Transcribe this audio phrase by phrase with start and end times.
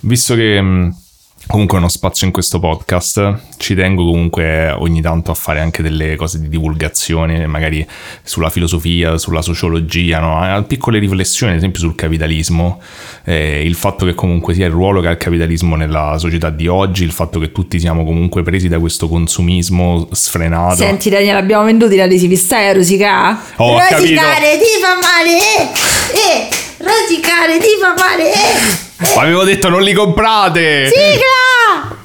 [0.00, 0.96] visto che mh,
[1.46, 5.82] comunque è uno spazio in questo podcast, ci tengo comunque ogni tanto a fare anche
[5.82, 7.84] delle cose di divulgazione, magari
[8.22, 10.62] sulla filosofia, sulla sociologia, no?
[10.64, 12.80] Piccole riflessioni, ad esempio sul capitalismo,
[13.24, 16.68] eh, il fatto che comunque sia il ruolo che ha il capitalismo nella società di
[16.68, 20.76] oggi, il fatto che tutti siamo comunque presi da questo consumismo sfrenato.
[20.76, 23.36] Senti Daniele, abbiamo venduto gli adesivi, stai a rosicare?
[23.56, 25.68] Oh, rosicare ti fa male, eh,
[26.16, 26.48] eh,
[26.78, 28.88] rosicare ti fa male, eh.
[29.16, 30.90] Avevo detto non li comprate!
[30.92, 31.96] Sigla!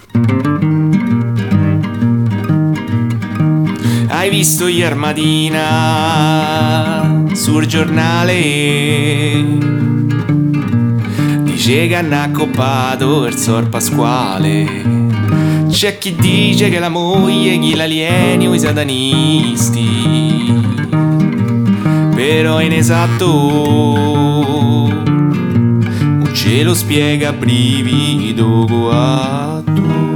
[4.08, 6.24] Hai visto ieri mattina
[7.34, 9.44] sul giornale?
[11.44, 14.84] Dice che hanno accoppato il sor Pasquale.
[15.70, 19.84] C'è chi dice che la moglie chi l'alieni o i satanisti.
[22.16, 24.75] Però in esatto non
[26.46, 30.15] ce lo spiega brivido guatto.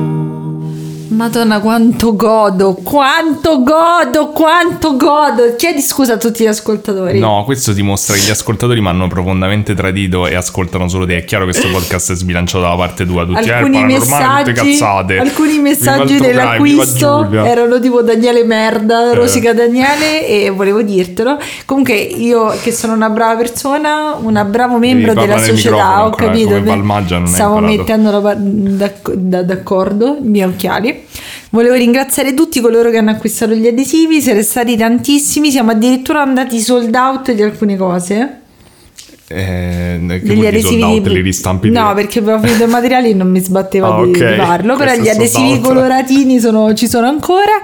[1.19, 5.53] Madonna quanto godo, quanto godo, quanto godo.
[5.57, 7.19] Chiedi scusa a tutti gli ascoltatori.
[7.19, 11.17] No, questo dimostra che gli ascoltatori mi hanno profondamente tradito e ascoltano solo te.
[11.17, 13.25] È chiaro che questo podcast è sbilanciato dalla parte tua.
[13.25, 15.17] Tutti alcuni eh, paranormale, tutte messaggi, cazzate.
[15.17, 19.15] alcuni messaggi dell'acquisto erano tipo Daniele merda, Eh.
[19.15, 21.37] Rosica Daniele e volevo dirtelo.
[21.65, 26.63] Comunque io che sono una brava persona, una bravo membro della società, ho capito.
[27.25, 31.07] Stavo mettendo d'ac- da- d'accordo i miei occhiali.
[31.51, 36.59] Volevo ringraziare tutti coloro che hanno acquistato gli adesivi, siete stati tantissimi, siamo addirittura andati
[36.59, 38.41] sold out di alcune cose.
[39.31, 43.39] Eh, dire adesivi out, li ristampi no perché avevo finito i materiali e non mi
[43.39, 44.17] sbatteva Ah, di, ok.
[44.29, 45.61] di farlo però Questo gli adesivi out.
[45.61, 47.61] coloratini sono- ci sono ancora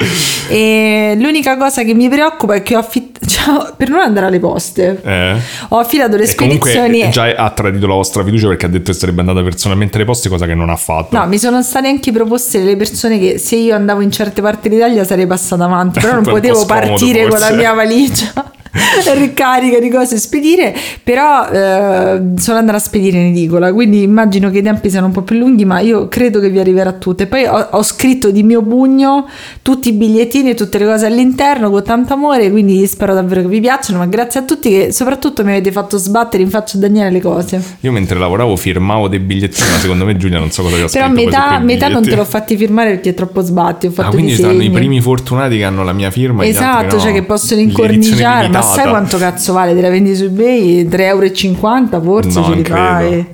[0.47, 4.39] e l'unica cosa che mi preoccupa è che ho affittato cioè, per non andare alle
[4.39, 5.35] poste Eh.
[5.69, 8.97] ho affidato le E spedizioni già ha tradito la vostra fiducia perché ha detto che
[8.97, 11.17] sarebbe andata personalmente alle poste, cosa che non ha fatto.
[11.17, 14.69] No, mi sono state anche proposte delle persone che se io andavo in certe parti
[14.69, 17.55] d'Italia sarei passata avanti, però non potevo scomodo, partire con la forse.
[17.55, 18.51] mia valigia
[19.15, 24.59] ricarica di cose spedire, però eh, sono andata a spedire in edicola, quindi immagino che
[24.59, 27.23] i tempi siano un po' più lunghi, ma io credo che vi arriverà tutto.
[27.23, 29.27] E poi ho, ho scritto di mio pugno
[29.61, 33.47] tutti i bigliettini e tutte le cose all'interno con tanto amore, quindi spero davvero che
[33.47, 36.81] vi piacciono, ma grazie a tutti che soprattutto mi avete fatto sbattere in faccia a
[36.81, 37.61] Daniele le cose.
[37.81, 40.87] Io mentre lavoravo firmavo dei bigliettini, ma secondo me Giulia non so cosa gli ha
[40.87, 43.87] Però scritto su metà, metà non te l'ho fatti firmare perché è troppo sbatti.
[43.87, 46.45] Ho fatto Ah, quindi saranno i primi fortunati che hanno la mia firma.
[46.45, 47.01] Esatto, no.
[47.01, 48.47] cioè che possono incorniciare.
[48.49, 49.73] Ma sai quanto cazzo vale?
[49.73, 50.87] Te la vendi su eBay?
[50.87, 53.25] 3,50 euro forse No, ce li fai.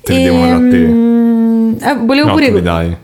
[0.00, 0.84] Te li devono da te.
[0.84, 2.62] Ehm, eh, volevo No, pure.
[2.62, 2.96] dai.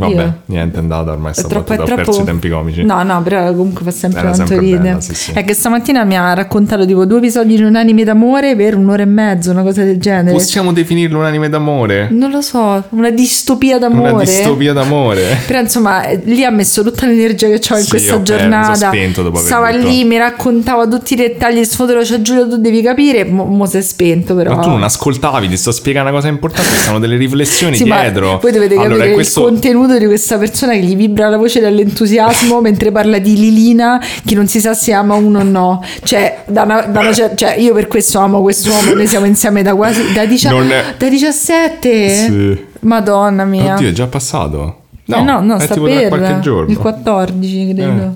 [0.00, 0.34] Vabbè, Io?
[0.44, 1.94] niente, è andata, ormai È troppo, è troppo...
[1.96, 2.84] perso i tempi comici.
[2.84, 5.00] No, no, però comunque fa sempre Era tanto ridere.
[5.00, 5.32] sì, sì.
[5.32, 9.02] È che stamattina mi ha raccontato tipo due episodi di un anime d'amore per un'ora
[9.02, 10.30] e mezzo, una cosa del genere.
[10.30, 12.06] Possiamo definirlo un anime d'amore?
[12.12, 14.10] Non lo so, una distopia d'amore.
[14.12, 15.36] Una distopia d'amore?
[15.48, 18.70] Però insomma, lì ha messo tutta l'energia che ho in Sì, questa ho giornata.
[18.70, 19.88] ho spento dopo aver Stava detto.
[19.88, 23.24] lì, mi raccontava tutti i dettagli, sfodero, cioè Giulio, tu devi capire.
[23.24, 24.54] Mo, mo si è spento, però.
[24.54, 27.82] Ma tu non ascoltavi, ti sto spiegando una cosa importante, ci sono delle riflessioni Sì,
[27.84, 28.38] ma dietro.
[28.40, 29.40] voi dovete capire allora, il questo...
[29.88, 34.34] contenuto di questa persona che gli vibra la voce dall'entusiasmo mentre parla di Lilina, che
[34.34, 35.82] non si sa se ama uno o no.
[36.02, 39.74] Cioè, da una- da una cioè, io per questo amo quest'uomo, noi siamo insieme da
[39.74, 42.08] quasi da, Non è- da 17.
[42.08, 42.66] Sì.
[42.80, 43.74] Madonna mia.
[43.74, 44.82] Oddio, è già passato?
[45.06, 46.70] Eh no, no, è sta tipo per qualche giorno.
[46.70, 48.02] il 14, credo.
[48.02, 48.08] Eh,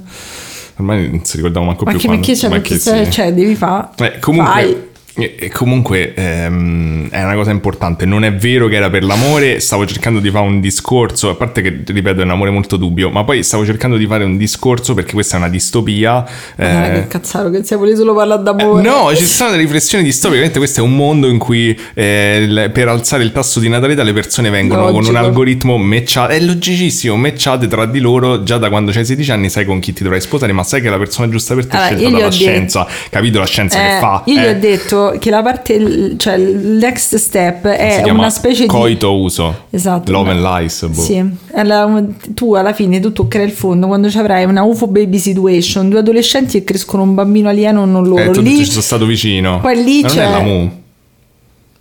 [0.77, 2.49] Ormai non si ricordava manco Ma più che quando.
[2.49, 3.11] ma che se- sì.
[3.11, 3.89] cioè, devi fare.
[3.97, 8.07] Eh, comunque, e- e comunque ehm, è una cosa importante.
[8.07, 9.61] Non è vero che era per l'amore.
[9.61, 11.29] Stavo cercando di fare un discorso.
[11.29, 13.11] A parte che, ripeto, è un amore molto dubbio.
[13.11, 16.25] Ma poi stavo cercando di fare un discorso perché questa è una distopia.
[16.57, 18.83] Eh, che cazzaro che sia volevi solo parlare d'amore.
[18.83, 20.31] No, ci sono delle riflessioni distopiche.
[20.43, 24.13] Ovviamente questo è un mondo in cui eh, per alzare il tasso di natalità le
[24.15, 25.11] persone vengono con Logico.
[25.11, 26.33] un algoritmo matchato.
[26.33, 28.43] È logicissimo, matchate tra di loro.
[28.43, 30.87] Già da quando hai 16 anni sai con chi ti dovrai sposare, ma sai che
[30.87, 32.87] è la persona giusta per te è Allora, scelta io gli dalla ho detto- scienza.
[33.11, 34.23] Capito la scienza Eh, che fa?
[34.27, 38.63] Io gli Eh, ho detto che la parte, cioè il next step è una specie
[38.63, 38.69] di.
[38.69, 39.65] coito uso.
[39.71, 40.11] Esatto.
[40.13, 40.87] Love and lies.
[40.87, 41.01] boh.
[41.01, 42.03] Sì, È la-
[42.35, 45.99] tu alla fine tu toccherai il fondo quando ci avrai una UFO baby situation, due
[46.01, 48.23] adolescenti che crescono un bambino alieno non loro.
[48.23, 49.61] Eh, tu lì, ci sono stato vicino.
[49.61, 50.71] poi lì Ma non c'è- è la Mu.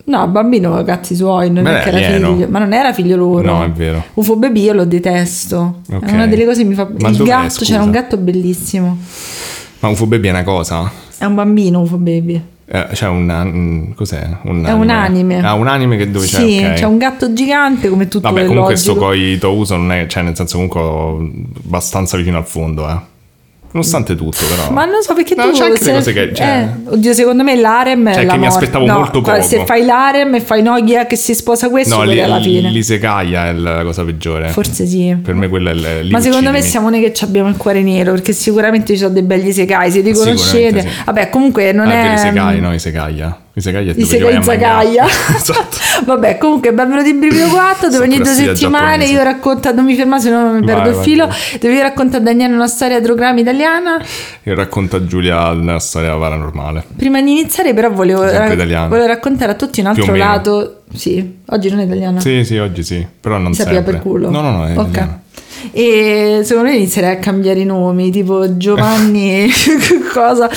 [0.03, 3.53] No, bambino cazzi suoi, non Ma è era figlio, ma non era figlio loro.
[3.53, 4.03] No, è vero.
[4.15, 5.81] UFO baby io lo detesto.
[5.89, 6.03] Ok.
[6.05, 7.71] È una delle cose che mi fa Ma il gatto, scusa?
[7.73, 8.97] c'era un gatto bellissimo.
[9.79, 10.91] Ma UFO Baby è una cosa.
[11.17, 12.41] È un bambino UFO baby.
[12.73, 14.29] Eh, c'è un, un- cos'è?
[14.43, 15.41] Un È un anime.
[15.41, 16.73] Ah, un anime che dove sì, c'è, ok.
[16.75, 20.37] c'è un gatto gigante come tutto Vabbè, comunque sto coito uso non è, cioè nel
[20.37, 22.97] senso comunque abbastanza vicino al fondo, eh.
[23.73, 24.71] Nonostante tutto, però.
[24.71, 27.43] Ma non so perché No, tu c'è anche se- cose che- cioè- eh, oddio, secondo
[27.43, 29.41] me l'harem è Cioè, la che mi aspettavo No, molto poco.
[29.41, 32.23] Se fai l'harem e fai no, chi è che si sposa questo, No, quello è
[32.23, 32.69] alla fine.
[32.69, 34.49] l'isegaia è la cosa peggiore.
[34.49, 35.15] Forse sì.
[35.23, 36.69] Per me quella è lì Ma secondo me uccidimi.
[36.71, 39.89] siamo noi che ci abbiamo il cuore nero, perché sicuramente ci sono dei belli segai,
[39.91, 40.81] se li conoscete.
[40.81, 40.87] sì.
[41.05, 42.01] Vabbè, comunque non Ah, è...
[42.03, 42.79] per i segai, no, i
[43.59, 43.59] segaia.
[43.59, 45.01] I segaia è I dove ci vai segai a zagaia.
[45.03, 45.35] mangiare.
[45.37, 45.77] esatto.
[46.05, 50.19] Vabbè, comunque benvenuti in Brivio 4 dove ogni due settimane io racconto, non mi ferma
[50.19, 51.37] se no non mi Vai, perdo il vai, filo, vai.
[51.59, 54.01] dove io racconto a Daniele una storia drogrammi italiana.
[54.43, 56.83] Io racconto a Giulia la storia paranormale.
[56.95, 58.87] Prima di iniziare però volevo, italiano.
[58.87, 60.75] volevo raccontare a tutti un altro lato.
[60.93, 62.19] Sì, oggi non è italiano.
[62.19, 63.05] Sì, sì, oggi sì.
[63.19, 63.93] Però non sapeva sempre.
[63.93, 64.29] per culo.
[64.29, 64.87] No, no, no, è Ok.
[64.89, 65.19] italiano.
[65.71, 69.49] E secondo me inizierei a cambiare i nomi, tipo Giovanni,
[70.11, 70.49] cosa.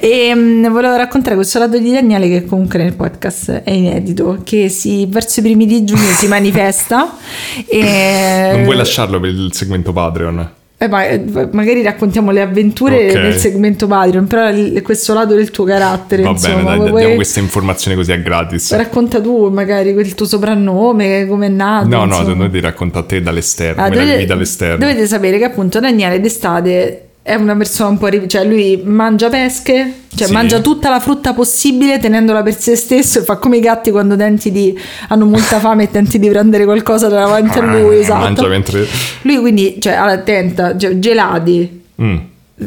[0.00, 4.68] E mm, volevo raccontare questo lato di Daniele che comunque nel podcast è inedito, che
[4.68, 7.16] si, verso i primi di giugno si manifesta.
[7.72, 10.61] E, Non vuoi lasciarlo per il segmento Patreon?
[10.82, 13.14] Eh, eh, magari raccontiamo le avventure Ok.
[13.16, 17.00] nel segmento Patreon, però il- questo lato del tuo carattere, Va insomma, bene, dai, vuoi-
[17.00, 18.74] diamo questa informazione così a gratis.
[18.74, 21.86] racconta tu magari quel tuo soprannome, come è nato.
[21.86, 22.18] No, no, insomma.
[22.24, 24.78] secondo me devi raccontare a te dall'esterno, Ah, dovete, dall'esterno.
[24.78, 29.28] dovete sapere che appunto Daniele d'estate è una persona un po' ri- cioè lui mangia
[29.28, 30.32] pesche, cioè Sì.
[30.32, 34.16] mangia tutta la frutta possibile tenendola per se stesso e fa come i gatti quando
[34.16, 34.76] tenti di
[35.08, 38.14] hanno molta fame e tenti di prendere qualcosa davanti a lui, esatto.
[38.18, 38.86] Ah, Mangia mentre...
[39.22, 42.16] Lui quindi cioè allora, tenta cioè, gelati, Mm,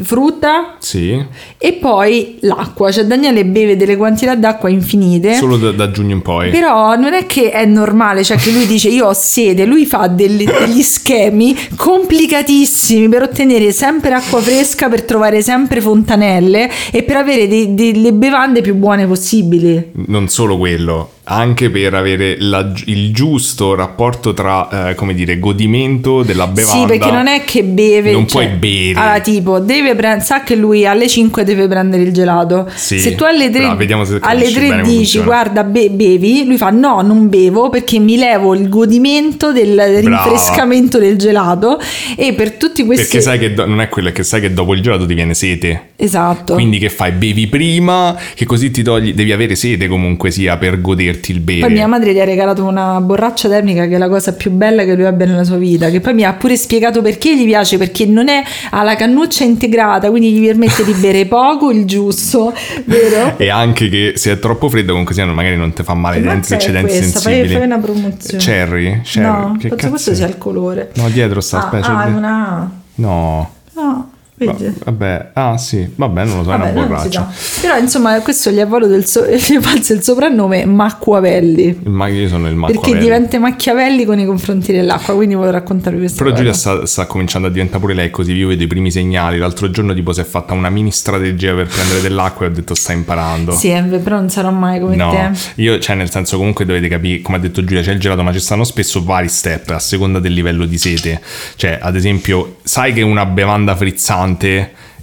[0.02, 1.24] frutta sì,
[1.58, 5.36] e poi l'acqua, cioè Daniele beve delle quantità d'acqua infinite.
[5.36, 6.50] solo da, da giugno in poi.
[6.50, 10.08] Però non è che è normale, cioè che lui dice io ho sede, lui fa
[10.08, 17.18] delle- degli schemi complicatissimi per ottenere sempre acqua fresca, per trovare sempre fontanelle e per
[17.18, 19.92] avere dei- delle bevande più buone possibili.
[20.08, 26.22] Non solo quello, anche per avere la- il giusto rapporto tra, eh, come dire, godimento
[26.24, 26.81] della bevanda.
[26.81, 28.12] Sì, perché non è che beve.
[28.12, 29.00] Non cioè, puoi bere.
[29.00, 32.69] Allora, tipo, deve pre- sa che lui alle 5 deve prendere il gelato.
[32.74, 35.25] Sì, se tu alle 3, brava, vediamo se alle capisci 3 bene come dici funziona.
[35.25, 41.00] guarda, be- bevi, lui fa no, non bevo perché mi levo il godimento del rinfrescamento
[41.00, 41.80] del gelato.
[42.16, 43.04] E per tutti questi.
[43.06, 45.13] Perché sai che do- non è quello, è che sai che dopo il gelato ti
[45.16, 45.89] viene sete.
[45.95, 46.54] Esatto.
[46.54, 47.12] Quindi che fai?
[47.13, 51.62] Bevi prima, che così ti togli, devi avere sete comunque sia per goderti il bere.
[51.62, 54.83] Poi mia madre gli ha regalato una borraccia termica che è la cosa più bella
[54.83, 57.77] che lui abbia nella sua vita, che poi mi ha pure spiegato perché gli piace,
[57.77, 62.53] perché non è alla cannuccia integrata, quindi gli permette di bere poco, il giusto,
[62.85, 63.33] vero?
[63.45, 66.21] E anche che se è troppo freddo comunque sia magari non ti fa male i
[66.21, 67.19] Che denti se marca c'è è denti questa?
[67.19, 67.56] Fai, sensibili.
[67.57, 68.44] fai una promozione.
[68.44, 69.01] Cherry?
[69.03, 69.25] Cherry?
[69.27, 70.91] No, che penso questo sia il colore.
[70.95, 71.89] No, dietro sta Ah, specie.
[71.91, 73.50] ah, una No.
[73.73, 74.66] No, vedi.
[74.66, 77.32] Va- Vabbè, ah sì, vabbè, non lo so, è Vabbè, una non si borraccia.
[77.62, 81.64] Però insomma questo gli ha voluto il, so- gli è il soprannome Macquavelli.
[81.84, 83.04] Il ma- io sono il Perché Machiavelli.
[83.04, 86.36] diventa Macchiavelli con i confronti dell'acqua, quindi volevo raccontarvi questa Però.
[86.36, 89.38] Giulia sta, sta cominciando a diventare pure lei così, io vedo i primi segnali.
[89.38, 92.74] L'altro giorno tipo si è fatta una mini strategia per prendere dell'acqua e ho detto
[92.76, 93.52] sta imparando.
[93.54, 93.70] Sì,
[94.04, 95.62] però non sarò mai come No, te.
[95.62, 98.32] io, cioè, nel senso, comunque dovete capire, come ha detto Giulia, c'è il gelato, ma
[98.34, 101.22] ci stanno spesso vari step a seconda del livello di sete.
[101.56, 104.24] Cioè, ad esempio, sai che una bevanda frizzante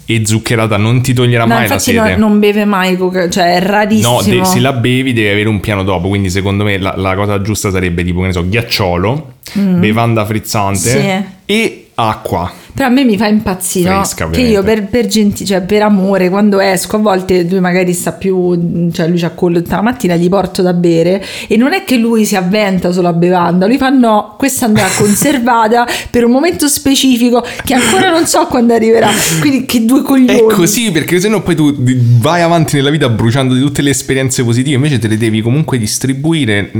[0.05, 2.17] e zuccherata non ti toglierà No, mai la infatti sete?
[2.17, 4.21] no- non beve mai coca, cioè è rarissimo.
[4.21, 7.15] No, de- se la bevi devi avere un piano dopo, quindi secondo me la, la
[7.15, 11.01] cosa giusta sarebbe tipo, che ne so, ghiacciolo, bevanda frizzante Mm.
[11.01, 11.25] Sì.
[11.47, 12.53] e acqua.
[12.75, 14.03] Però a me mi fa impazzire, no?
[14.31, 18.13] Che io per, per, genti- cioè, per amore, quando esco, a volte lui magari sta
[18.13, 21.85] più, cioè lui c'ha collo tutta la mattina, gli porto da bere e non è
[21.85, 26.67] che lui si avventa sulla bevanda, lui fa no, questa andrà conservata per un momento
[26.69, 29.11] specifico che ancora non so quando arriverà,
[29.41, 30.39] quindi che due coglioni.
[30.39, 31.75] È così, perché se no poi tu
[32.19, 35.77] vai avanti nella vita bruciando di tutte le esperienze positive, invece te le devi comunque
[35.79, 36.71] distribuire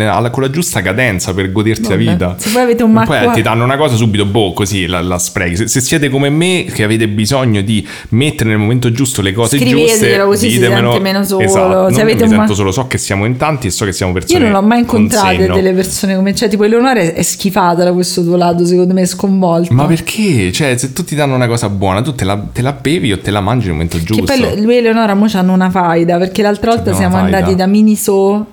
[0.00, 2.36] alla- con la giusta cadenza per goderti Vabbè, la vita.
[2.38, 5.18] se poi avete un macqua- Poi ti danno una cosa subito, boh, così la, la
[5.38, 5.56] sprechi.
[5.56, 9.58] Se, se siete come me, che avete bisogno di mettere nel momento giusto le cose
[9.58, 10.92] giuste, così si ditemelo.
[10.92, 11.42] sente meno solo.
[11.44, 13.92] Esatto, Se non mi un sento solo, so che siamo in tanti e so che
[13.92, 15.54] siamo Io persone non l'ho mai con incontrate senno.
[15.54, 19.06] delle persone come cioè tipo Eleonora è, schifata da questo tuo lato secondo me è
[19.06, 20.50] sconvolta Ma perché?
[20.52, 23.18] Cioè, se tu ti danno una cosa buona, tu te la, te la bevi o
[23.18, 24.24] te la mangi nel momento Che giusto.
[24.24, 27.36] poi lui e Eleonora mo hanno una faida perché l'altra volta siamo faida.
[27.36, 28.46] andati da Miniso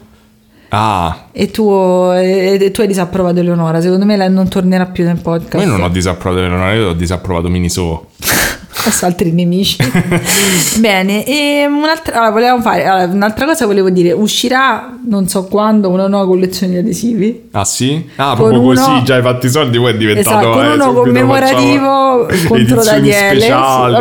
[0.77, 1.71] Ah, e tu,
[2.13, 3.79] e, tu hai disapprovato Eleonora.
[3.79, 5.63] Secondo me lei non tornerà più nel podcast.
[5.63, 8.07] io non ho disapprovato Eleonora, io ho disapprovato Miniso.
[8.85, 9.77] Adesso altri nemici.
[10.79, 14.11] Bene, e un'altra, allora, volevamo fare, allora, un'altra cosa volevo dire.
[14.11, 17.47] Uscirà, non so quando, una nuova collezione di adesivi.
[17.51, 18.05] Ah sì?
[18.17, 20.37] Ah, Con proprio uno- così, già hai fatto i soldi, poi è diventato...
[20.37, 23.41] Esatto, con eh, uno commemorativo contro Daniele.
[23.41, 23.47] Sì,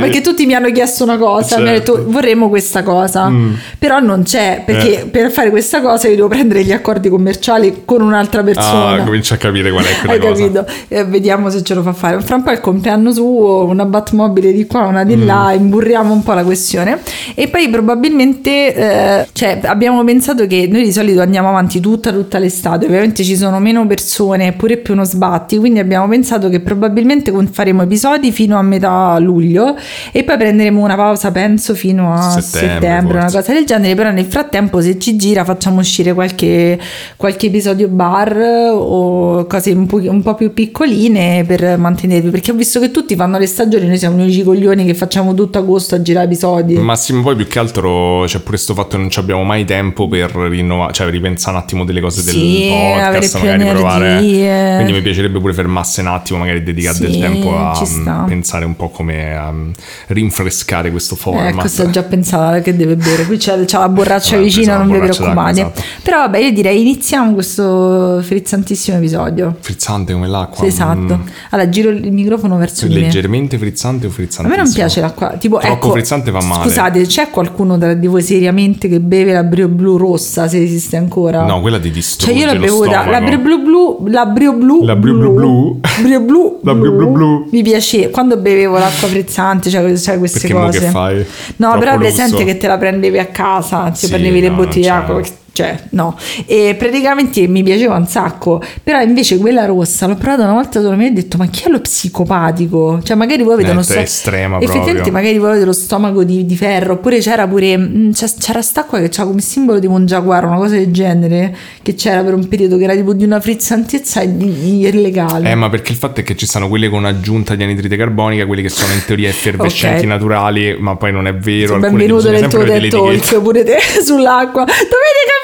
[0.00, 1.96] perché tutti mi hanno chiesto una cosa, mi hanno Certo.
[1.96, 3.32] detto vorremmo questa cosa,
[3.78, 5.06] però non c'è, perché Eh.
[5.06, 9.00] per fare questa cosa io devo prendere gli accordi commerciali con un'altra persona.
[9.00, 10.42] Ah, comincio a capire qual è quella Hai cosa.
[10.42, 10.66] capito?
[10.88, 12.20] Eh, vediamo se ce lo fa fare.
[12.20, 16.12] Fra un po' è il compleanno suo, una Batmobile di qua, una di là, imburriamo
[16.12, 16.98] un po' la questione.
[17.36, 22.38] E poi probabilmente eh, cioè, abbiamo pensato che noi di solito andiamo avanti tutta, tutta
[22.38, 27.30] l'estate, ovviamente ci sono meno persone, pure più uno sbatti, quindi abbiamo pensato che probabilmente
[27.30, 29.76] con- faremo episodi fino a metà luglio
[30.10, 34.10] e poi prenderemo una pausa, penso, fino a Settembre, settembre, una cosa del genere, però
[34.10, 36.80] nel frattempo se ci gira facciamo uscire qualche,
[37.16, 38.36] qualche episodio bar
[38.72, 43.14] o cose un po', un po' più piccoline per mantenervi, perché ho visto che tutti
[43.14, 46.76] fanno le stagioni, noi siamo gli unici coglioni che facciamo tutto agosto a girare episodi.
[46.76, 50.08] Massimo, poi più che altro c'è pure questo fatto che non ci abbiamo mai tempo
[50.08, 54.06] per rinnovare, cioè ripensare un attimo delle cose Sì, del podcast, magari provare.
[54.18, 54.74] energie.
[54.76, 58.64] Quindi mi piacerebbe pure fermarsi un attimo, magari dedicare del Sì, tempo a mm, pensare
[58.64, 59.70] un po' come mm,
[60.08, 61.54] rinfrescare questo format.
[61.54, 63.24] Ecco, sto già pensando che deve bere.
[63.24, 65.60] Qui c'è, c'è la borraccia Eh, vicino, esatto, non vi preoccupate.
[65.60, 65.82] esatto.
[66.02, 69.56] Però vabbè, io direi iniziamo questo frizzantissimo episodio.
[69.60, 70.58] Frizzante come l'acqua.
[70.62, 71.16] Sì, esatto.
[71.16, 72.94] mm, Allora, giro il microfono verso me.
[72.94, 74.53] leggermente frizzante o frizzante?
[74.56, 76.62] Me non piace l'acqua, tipo Troppo ecco, frizzante fa male.
[76.64, 80.96] Scusate, c'è qualcuno tra di voi seriamente che beve la Brio Blu rossa, se esiste
[80.96, 81.44] ancora?
[81.44, 83.20] No, quella ti Cioè distrugge io l'ho bevuta, la.
[83.20, 85.80] Brio Blu Blu, la Brio Blu La Brio Blu Blu.
[86.02, 87.48] Brio Blu La Brio Blu Blu.
[87.50, 90.78] Mi piaceva, quando bevevo l'acqua frizzante, cioè, cioè queste Perché cose.
[90.80, 91.16] che fai?
[91.56, 94.48] No, Troppo però è presente che te la prendevi a casa, ti Sì, prendevi le
[94.48, 95.32] no, bottiglie non d'acqua, c'è.
[95.54, 96.18] Cioè no.
[96.46, 101.00] E praticamente mi piaceva un sacco, però invece quella rossa l'ho provata una volta solo
[101.00, 103.00] e ho detto ma chi è lo psicopatico?
[103.02, 105.12] Cioè magari voi avete Eh, uno te è estrema Effettivamente proprio.
[105.12, 109.08] magari voi avete lo stomaco di, di ferro, oppure c'era pure mm, c'era st'acqua che
[109.08, 112.76] c'era come simbolo tipo un giaguaro, una cosa del genere, che c'era per un periodo
[112.76, 115.50] che era tipo di una frizzantezza illegale.
[115.50, 118.44] Eh, ma perché il fatto è che ci sono quelle con aggiunta di anidride carbonica,
[118.46, 120.04] quelli che sono in teoria effervescenti Ok.
[120.10, 121.74] naturali, ma poi non è vero.
[121.74, 122.62] alcune Benvenuto nel tuo.
[122.64, 124.64] Talk pure te sull'acqua.
[124.64, 125.43] Dovete capire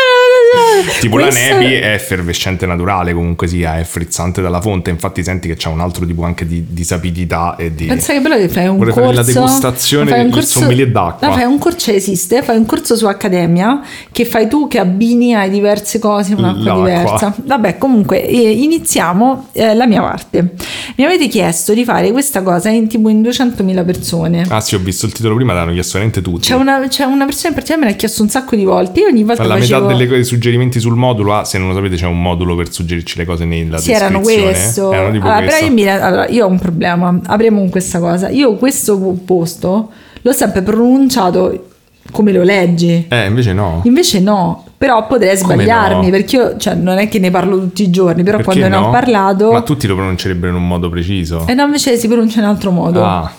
[0.99, 5.47] Tipo Questo- la nevi è effervescente naturale, comunque sia, è frizzante dalla fonte, infatti senti
[5.47, 7.85] che c'è un altro tipo anche di, di sapidità e di...
[7.85, 9.09] Pensa che bello che fai un Vorrei corso.
[9.13, 11.27] fare la degustazione fai un del sommelier d'acqua.
[11.27, 13.81] No, fai un corso, esiste, fai un corso su Accademia
[14.11, 16.83] che fai tu che abbini a diverse cose un'acqua L'acqua.
[16.85, 17.33] diversa.
[17.43, 20.53] Vabbè, comunque eh, iniziamo eh, la mia parte.
[20.97, 24.45] Mi avete chiesto di fare questa cosa in tipo in 200.000 persone.
[24.49, 26.47] Ah sì, ho visto il titolo prima, l'hanno chiesto veramente tutti.
[26.47, 28.99] C'è una, c'è una persona in particolare me l'ha chiesto un sacco di volte.
[29.01, 29.79] Io ogni volta Ma la facevo...
[29.81, 32.71] metà delle dei suggerimenti sul modulo, ah, se non lo sapete c'è un modulo per
[32.73, 34.51] suggerirci le cose nella Sì, erano descrizione.
[34.51, 34.91] questo.
[34.91, 35.65] Erano tipo Allora, però questo.
[35.65, 37.19] io, mi- allora, io ho un problema.
[37.27, 38.29] Apriamo con questa cosa.
[38.29, 41.67] Io questo posto l'ho sempre pronunciato
[42.11, 43.05] come lo leggi.
[43.07, 43.81] Eh, invece no.
[43.83, 46.09] Invece no, però potrei sbagliarmi no?
[46.09, 48.81] perché io, cioè, non è che ne parlo tutti i giorni, però Perché quando ne
[48.81, 48.87] no?
[48.87, 49.51] ho parlato...
[49.51, 51.45] Ma tutti lo pronuncerebbero in un modo preciso.
[51.47, 53.05] E no, invece si pronuncia in un altro modo.
[53.05, 53.31] Ah,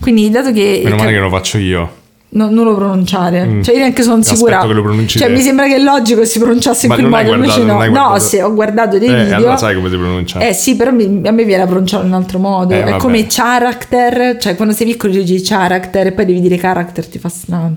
[0.00, 0.80] Quindi, dato che...
[0.82, 2.06] meno male che lo faccio io.
[2.30, 3.62] No- non lo pronunciare, Mm.
[3.62, 4.60] cioè io neanche sono Aspetto sicura.
[5.06, 5.32] cioè, te.
[5.32, 7.22] mi sembra che è logico che si pronunciasse in Ma quel modo.
[7.24, 9.36] guardato, invece no, no, se ho guardato dei Eh, video.
[9.36, 10.38] allora sai come si pronuncia.
[10.40, 12.74] Eh sì, però mi- a me viene a pronunciare in un altro modo.
[12.74, 12.98] Eh, è vabbè.
[12.98, 17.28] come character, cioè quando sei piccolo dici character e poi devi dire character, ti fa
[17.30, 17.76] strano.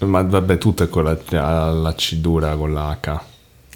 [0.00, 3.20] Ma vabbè, tutto è con la, la C dura, con la H.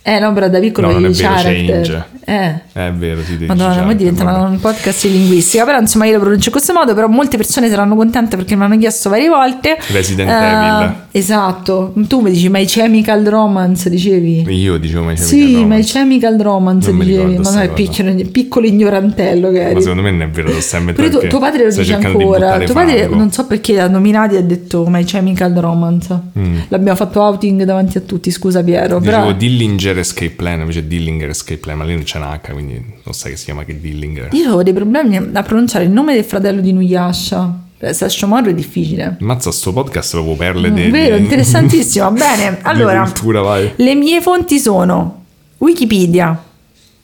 [0.08, 1.64] Eh no, però da piccolo No, non è vero, character.
[1.82, 2.04] change.
[2.28, 2.60] Eh.
[2.72, 3.46] È vero, si dice.
[3.46, 6.94] Madonna, poi diventa un podcast di linguistica, però insomma io lo pronuncio in questo modo,
[6.94, 9.76] però molte persone saranno contente perché mi hanno chiesto varie volte.
[9.92, 10.94] Resident Eh, Evil.
[11.10, 14.44] Esatto, tu mi dici My Chemical Romance, dicevi?
[14.48, 19.50] Io dicevo mai Sì, My Chemical Romance Non dicevi, ma no, è piccolo, piccolo ignorantello
[19.50, 19.80] che Ma eri.
[19.80, 22.58] secondo me non è vero, lo stai inventando tu- tuo padre lo dice ancora.
[22.58, 23.16] Tuo padre fango.
[23.16, 26.16] non so perché l'ha nominato e ha detto My Chemical Romance.
[26.38, 26.58] Mm.
[26.68, 28.98] L'abbiamo fatto outing davanti a tutti, scusa Piero.
[29.00, 32.52] Dicevo Però Dillinger Escape Plan, invece Dillinger Escape Plan, ma lì non c'è una H,
[32.52, 32.74] quindi
[33.04, 34.28] non sai che si chiama che Dillinger.
[34.32, 37.60] io avevo dei problemi a pronunciare il nome del fratello di Nuyasha.
[37.90, 39.16] Sasha Moro è difficile.
[39.20, 40.90] Mazza, sto podcast proprio perle Mm, di...
[40.90, 42.10] Vero, interessantissimo.
[42.16, 45.24] Bene, allora cultura, le mie fonti sono
[45.58, 46.42] Wikipedia,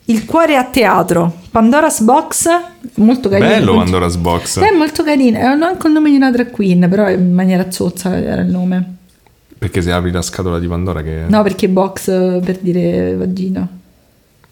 [0.07, 2.49] Il cuore a teatro, Pandora's Box,
[2.95, 3.49] molto carino.
[3.49, 4.59] Bello Pandora's Box.
[4.61, 8.17] È molto carino, è anche il nome di una drag queen, però in maniera zozza
[8.19, 8.97] era il nome.
[9.63, 13.69] Perché se apri la scatola di Pandora che No, perché box eh, per dire vagina.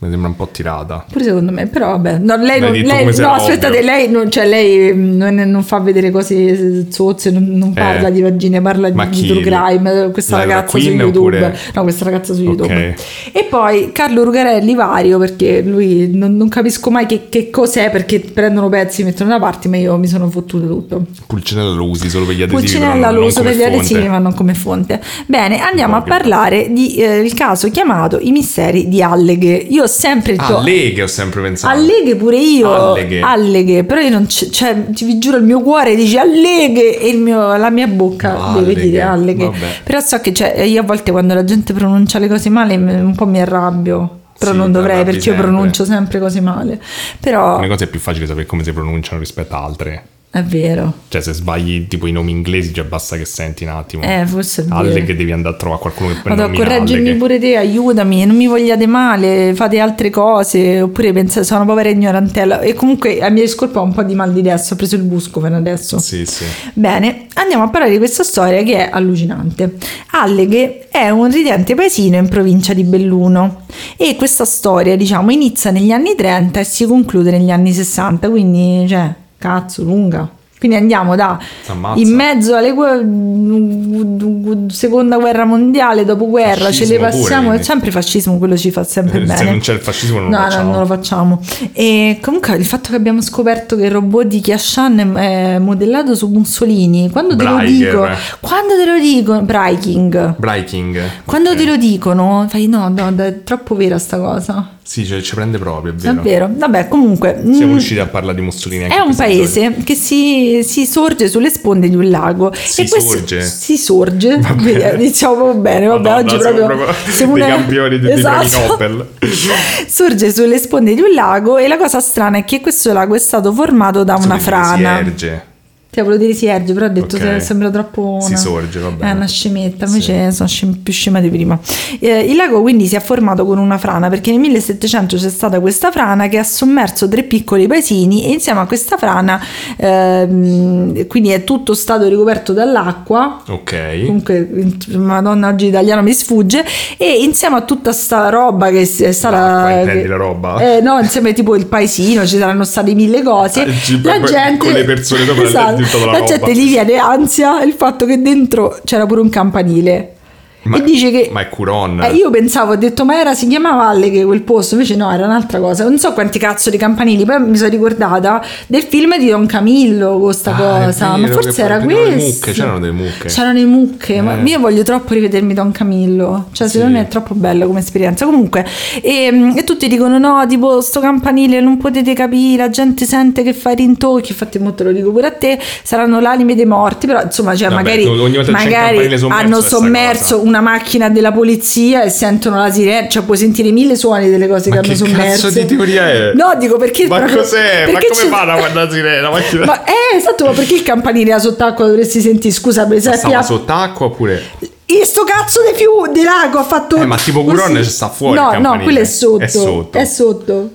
[0.02, 1.04] Mi sembra un po' tirata.
[1.12, 2.19] Pure secondo me, però vabbè.
[2.19, 6.87] No, lei non, lei- no aspettate, lei, non, cioè, lei non, non fa vedere cose
[6.90, 8.12] zozze, non, non parla Eh.
[8.12, 10.11] di vagine, parla di, true crime.
[10.11, 11.19] Questa La ragazza su YouTube.
[11.19, 12.42] oppure- No, questa ragazza su.
[12.42, 12.97] YouTube.
[13.33, 18.21] E poi Carlo Rugarelli vario perché lui non, non capisco mai che, che cos'è perché
[18.21, 21.04] prendono pezzi, mettono da parte, ma io mi sono fottuto tutto.
[21.26, 22.62] Pulcinella lo usi solo per gli adesivi.
[22.62, 24.99] Pulcinella lo uso per gli adesivi ma non come fonte.
[25.26, 29.54] Bene, andiamo a parlare del caso chiamato I misteri di Alleghe.
[29.69, 30.56] Io sempre detto...
[30.59, 31.75] Ah, leghe ho sempre pensato.
[31.76, 33.20] Alleghe pure io, Alleghe.
[33.20, 37.09] Alleghe, però io non c- cioè, ti vi giuro il mio cuore dice alleghe e
[37.09, 39.44] il mio- la mia bocca Alleghe, deve dire alleghe.
[39.44, 39.66] vabbè.
[39.85, 43.14] Però so che cioè, io a volte quando la gente pronuncia le cose male un
[43.14, 45.42] po' mi arrabbio, però Sì, non dovrei perché io sempre.
[45.42, 46.80] pronuncio sempre cose male.
[47.20, 50.02] Però Una cosa è più facile sapere come si pronunciano rispetto a altre.
[50.32, 50.94] È vero.
[51.08, 54.04] Cioè, se sbagli tipo i nomi inglesi, già basta che senti un attimo.
[54.04, 54.76] Eh, forse è vero.
[54.76, 58.25] Alle che devi andare a trovare qualcuno che prende Vado a correggermi pure te, aiutami,
[58.25, 62.60] non mi vogliate male, fate altre cose, oppure pensate sono povera ignorantella.
[62.60, 65.02] E comunque a mia discolpa ho un po' di mal di testa, ho preso il
[65.02, 65.99] buscofen adesso.
[65.99, 66.44] Sì, sì.
[66.75, 69.78] Bene, andiamo a parlare di questa storia che è allucinante.
[70.12, 73.62] Alleghe è un ridente paesino in provincia di Belluno
[73.96, 78.87] e questa storia, diciamo, inizia negli anni 30 e si conclude negli anni 60, quindi,
[78.87, 80.28] cioè, cazzo, lunga.
[80.61, 81.99] Quindi andiamo da Ammazza.
[82.02, 87.47] in mezzo alle gu- seconda guerra mondiale, dopoguerra, ce le pure, passiamo.
[87.47, 87.62] quindi.
[87.62, 89.50] è sempre fascismo, quello ci fa sempre Se bene.
[89.52, 90.64] non c'è il fascismo non lo no, facciamo.
[90.64, 91.40] No, non lo facciamo.
[91.73, 96.28] E comunque il fatto che abbiamo scoperto che il robot di Kiashan è modellato su
[96.28, 98.06] Mussolini, quando te lo dico,
[98.40, 100.35] quando te lo dico, Breaking.
[100.37, 101.00] Breaking.
[101.25, 101.56] Quando Ok.
[101.56, 104.73] te lo dicono, fai no, no, è troppo vera sta cosa.
[104.90, 106.20] Sì, cioè, ci prende proprio, è È vero.
[106.20, 106.50] vero.
[106.52, 107.40] Vabbè, comunque.
[107.44, 111.28] Siamo mm, riusciti a parlare di Mussolini anche è un paese che si, si sorge
[111.28, 112.52] sulle sponde di un lago.
[112.52, 113.40] Si e sorge?
[113.40, 114.38] Si sorge.
[114.40, 114.62] Vabbè.
[114.62, 115.87] Vedi, Diciamo bene.
[115.87, 118.23] Vabbè, Madonna, oggi proprio, proprio siamo dei una- campioni di- premi
[118.66, 119.06] Nobel.
[119.87, 123.18] sorge sulle sponde di un lago e la cosa strana è che questo lago è
[123.20, 124.99] stato formato da una Si frana.
[124.99, 125.44] erge.
[125.90, 127.23] Ti volevo dire si erge, però ho detto Ok.
[127.23, 129.11] se- sembra troppo una, Si sorge, va bene.
[129.11, 131.59] È una scemetta, invece sono scem- più scema di prima.
[131.99, 135.59] Eh, il lago quindi si è formato con una frana perché nel 1700 c'è stata
[135.59, 139.40] questa frana che ha sommerso tre piccoli paesini e insieme a questa frana
[139.76, 144.04] ehm, quindi è tutto stato ricoperto dall'acqua Ok.
[144.06, 144.49] comunque
[144.94, 146.64] madonna oggi italiano mi sfugge
[146.97, 150.59] e insieme a tutta sta roba che è stata che- la roba?
[150.76, 153.66] eh, no insieme tipo il paesino ci saranno state mille cose Ah,
[154.02, 157.72] la gente con le persone sopra esatto, dentro la la gente gli viene ansia il
[157.72, 160.14] fatto che dentro c'era pure un campanile
[160.62, 162.02] Ma- e dice che ma è Curon.
[162.02, 165.24] eh, io pensavo, ho detto, ma era, si chiamava Alleghe quel posto, invece no, era
[165.24, 165.84] un'altra cosa.
[165.84, 170.18] Non so quanti cazzo di campanili, poi mi sono ricordata del film di Don Camillo
[170.18, 172.26] con sta Ah, cosa, ma forse era le questo.
[172.26, 173.28] mucche, c'erano delle mucche.
[173.28, 174.42] C'erano le mucche, ma Eh.
[174.42, 176.74] io voglio troppo rivedermi Don Camillo, cioè Sì.
[176.74, 178.26] secondo me è troppo bello come esperienza.
[178.26, 178.66] Comunque,
[179.00, 183.54] e, e tutti dicono no, tipo sto campanile non potete capire, la gente sente che
[183.54, 187.06] fa i rintocchi, infatti mo te lo dico pure a te, saranno l'anime dei morti,
[187.06, 190.49] però insomma, cioè, Vabbè, magari, il magari hanno sommerso.
[190.50, 194.69] Una macchina della polizia e sentono la sirena, cioè puoi sentire mille suoni delle cose
[194.69, 195.47] Ma che hanno che sommerso.
[195.49, 196.32] cazzo di teoria è?
[196.34, 197.06] No, dico perché...
[197.06, 197.86] Ma proprio- cos'è?
[197.86, 199.30] Ma perché come c'è- fanno a guardare la sirena?
[199.30, 202.52] Ma, Ma eh, esatto, ma perché il campanile era sott'acqua dovresti sentire?
[202.52, 203.43] Scusa, per stava esempio...
[203.43, 204.43] sott'acqua oppure...
[204.84, 206.97] E sto cazzo di fiu di lago ha fatto.
[206.97, 207.56] Eh, ma tipo così.
[207.56, 209.45] Curon ci sta fuori il No, no, quello è sotto.
[209.45, 209.97] È sotto.
[209.99, 210.71] È sotto.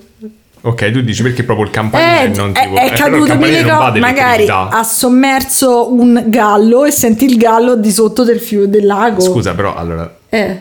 [0.66, 2.74] Ok, tu dici perché proprio il campanile Eh, non è, tipo...
[2.74, 3.98] è eh, il caduto va cose.
[4.00, 9.20] Magari ha sommerso un gallo e senti il gallo di sotto del, fiu, del lago.
[9.20, 10.12] Scusa, però allora...
[10.28, 10.60] Eh.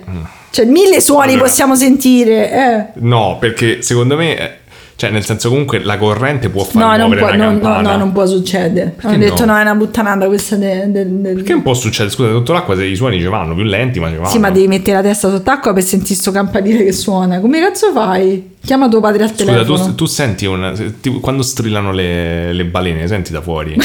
[0.51, 1.47] Cioè, mille suoni Allora.
[1.47, 2.51] possiamo sentire.
[2.51, 2.99] Eh.
[3.01, 4.59] No, perché secondo me...
[4.97, 7.97] Cioè, nel senso comunque la corrente può far No, non muovere può, una no, no,
[7.97, 8.93] non può succedere.
[9.01, 9.23] Hanno no?
[9.23, 10.89] detto no, è una puttanata questa del.
[10.89, 13.63] del- del- Che un po' succede, scusa, sotto l'acqua se i suoni ci vanno, più
[13.63, 14.29] lenti, ma ci vanno.
[14.29, 17.41] Sì, ma devi mettere la testa sott'acqua per sentire sto campanile che suona.
[17.41, 18.53] Come cazzo fai?
[18.63, 19.86] Chiama tuo padre al Scusa, telefono.
[19.88, 20.71] tu, tu senti un...
[20.75, 23.73] se- tipo, quando strillano le, le balene, senti da fuori?
[23.75, 23.84] cazzo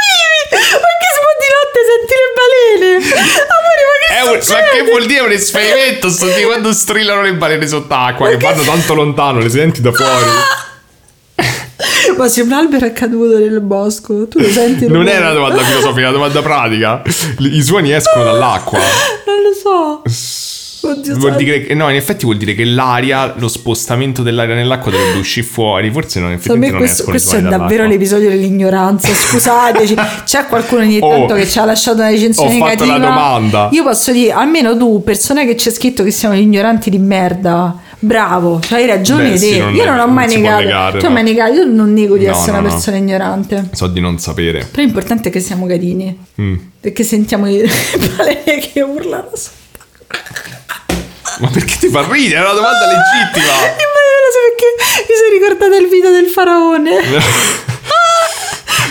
[0.00, 0.48] vivi?
[0.50, 2.90] Ma che si può di notte senti le balene?
[3.50, 6.08] Amore, ma che ma che vuol dire un esperimento?
[6.08, 10.30] Sto di quando strillano le balene sott'acqua, che vanno tanto lontano, le senti da fuori.
[12.16, 14.86] Ma se un albero è caduto nel bosco, tu lo senti?
[14.86, 17.02] Non è una domanda filosofica, è una domanda pratica.
[17.38, 18.78] I suoni escono dall'acqua.
[19.26, 20.02] Non lo so.
[20.86, 24.90] Oddio, Vuol dire che, no, in effetti vuol dire che l'aria, lo spostamento dell'aria nell'acqua
[24.90, 25.90] dovrebbe uscire fuori.
[25.90, 27.88] Forse non, effettivamente non questo, questo è suoni davvero dall'acqua.
[27.92, 29.08] l'episodio dell'ignoranza.
[29.14, 29.94] Scusateci,
[30.24, 32.98] c'è qualcuno ogni Oh, tanto che ci ha lasciato una recensione ho fatto negativa.
[32.98, 33.68] la domanda.
[33.72, 38.60] Io posso dire, almeno tu, persona che c'è scritto che siamo ignoranti di merda, bravo,
[38.60, 40.62] cioè hai ragione Beh, sì, non io non ho mai negato.
[40.62, 41.14] negare, tu hai no.
[41.14, 43.68] mai negato, io non nego di No, essere no, una persona ignorante.
[43.72, 44.66] So di non sapere.
[44.70, 46.16] Però l'importante è che siamo carini.
[46.40, 46.54] Mm.
[46.80, 49.62] Perché sentiamo balene che urlano sotto.
[51.40, 52.40] Ma perché ti fa ridere?
[52.40, 53.52] È una domanda legittima.
[53.52, 54.68] Poi non so perché
[55.08, 57.62] mi sono ricordata il video del faraone.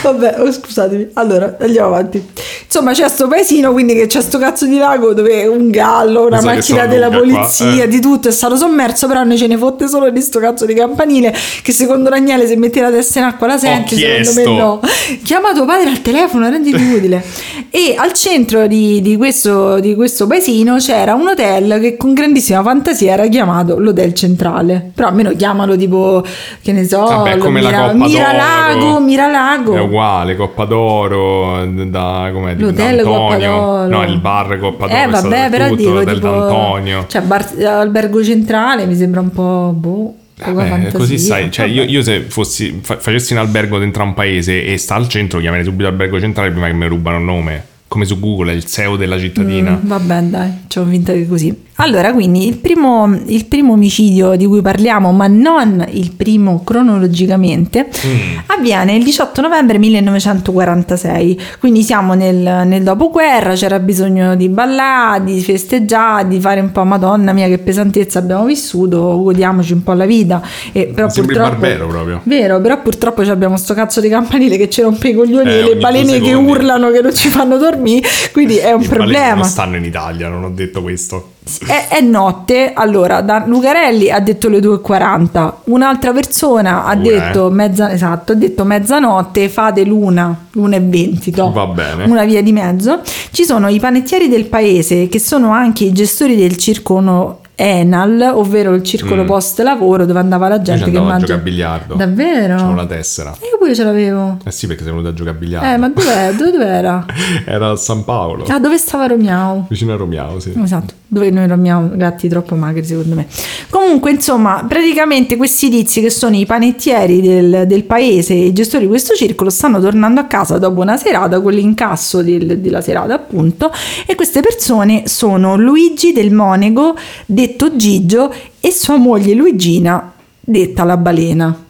[0.04, 1.10] Vabbè, oh, scusatemi.
[1.13, 2.24] Allora, andiamo avanti.
[2.66, 6.39] Insomma, c'è sto paesino, quindi che c'è sto cazzo di lago dove un gallo, una
[6.39, 7.88] che macchina della polizia, eh.
[7.88, 10.74] di tutto è stato sommerso, però noi ce ne fotte solo di sto cazzo di
[10.74, 14.80] campanile che secondo Daniele se metti la testa in acqua la senti, secondo me no.
[15.24, 17.24] Chiama tuo padre al telefono, renditi utile.
[17.70, 22.62] e al centro di, di questo, di questo paesino c'era un hotel che con grandissima
[22.62, 24.92] fantasia era chiamato l'hotel centrale.
[24.94, 26.24] Però almeno chiamalo tipo,
[26.62, 29.00] che ne so, Vabbè, come la Mira, Coppa Miralago, d'Oro.
[29.00, 29.76] Miralago.
[29.76, 33.49] È uguale, Coppa d'Oro, da, com'è, di L'hotel Coppa D'Antonio.
[33.56, 33.88] d'Oro.
[33.88, 37.06] No, il bar Coppa d'Oro Eh vabbè, però tutto, dico tipo d'Antonio.
[37.08, 40.15] Cioè bar- albergo centrale mi sembra un po' boh.
[40.43, 41.79] Poca Eh, così sai, cioè Vabbè.
[41.82, 45.08] io, io se fossi, fa- facessi un albergo dentro a un paese e sta al
[45.08, 47.65] centro, chiamerei subito albergo centrale prima che mi rubano il nome.
[47.88, 49.71] Come su Google, è il SEO della cittadina.
[49.79, 51.56] Mm, vabbè, dai, ci ho vinto che così.
[51.77, 57.88] Allora, quindi il primo, il primo omicidio di cui parliamo, ma non il primo cronologicamente,
[58.05, 58.38] Mm.
[58.47, 61.39] avviene il 18 novembre 1946.
[61.59, 66.83] Quindi siamo nel, nel dopoguerra, c'era bisogno di ballare, di festeggiare, di fare un po'
[66.83, 70.41] Madonna mia che pesantezza abbiamo vissuto, godiamoci un po' la vita.
[70.71, 72.21] E, però Sembri Barbero proprio.
[72.23, 75.63] Vero, però purtroppo abbiamo sto cazzo di campanile che ci rompe i coglioni Eh, e
[75.63, 79.36] le balene che urlano che non ci fanno dormire, quindi è un baleni problema.
[79.36, 81.31] Non stanno in Italia, non ho detto questo.
[81.67, 87.49] È, è notte, allora da Lucarelli ha detto le 2.40, un'altra persona ha Due, detto,
[87.49, 91.51] mezza, esatto, ha detto mezzanotte, fate l'una, l'una e 20, toh.
[91.51, 92.06] Va bene.
[92.06, 93.01] una via di mezzo.
[93.32, 98.73] Ci sono i panettieri del paese che sono anche i gestori del circolo Enal, ovvero
[98.73, 99.27] il circolo Mm.
[99.27, 101.25] post lavoro dove andava la gente che andavo a mangia.
[101.27, 101.93] giocare a biliardo.
[101.95, 102.56] Davvero?
[102.56, 103.29] C'avevo la tessera.
[103.41, 104.38] Io pure ce l'avevo.
[104.43, 105.67] Eh sì, perché sei venuto a giocare a biliardo.
[105.71, 106.34] Eh, ma dov'è?
[106.36, 107.06] Dove dov'era?
[107.45, 109.67] Era a San Paolo, Ah, dove stava Romiao?
[109.69, 110.51] vicino a Romiao, sì.
[110.63, 113.28] Esatto, dove noi dormiamo gatti troppo magri secondo me.
[113.69, 118.89] Comunque, insomma, praticamente questi tizi che sono i panettieri del, del paese, i gestori di
[118.89, 123.71] questo circolo, stanno tornando a casa dopo una serata, con l'incasso del- della serata appunto,
[124.06, 126.95] e queste persone sono Luigi del Monego,
[127.26, 131.65] detto Gigio, e sua moglie Luigina, detta la balena.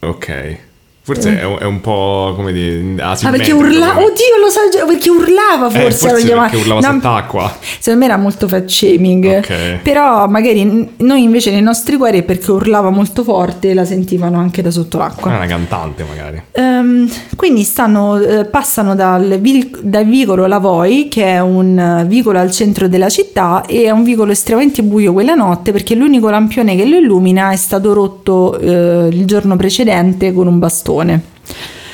[0.00, 0.68] Ok.
[1.14, 3.92] Forse è, un- è un po' come dire Ah, perché urlava?
[3.94, 6.08] come- Oddio, lo già, perché urlava Eh, forse.
[6.08, 7.56] forse lo perché urlava No, sott'acqua.
[7.78, 9.38] Secondo me era molto fat shaming.
[9.38, 9.78] Ok.
[9.82, 14.38] Però magari noi invece nei nostri cuori è perché urlava molto forte e la sentivano
[14.38, 15.30] anche da sotto È l'acqua.
[15.34, 16.42] una cantante magari.
[16.52, 22.38] Ehm, quindi stanno, eh, passano dal, vil- dal vicolo Lavoi, che è un eh, vicolo
[22.38, 26.76] al centro della città, e è un vicolo estremamente buio quella notte perché l'unico lampione
[26.76, 30.99] che lo illumina è stato rotto eh, il giorno precedente con un bastone.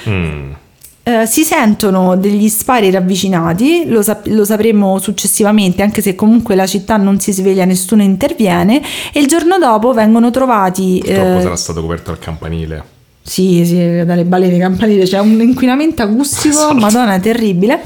[0.08, 0.52] Mm.
[1.08, 6.66] Eh, si sentono degli spari ravvicinati, lo, sap- lo sapremo successivamente, anche se comunque la
[6.66, 11.00] città non si sveglia, nessuno interviene, e il giorno dopo vengono trovati...
[11.04, 12.82] Purtroppo eh, sarà stato coperto al campanile.
[13.22, 16.74] sì, sì, dalle balene campanile c'è un inquinamento acustico, Esatto.
[16.74, 17.80] madonna, terribile.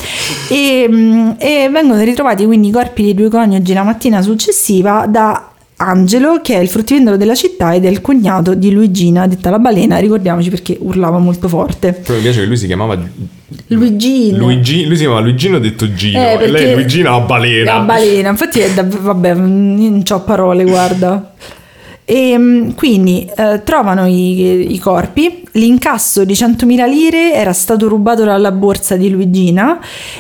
[0.49, 5.50] E, mm, e vengono ritrovati quindi i corpi dei due coniugi la mattina successiva da
[5.83, 9.59] Angelo, che è il fruttivendolo della città ed è il cognato di Luigina, detta la
[9.59, 11.95] balena, ricordiamoci perché urlava molto forte.
[11.95, 12.99] Poi mi piace che lui si chiamava
[13.69, 14.37] Luigino.
[14.37, 17.79] Luigi, lui si chiamava Luigino detto Gino Eh, e lei è Luigina la balena.
[17.79, 21.35] La balena, infatti è dav- vabbè, non ho parole, guarda.
[22.05, 28.25] E mm, quindi eh, trovano i, i corpi, l'incasso di 100.000 lire era stato rubato
[28.25, 29.79] dalla borsa di Luigina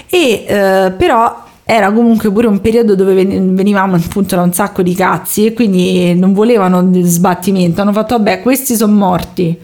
[0.08, 4.82] e eh, però era comunque pure un periodo dove ven- venivamo appunto da un sacco
[4.82, 9.56] di cazzi e quindi non volevano il sbattimento, hanno fatto vabbè questi sono morti,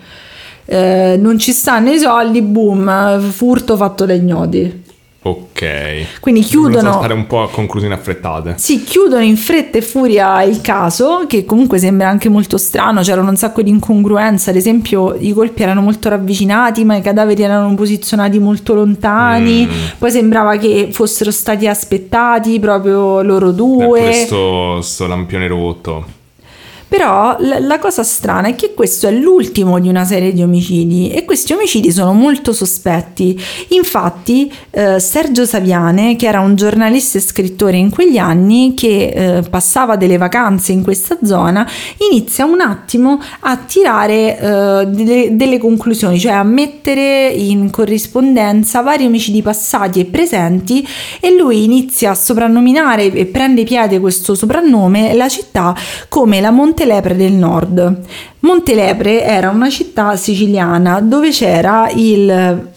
[0.69, 4.83] Eh, non ci stanno i soldi, boom, furto fatto dai ignoti.
[5.27, 6.21] Ok.
[6.21, 6.93] Quindi chiudono...
[6.93, 8.55] saltare un po' a conclusioni affrettate.
[8.59, 13.31] Sì, chiudono in fretta e furia il caso, che comunque sembra anche molto strano, c'erano
[13.31, 17.75] un sacco di incongruenze, ad esempio i colpi erano molto ravvicinati, ma i cadaveri erano
[17.75, 19.71] posizionati molto lontani, Mm.
[19.99, 23.85] poi sembrava che fossero stati aspettati proprio loro due.
[23.87, 26.16] pure sto, sto lampione rotto.
[26.89, 31.11] Però la, la cosa strana è che questo è l'ultimo di una serie di omicidi
[31.11, 33.39] e questi omicidi sono molto sospetti.
[33.69, 39.43] Infatti eh, Sergio Saviane, che era un giornalista e scrittore in quegli anni, che eh,
[39.43, 41.69] passava delle vacanze in questa zona,
[42.11, 49.07] inizia un attimo a tirare eh, delle, delle conclusioni, cioè a mettere in corrispondenza vari
[49.07, 50.87] omicidi passati e presenti
[51.21, 55.75] e lui inizia a soprannominare e prende piede questo soprannome la città
[56.09, 58.01] come la Montelepre del Nord.
[58.41, 62.69] Montelepre era una città siciliana dove c'era il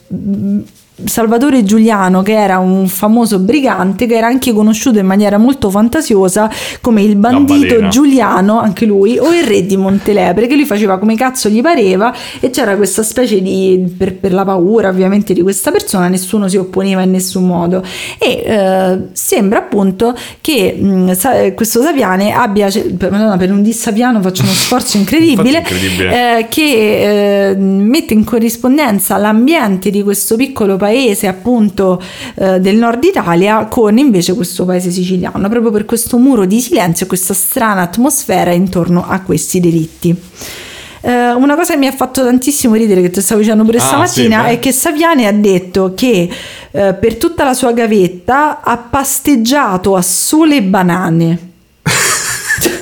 [1.05, 6.49] Salvatore Giuliano, che era un famoso brigante, che era anche conosciuto in maniera molto fantasiosa
[6.81, 7.87] come il bandito.
[7.87, 12.13] Giuliano, anche lui, o il re di Montelepre, che lui faceva come cazzo gli pareva
[12.39, 16.57] e c'era questa specie di, per, per la paura ovviamente di questa persona, nessuno si
[16.57, 17.83] opponeva in nessun modo.
[18.17, 22.69] E eh, sembra appunto che mh, Sa- questo Saviane abbia,
[23.09, 26.39] Madonna, per un dissaviano faccio uno sforzo incredibile, incredibile.
[26.39, 30.88] eh, che eh, mette in corrispondenza l'ambiente di questo piccolo paese
[31.27, 32.01] appunto
[32.35, 37.05] eh, del nord Italia con invece questo paese siciliano, proprio per questo muro di silenzio
[37.05, 40.15] e questa strana atmosfera intorno a questi delitti.
[41.01, 43.81] Eh, una cosa che mi ha fatto tantissimo ridere, che ti stavo dicendo pure Ah,
[43.81, 46.29] stamattina, sì, è che Saviane ha detto che
[46.71, 51.47] eh, per tutta la sua gavetta ha pasteggiato a sole banane.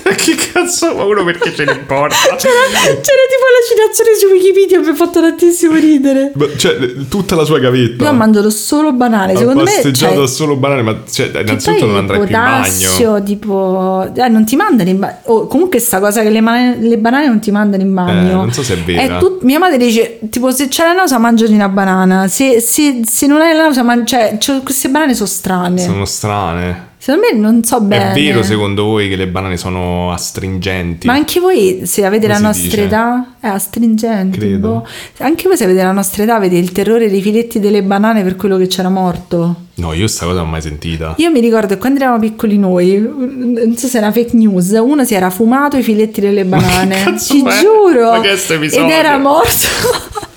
[0.15, 2.15] che cazzo ma uno perché ce ne importa?
[2.37, 6.31] C'era, c'era tipo la citazione su Wikipedia, mi ha fatto tantissimo ridere.
[6.35, 8.03] Ma, Cioè, tutta la sua gavetta.
[8.03, 9.71] Io ho mangiato solo banane, Ha secondo me...
[9.73, 13.23] passeggiato cioè, solo banane, ma cioè, innanzitutto non andrai più in potassio, bagno.
[13.25, 14.11] tipo...
[14.15, 15.15] Eh, non ti mandano in bagno.
[15.23, 18.29] Oh, comunque sta cosa che le, mane- le banane non ti mandano in bagno.
[18.29, 19.17] Eh, non so se è vera.
[19.17, 22.27] tut- mia madre dice, tipo, se c'è la nausea mangiati una banana.
[22.27, 25.79] Se, se- se non hai la nausea, man- cioè, c'ho- queste banane sono strane.
[25.81, 26.95] Sono strane.
[27.07, 28.11] Secondo me non so bene.
[28.11, 31.07] È vero secondo voi che le banane sono astringenti?
[31.07, 32.83] Ma anche voi, se avete Come la nostra dice?
[32.83, 34.37] età, è astringente.
[34.37, 34.67] Credo.
[34.67, 34.87] boh.
[35.19, 38.35] Anche voi, se avete la nostra età, avete il terrore dei filetti delle banane per
[38.35, 39.55] quello che c'era morto.
[39.75, 41.13] No, io sta cosa non l'ho mai sentita.
[41.15, 45.05] Io mi ricordo che quando eravamo piccoli noi, non so se era fake news, uno
[45.05, 47.03] si era fumato i filetti delle banane.
[47.05, 47.61] cazzo Ti è?
[47.61, 48.11] giuro.
[48.11, 48.53] Ma che è?
[48.63, 50.25] Ed era morto.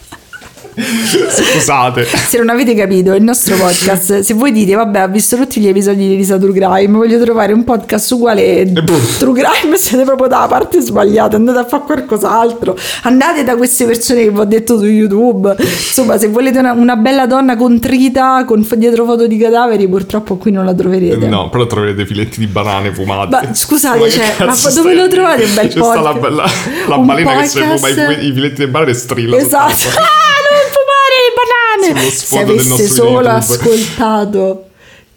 [0.82, 2.04] Scusate.
[2.04, 5.68] se non avete capito, il nostro podcast, se voi dite, vabbè, ho visto tutti gli
[5.68, 8.98] episodi di Risa True Crime, voglio trovare un podcast uguale boh.
[9.18, 12.76] True Crime, siete proprio dalla parte sbagliata, andate a fare qualcos'altro.
[13.02, 15.54] Andate da queste persone che vi ho detto su YouTube.
[15.58, 20.50] Insomma, se volete una, una bella donna contrita con dietro foto di cadaveri, purtroppo qui
[20.50, 21.26] non la troverete.
[21.26, 23.28] No, però troverete filetti di banane fumate.
[23.46, 26.34] Ma scusate, cioè, cazzo ma dove lo trovate un bel C'è sta la, podcast?
[26.34, 26.50] la,
[26.88, 29.36] la Un balena che si podcast- fuma i, i filetti di banane e strilla.
[29.36, 29.74] Esatto.
[29.76, 29.98] soltanto.
[30.00, 31.79] Ah, non fumare le banane!
[31.79, 31.79] Sullo
[32.10, 33.28] Se avesse solo YouTube.
[33.28, 34.69] ascoltato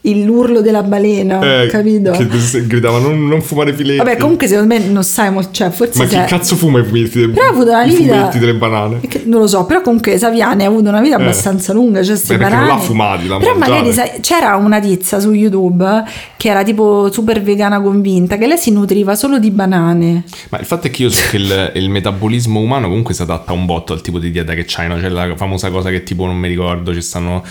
[0.04, 2.12] l'urlo della balena, Eh, capito?
[2.12, 3.98] Che gridava non, non fumare filetti.
[3.98, 6.84] Vabbè, comunque secondo me non sai molto, cioè forse Ma chi sai- cazzo fuma i
[6.86, 9.00] filetti, de- Però ha avuto una vita- fumetti delle banane?
[9.08, 12.34] Che- Non lo so, però comunque Saviani ha avuto una vita abbastanza lunga, cioè sti
[12.34, 12.38] Eh.
[12.38, 12.80] Beh, perché non banane.
[12.82, 14.10] l'ha fumati, l'ha Però magari mangiati.
[14.12, 16.04] sai, c'era una tizia su YouTube
[16.36, 20.24] che era tipo super vegana convinta, che lei si nutriva solo di banane.
[20.50, 23.54] Ma il fatto è che io so che il, il metabolismo umano comunque si adatta
[23.54, 24.98] un botto al tipo di dieta che c'hai, no?
[24.98, 27.42] C'è la famosa cosa che tipo non mi ricordo, ci stanno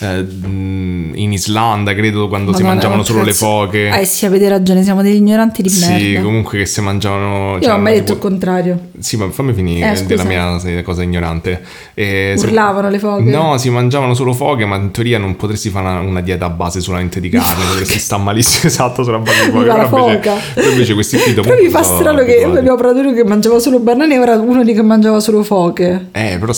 [0.00, 3.88] eh, in Islanda, credo, quando si Madonna, mangiavano che solo le foche.
[4.00, 6.22] Eh sì, avete ragione, siamo degli ignoranti di sì, merda.
[6.22, 7.58] comunque che si mangiavano...
[7.60, 8.78] Io non ho mai detto il tipo- contrario.
[8.98, 11.62] Sì, ma fammi finire Eh, della mia se- cosa ignorante.
[11.94, 13.22] Eh, si- Urlavano le foche?
[13.22, 16.50] No, si mangiavano solo foche, ma in teoria non potresti fare una, una dieta a
[16.50, 19.66] base solamente di carne, potresti stare malissimo esatto sulla base di foche.
[19.66, 20.34] La invece, foca.
[20.54, 23.58] però invece questi qui dopo Però mi fa strano che abbiamo provato uno che mangiava
[23.58, 26.08] solo banane e ora uno di che mangiava solo foche.
[26.12, 26.52] Eh, però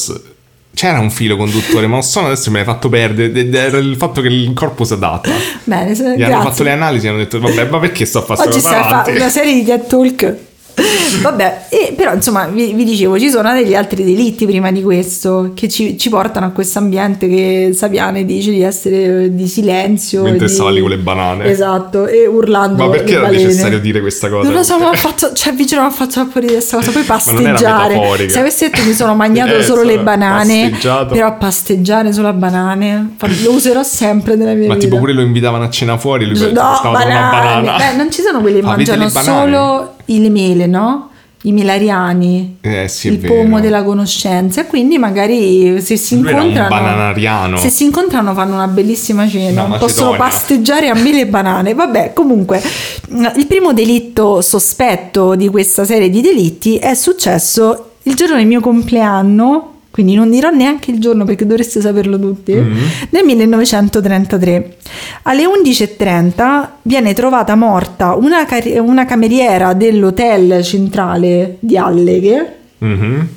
[0.74, 3.48] c'era un filo conduttore, ma non so, adesso me l'hai fatto perdere.
[3.58, 5.30] Era il fatto che il corpo si adatta.
[5.64, 6.50] Bene, se- Gli hanno grazie.
[6.50, 8.72] fatto le analisi e hanno detto, vabbè, ma perché sto a fare Oggi sta stai
[8.78, 9.20] a cosa fare avanti?
[9.20, 10.36] una serie di TED Talk.
[11.22, 15.52] Vabbè, e però insomma vi, vi dicevo, ci sono degli altri delitti prima di questo
[15.54, 20.22] che ci, ci portano a questo ambiente che Saviane dice di essere eh, di silenzio.
[20.22, 20.52] Mentre di...
[20.52, 21.44] stava lì con le banane.
[21.44, 22.84] Esatto, e urlando.
[22.84, 23.44] Ma perché era balene.
[23.44, 24.48] necessario dire questa cosa?
[24.48, 26.90] Non lo so, ma fatto, cioè Vigino mi ha fatto troppo ridere questa cosa.
[26.90, 28.28] Poi non pasteggiare.
[28.28, 31.12] Se avessi detto mi sono mangiato Eh, solo le banane, pasteggiato.
[31.14, 34.86] però pasteggiare sulle banane fa- lo userò sempre nella mia Ma vita.
[34.86, 37.30] tipo pure lo invitavano a cena fuori, lui No, stava con una banane.
[37.66, 37.76] banana.
[37.76, 39.50] Beh, non ci sono quelli che Avete mangiano banane?
[39.52, 41.10] solo le mele, no?
[41.44, 42.58] I milariani.
[42.60, 44.60] Eh sì, il pomo della conoscenza.
[44.60, 49.64] E quindi magari se si Lui incontrano se si incontrano fanno una bellissima cena.
[49.64, 51.74] Una possono pasteggiare a mele e banane.
[51.74, 52.62] Vabbè comunque
[53.36, 58.60] il primo delitto sospetto di questa serie di delitti è successo il giorno del mio
[58.60, 62.84] compleanno quindi non dirò neanche il giorno perché dovreste saperlo tutti, Mm-hmm.
[63.10, 64.76] nel 1933.
[65.24, 73.28] Alle 11.30 viene trovata morta una, car- una cameriera dell'hotel centrale di Alleghe, Mhm.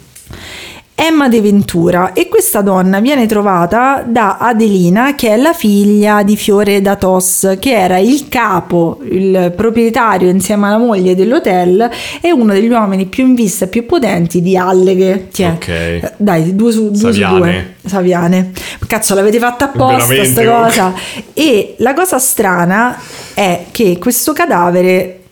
[0.98, 6.38] Emma De Ventura e questa donna viene trovata da Adelina che è la figlia di
[6.38, 11.90] Fiore da Tos che era il capo, il proprietario insieme alla moglie dell'hotel
[12.22, 15.28] e uno degli uomini più in vista e più potenti di Alleghe.
[15.32, 15.50] Tiè.
[15.50, 16.14] Ok.
[16.16, 17.38] Dai, due su, due su Saviane.
[17.38, 17.76] due.
[17.86, 18.52] Saviane.
[18.88, 20.64] Cazzo, l'avete fatta apposta Veramente, sta oh.
[20.64, 20.94] cosa.
[21.34, 22.98] E la cosa strana
[23.34, 25.24] è che questo cadavere,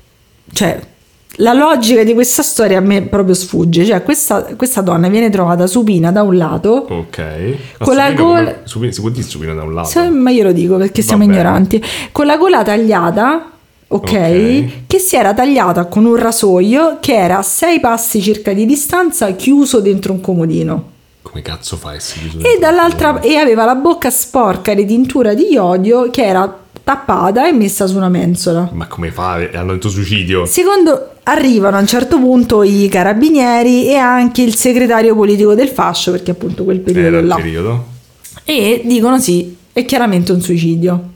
[0.52, 0.78] cioè
[1.38, 3.86] la logica di questa storia a me proprio sfugge.
[3.86, 6.86] Cioè, questa, questa donna viene trovata supina da un lato.
[6.90, 7.56] Ok.
[7.80, 9.90] Con la gola- come- supina- si può dire supina da un lato?
[9.90, 11.34] Se- ma io lo dico perché siamo Vabbè.
[11.36, 11.84] ignoranti.
[12.12, 13.48] Con la gola tagliata.
[13.88, 14.70] ok, Ok.
[14.88, 19.32] che si era tagliata con un rasoio che era a sei passi circa di distanza
[19.34, 20.90] chiuso dentro un comodino.
[21.22, 25.34] Come cazzo fa a essere chiuso E dall'altra e aveva la bocca sporca di tintura
[25.36, 28.70] di iodio che era tappata e messa su una mensola.
[28.74, 29.40] Ma come fa?
[29.54, 30.46] Hanno detto suicidio.
[30.46, 36.12] Secondo arrivano a un certo punto i carabinieri e anche il segretario politico del fascio,
[36.12, 37.36] perché appunto quel periodo Era là.
[37.36, 37.86] periodo.
[38.44, 41.12] E dicono sì, è chiaramente un suicidio.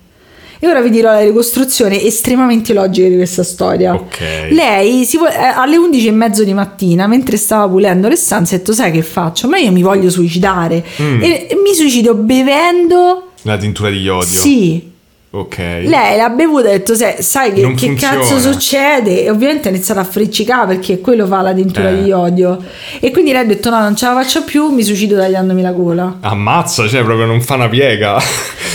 [0.60, 3.94] E ora vi dirò la ricostruzione estremamente logica di questa storia.
[3.94, 4.48] Ok.
[4.50, 8.58] Lei vo- eh, alle 11 e mezzo di mattina, mentre stava pulendo le stanze, ha
[8.58, 9.48] detto: Sai che faccio?
[9.48, 10.84] Ma io mi voglio suicidare.
[11.00, 11.22] Mm.
[11.22, 13.34] E, e mi suicido bevendo.
[13.44, 14.26] La tintura di iodio.
[14.26, 14.96] Sì.
[15.30, 15.58] Ok.
[15.58, 19.24] Lei l'ha bevuta e ha detto: "Se- Sai che, che funziona." cazzo succede?
[19.26, 22.02] E ovviamente ha iniziato a friccicare perché quello fa la tintura Eh.
[22.02, 22.58] di iodio.
[23.00, 25.72] E quindi lei ha detto: No, non ce la faccio più, mi suicido tagliandomi la
[25.74, 26.18] gola.
[26.22, 28.18] Ammazza, cioè proprio non fa una piega.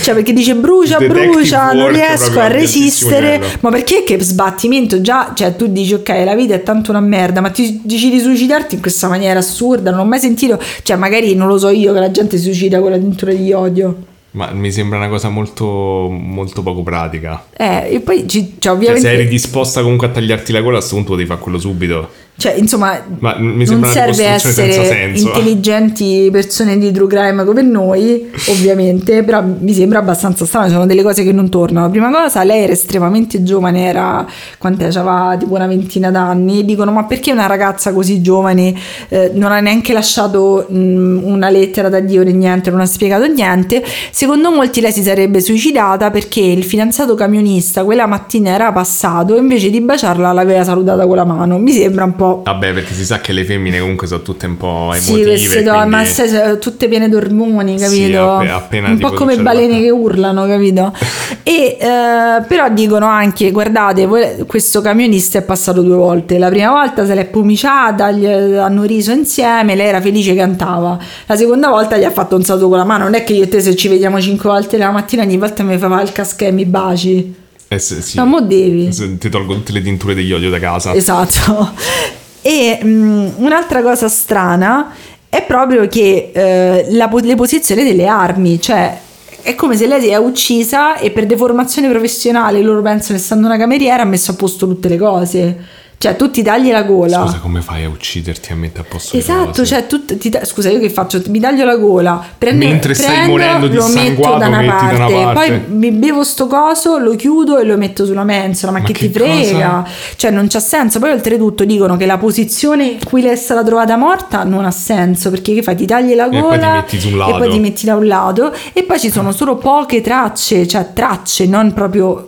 [0.03, 3.41] Cioè, perché dice brucia, brucia, non riesco a resistere.
[3.61, 5.01] Ma perché che sbattimento?
[5.01, 8.19] Già, cioè, tu dici, ok, la vita è tanto una merda, ma ti dici di
[8.19, 9.91] suicidarti in questa maniera assurda.
[9.91, 12.79] Non ho mai sentito, cioè, magari non lo so io che la gente si suicida
[12.79, 13.95] con la tintura di iodio.
[14.33, 17.45] Ma mi sembra una cosa molto, molto poco pratica.
[17.55, 20.77] Eh, e poi, ci- cioè, Cioè, ovviamente, se eri disposta comunque a tagliarti la gola,
[20.77, 22.09] a questo punto devi fare quello subito.
[22.35, 29.23] Cioè, insomma, Ma mi non serve essere intelligenti persone di true crime come noi, ovviamente,
[29.23, 31.89] però mi sembra abbastanza strano, sono delle cose che non tornano.
[31.91, 34.25] Prima cosa, lei era estremamente giovane, era
[34.57, 38.73] quant'è, aveva tipo una ventina d'anni, e dicono ma perché una ragazza così giovane
[39.09, 43.27] eh, non ha neanche lasciato mh, una lettera da Dio né niente, non ha spiegato
[43.27, 43.83] niente.
[44.11, 49.39] Secondo molti lei si sarebbe suicidata perché il fidanzato camionista quella mattina era passato e
[49.39, 51.59] invece di baciarla l'aveva salutata con la mano.
[51.59, 54.57] Mi sembra un po' Vabbè, perché si sa che le femmine comunque sono tutte un
[54.57, 55.37] po' emotive.
[55.37, 58.31] sì, queste quindi- ma sono tutte piene d'ormoni, Sì, capito?
[58.31, 60.91] appe- appena un po' come balene che urlano, capito?
[61.43, 66.37] e eh, però dicono anche, guardate, voi- questo camionista è passato due volte.
[66.37, 70.97] La prima volta se l'è pumiciata, gli hanno riso insieme, lei era felice che cantava.
[71.25, 73.03] La seconda volta gli ha fatto un saluto con la mano.
[73.05, 75.63] Non è che io e te se ci vediamo cinque volte la mattina, ogni volta
[75.63, 77.41] mi fa il caschè e mi baci.
[77.73, 78.17] Eh, sì, sì.
[78.17, 78.91] No, mo devi.
[78.93, 80.93] Se- Ti tolgo tutte le tinture degli olio da casa.
[80.93, 81.71] Esatto.
[82.45, 84.91] E mm, un'altra cosa strana
[85.29, 88.99] è proprio che eh, la le posizioni delle armi, cioè
[89.41, 93.57] è come se lei si è uccisa e per deformazione professionale loro pensano essendo una
[93.57, 95.57] cameriera ha messo a posto tutte le cose.
[96.03, 97.21] Cioè tu ti tagli la gola.
[97.21, 100.43] Scusa, come fai a ucciderti e a mettere a posto Esatto, cioè tu ti ta-
[100.43, 101.21] scusa, io che faccio?
[101.27, 104.69] Mi taglio la gola, prendo, Mentre stai prendo, morendo lo metto dissanguato, da una, metti
[104.69, 105.51] parte, da una parte.
[105.51, 108.91] poi mi bevo sto coso, lo chiudo e lo metto sulla mensola, ma, Ma che,
[108.91, 109.87] che ti frega?
[110.17, 110.99] Cioè non c'ha senso.
[110.99, 114.71] Poi oltretutto dicono che la posizione in cui lei è stata trovata morta non ha
[114.71, 115.77] senso, perché che fai?
[115.77, 117.37] Ti tagli la poi gola ti metti su un e lato.
[117.37, 121.45] poi ti metti da un lato e poi ci sono solo poche tracce, cioè tracce,
[121.45, 122.27] non proprio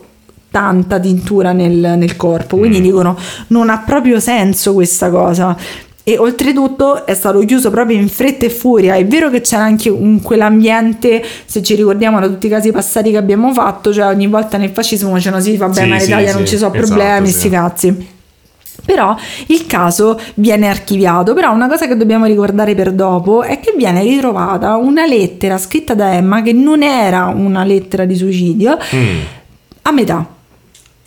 [0.56, 2.56] tanta tintura nel, nel corpo.
[2.56, 2.58] Mm.
[2.60, 3.14] Quindi dicono
[3.48, 5.54] non ha proprio senso questa cosa.
[6.02, 8.94] E oltretutto è stato chiuso proprio in fretta e furia.
[8.94, 13.10] È vero che c'era anche un quell'ambiente, se ci ricordiamo da tutti i casi passati
[13.10, 16.06] che abbiamo fatto, cioè ogni volta nel fascismo facevano sì, vabbè, Sì, ma in sì,
[16.06, 17.32] Italia sì, non ci sono esatto, problemi, sì.
[17.34, 18.08] sti cazzi.
[18.86, 19.14] Però
[19.48, 24.02] il caso viene archiviato, però una cosa che dobbiamo ricordare per dopo è che viene
[24.02, 29.18] ritrovata una lettera scritta da Emma che non era una lettera di suicidio Mm.
[29.82, 30.34] a metà.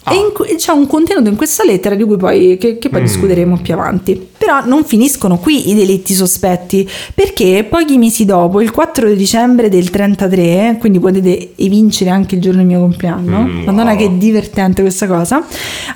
[0.10, 0.14] Ah.
[0.14, 3.04] E in c'è un contenuto in questa lettera di cui poi, che, che poi Mm.
[3.06, 4.29] discuteremo più avanti.
[4.50, 9.92] Però non finiscono qui i delitti sospetti, perché pochi mesi dopo, il 4 dicembre del
[9.92, 13.98] 33, quindi potete evincere anche il giorno del mio compleanno, Mm, madonna wow.
[13.98, 15.46] che divertente questa cosa,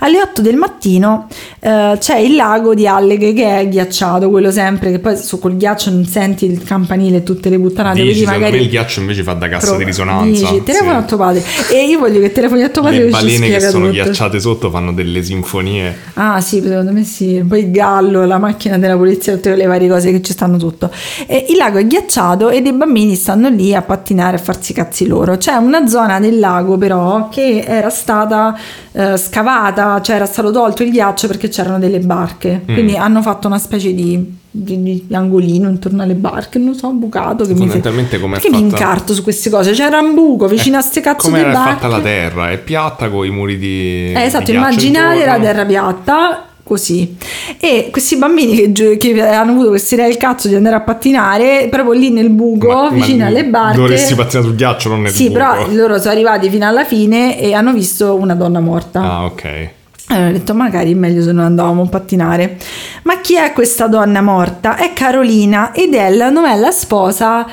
[0.02, 1.26] alle 8 del mattino
[1.60, 5.58] eh, c'è il lago di Alleghe che è ghiacciato, quello sempre che poi su col
[5.58, 8.62] ghiaccio non senti il campanile e tutte le puttanate, Dici, quindi magari...
[8.62, 10.48] il ghiaccio invece fa da cassa Prova- di risonanza.
[10.52, 10.98] Dici, telefono Sì.
[10.98, 11.44] a tuo padre.
[11.72, 14.04] E io voglio che telefoni a tuo padre Le balene che sono tutto.
[14.04, 15.96] ghiacciate sotto fanno delle sinfonie.
[16.14, 17.44] Ah sì, secondo me sì.
[17.48, 20.92] Poi il gallo, la macchina della polizia, tutte le varie cose che ci stanno sotto.
[21.28, 24.76] E il lago è ghiacciato e dei bambini stanno lì a pattinare, a farsi i
[24.76, 25.38] cazzi loro.
[25.38, 28.56] C'è una zona del lago però che era stata
[28.92, 32.62] eh, scavata, cioè era stato tolto il ghiaccio perché c'erano delle barche.
[32.70, 32.74] Mm.
[32.74, 37.44] Quindi hanno fatto una specie di, di- angolino intorno alle barche, non so, un bucato
[37.46, 39.72] che mi Fondamentalmente Perché mi fatta- incarto su queste cose?
[39.72, 41.74] C'era un buco vicino a ste cazzo Come di era barche.
[41.74, 42.52] fatta la terra?
[42.52, 44.12] È piatta con i muri di.
[44.14, 45.44] Eh, esatto, di immaginate la intorno.
[45.46, 47.16] terra piatta così.
[47.60, 50.82] E questi bambini che, gio- che hanno avuto questa idea del cazzo di andare a
[50.82, 53.78] pattinare, proprio lì nel buco, Ma- ma vicino alle barche.
[53.78, 55.34] Dovresti pattinare sul ghiaccio, non nel Sì, buco.
[55.40, 59.02] però loro sono arrivati fino alla fine e hanno visto una donna morta.
[59.02, 59.70] Ah, ok.
[60.08, 62.58] Allora ho detto magari è meglio se non andavamo a pattinare.
[63.04, 64.76] Ma chi è questa donna morta?
[64.76, 67.48] È Carolina ed è la novella sposa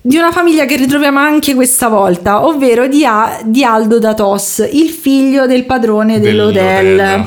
[0.00, 4.88] di una famiglia che ritroviamo anche questa volta, ovvero di, A- di Aldo Datos, il
[4.88, 6.84] figlio del padrone dell'hotel.
[6.96, 7.26] Dell'hotel.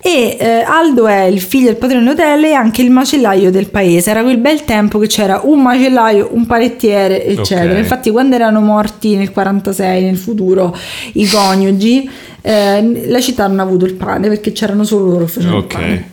[0.00, 4.10] E eh, Aldo è il figlio del padrone dell'hotel e anche il macellaio del paese.
[4.10, 7.72] Era quel bel tempo che c'era un macellaio, un panettiere, eccetera.
[7.72, 7.78] Ok.
[7.78, 10.76] Infatti, quando erano morti nel 46, nel futuro,
[11.14, 12.08] i coniugi,
[12.42, 15.64] eh, la città non ha avuto il pane perché c'erano solo loro che facevano il
[15.64, 15.72] Ok.
[15.72, 16.10] pane.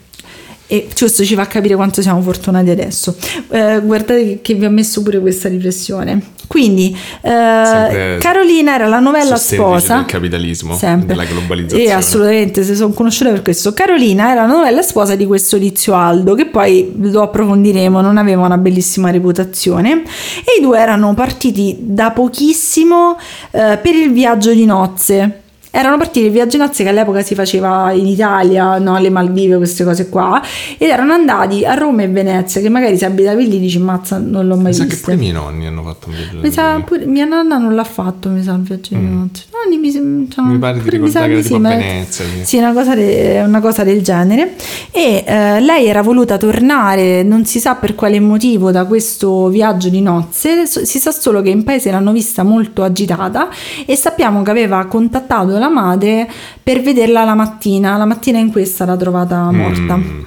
[0.68, 3.16] E questo ci fa capire quanto siamo fortunati adesso.
[3.50, 6.34] Eh, guardate che, vi ho messo pure questa riflessione.
[6.48, 9.98] Quindi, eh, Carolina era la novella sposa.
[9.98, 11.08] del capitalismo, Sempre.
[11.08, 11.84] della globalizzazione.
[11.84, 13.74] E assolutamente, se sono conosciuta per questo.
[13.74, 18.46] Carolina era la novella sposa di questo Lizio Aldo, che poi lo approfondiremo, non aveva
[18.46, 20.04] una bellissima reputazione.
[20.40, 23.18] E i due erano partiti da pochissimo
[23.52, 25.42] eh, per il viaggio di nozze.
[25.78, 28.96] Erano partiti il viaggio di nozze che all'epoca si faceva in Italia, no?
[28.96, 30.42] alle Maldive, queste cose qua,
[30.78, 34.48] ed erano andati a Roma e Venezia, che magari se abitavi lì dici mazza, non
[34.48, 36.82] l'ho mai Mi sa che pure i miei nonni hanno fatto un viaggio Mi sa
[36.86, 39.44] pure, mia nonna non l'ha fatto, mi sa, il viaggio di nozze.
[39.52, 40.50] Nonni mi, cioè, Mm.
[40.50, 42.46] Mi pare di ricordare che era ma- Venezia, sì.
[42.46, 44.54] Sì, una cosa, de- una cosa del genere.
[44.92, 49.90] E eh, lei era voluta tornare, non si sa per quale motivo, da questo viaggio
[49.90, 50.66] di nozze.
[50.66, 53.50] Si sa solo che in paese l'hanno vista molto agitata
[53.86, 56.30] e sappiamo che aveva contattato la madre
[56.62, 57.98] per vederla la mattina.
[57.98, 59.96] La mattina in questa l'ha trovata morta.
[59.98, 60.22] Mm.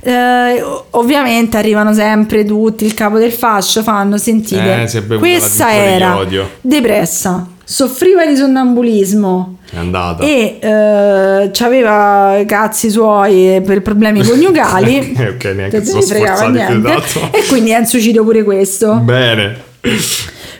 [0.00, 4.82] Eh, ovviamente arrivano sempre tutti, il capo del fascio fanno sentite.
[4.82, 6.48] Eh, si è bevuta questa era odio.
[6.60, 10.22] depressa, soffriva di sonnambulismo È andata.
[10.22, 15.14] e eh, aveva cazzi suoi per problemi coniugali.
[15.16, 16.88] Eh, ok, neanche Non si fregava niente.
[16.88, 17.36] tanto.
[17.36, 18.94] E quindi è un suicidio pure questo.
[18.96, 19.72] Bene.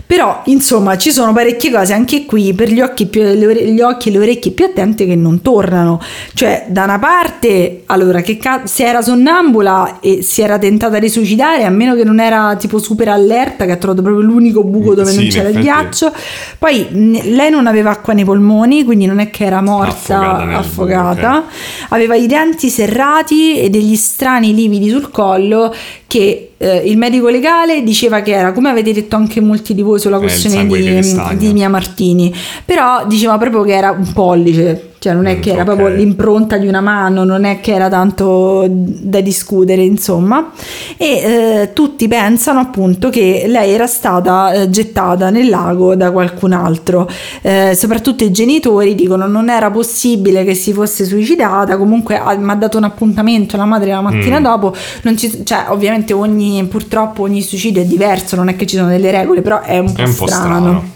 [0.06, 4.12] Però, insomma, ci sono parecchie cose anche qui per gli occhi, più, gli occhi e
[4.12, 5.98] le orecchie più attente che non tornano.
[6.34, 11.08] Cioè, da una parte, allora, che ca- se era sonnambula e si era tentata di
[11.08, 14.94] suicidare, a meno che non era tipo super allerta, che ha trovato proprio l'unico buco
[14.94, 16.12] dove Sì, non c'era il ghiaccio.
[16.58, 21.30] Poi lei non aveva acqua nei polmoni, quindi non è che era morta Affogata affogata.
[21.40, 21.52] buco,
[21.90, 25.74] Aveva i denti serrati e degli strani lividi sul collo
[26.06, 30.00] che eh, il medico legale diceva che era, come avete detto anche molti di voi
[30.00, 32.34] sulla Eh, questione di, di Mia Martini,
[32.64, 35.64] però diceva proprio che era un pollice, cioè non è Mm, che era ok.
[35.66, 40.50] proprio l'impronta di una mano, non è che era tanto da discutere, insomma.
[40.96, 46.52] E eh, tutti pensano appunto che lei era stata eh, gettata nel lago da qualcun
[46.52, 47.06] altro.
[47.42, 52.54] Eh, soprattutto i genitori dicono non era possibile che si fosse suicidata, comunque mi ha
[52.54, 54.42] dato un appuntamento la madre la mattina Mm.
[54.42, 58.76] dopo, non ci- cioè ovviamente ogni, purtroppo ogni suicidio è diverso, non è che ci
[58.76, 60.93] sono delle regole, però è un po', È un po' strano.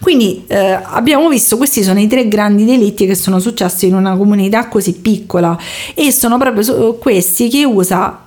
[0.00, 4.16] Quindi eh, abbiamo visto questi sono i tre grandi delitti che sono successi in una
[4.16, 5.56] comunità così piccola
[5.94, 8.23] e sono proprio questi che usa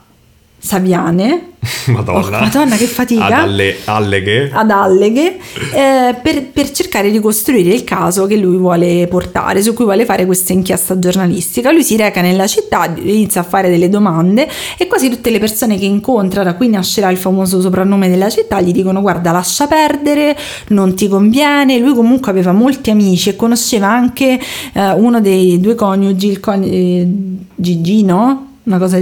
[0.58, 1.56] Saviane
[1.88, 2.38] Madonna.
[2.38, 3.26] Oh, Madonna, che fatica.
[3.26, 4.50] Ad alle, alleghe.
[4.52, 5.38] ad Alleghe
[5.74, 10.06] eh, per, per cercare di costruire il caso che lui vuole portare, su cui vuole
[10.06, 11.72] fare questa inchiesta giornalistica.
[11.72, 14.48] Lui si reca nella città, inizia a fare delle domande
[14.78, 18.62] e quasi tutte le persone che incontra, da qui nascerà il famoso soprannome della città,
[18.62, 20.38] gli dicono guarda lascia perdere,
[20.70, 21.78] non ti conviene.
[21.80, 24.40] Lui comunque aveva molti amici e conosceva anche
[24.74, 27.08] eh, uno dei due coniugi, il con- eh,
[27.56, 29.00] Gigino, una cosa...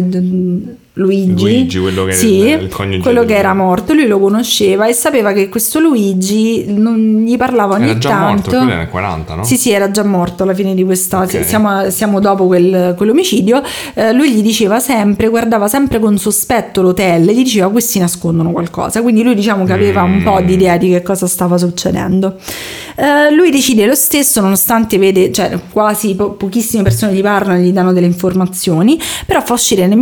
[0.97, 5.33] Luigi, Luigi, quello che sì, il- quello che era morto, lui lo conosceva e sapeva
[5.33, 8.51] che questo Luigi non gli parlava ogni Era già tanto.
[8.51, 9.43] morto, era nel 40, no?
[9.43, 11.19] Sì, sì, era già morto alla fine di questa.
[11.21, 11.43] Ok.
[11.43, 13.61] Siamo, siamo dopo quel- quell'omicidio.
[13.93, 19.01] Eh, lui gli diceva sempre, guardava sempre con sospetto l'hotel, gli diceva questi nascondono qualcosa.
[19.01, 20.45] Quindi lui diciamo che aveva un po' Mm.
[20.45, 22.37] di idea di che cosa stava succedendo.
[22.95, 27.63] Eh, lui decide lo stesso, nonostante vede, cioè quasi po- pochissime persone gli parlano e
[27.63, 29.97] gli danno delle informazioni, però fa uscire nel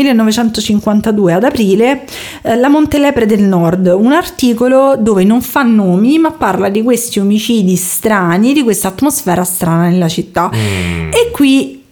[0.83, 2.05] 1952 ad aprile
[2.41, 7.19] eh, la Montelepre del Nord, un articolo dove non fa nomi ma parla di questi
[7.19, 10.49] omicidi strani, di questa atmosfera strana nella città.
[10.53, 11.11] Mm.
[11.11, 11.82] E qui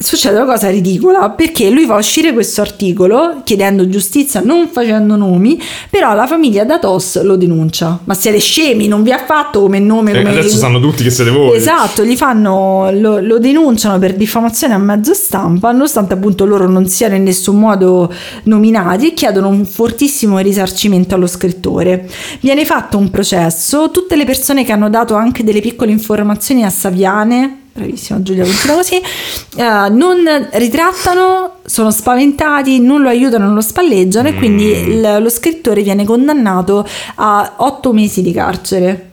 [0.00, 5.60] succede una cosa ridicola perché lui fa uscire questo articolo chiedendo giustizia, non facendo nomi,
[5.90, 7.98] però la famiglia Datos lo denuncia.
[8.04, 11.10] Ma siete scemi, non vi ha fatto come nome Eh, come adesso sanno tutti che
[11.10, 11.56] siete voi.
[11.56, 16.86] Esatto, gli fanno, lo, lo denunciano per diffamazione a mezzo stampa, nonostante appunto loro non
[16.86, 18.12] siano in nessun modo
[18.44, 22.08] nominati e chiedono un fortissimo risarcimento allo scrittore.
[22.40, 26.70] Viene fatto un processo, tutte le persone che hanno dato anche delle piccole informazioni a
[26.70, 33.60] Saviane, bravissima Giulia, continua così, eh, non ritrattano, sono spaventati, non lo aiutano, non lo
[33.60, 34.90] spalleggiano e quindi Mm.
[34.90, 39.10] il- lo scrittore viene condannato a otto mesi di carcere.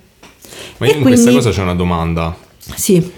[0.77, 2.35] Ma io E in questa quindi- cosa c'è una domanda.
[2.75, 3.11] Sì.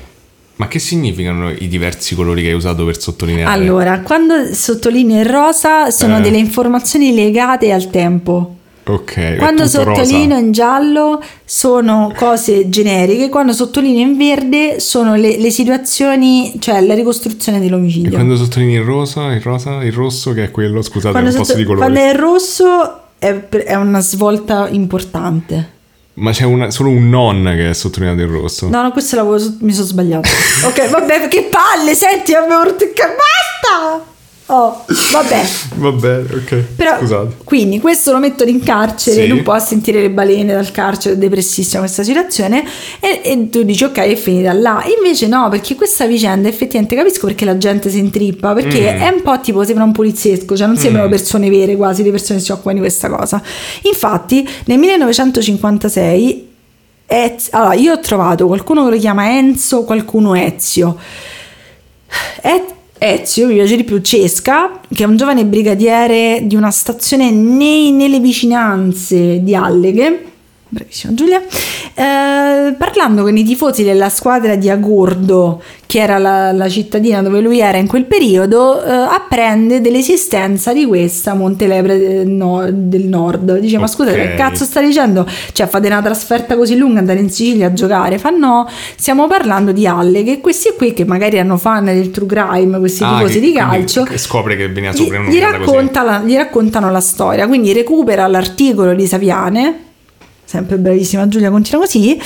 [0.58, 3.52] Ma che significano i diversi colori che hai usato per sottolineare?
[3.52, 6.22] Allora, quando sottolineo il rosa sono Eh.
[6.22, 8.57] delle informazioni legate al tempo.
[8.88, 9.16] Ok.
[9.18, 10.04] è Quando tutto rosa.
[10.04, 16.82] sottolineo in giallo sono cose generiche, quando sottolineo in verde sono le, le situazioni, cioè
[16.82, 18.12] la ricostruzione E dell'omicidio.
[18.12, 21.52] quando sottolinei il rosa, il rosa, il rosso che è quello, scusate, Quando, non posso
[21.52, 21.92] sotto- di colori.
[21.92, 25.76] quando è rosso è, è una svolta importante.
[26.16, 28.68] Ma c'è una- solo un non che è sottolineato il rosso.
[28.70, 30.28] No, no, questo l'avevo, mi sono sbagliato.
[30.66, 32.62] ok, vabbè, che palle, senti, avevo
[33.16, 34.16] Basta!
[34.50, 35.42] Oh, vabbè.
[35.76, 36.56] Vabbè, ok.
[36.78, 37.36] Però, Scusate.
[37.44, 39.28] quindi questo lo mettono in carcere, Sì.
[39.28, 42.64] non può sentire le balene dal carcere, è depressissima questa situazione
[43.02, 47.26] e, e tu dici ok è finita là, invece no perché questa vicenda effettivamente capisco
[47.28, 49.02] perché la gente si intrippa, perché Mm.
[49.02, 52.40] è un po' tipo sembra un poliziesco, cioè non sembrano persone vere quasi, le persone
[52.40, 53.42] che si occupano di questa cosa.
[53.84, 56.46] Infatti nel 1956
[57.10, 60.98] Ez- allora, io ho trovato qualcuno che lo chiama Enzo, qualcuno Ezio.
[62.42, 62.66] E-
[63.00, 67.92] Ezio, mi piace di più, Cesca, che è un giovane brigadiere di una stazione nei-
[67.92, 70.24] nelle vicinanze di Alleghe.
[70.78, 71.42] Bravissima Giulia.
[71.96, 77.40] Eh, parlando con i tifosi della squadra di Agordo, che era la, la cittadina dove
[77.42, 83.58] lui era in quel periodo, eh, apprende dell'esistenza di questa Montelebre del, no- del Nord.
[83.58, 83.90] Dice: Ma Ok.
[83.90, 85.26] scusa, che cazzo sta dicendo?
[85.54, 88.20] Cioè, fate una trasferta così lunga, andare in Sicilia a giocare?
[88.20, 90.40] Fa no, stiamo parlando di Alleghe.
[90.40, 94.04] Questi qui, che magari erano fan del true crime, questi Ah, tifosi che- di calcio,
[94.04, 98.28] che scopre che veniva gli, sopra gli racconta la- gli raccontano la storia, quindi recupera
[98.28, 99.86] l'articolo di Saviane,
[100.48, 102.18] sempre bravissima Giulia, continua così,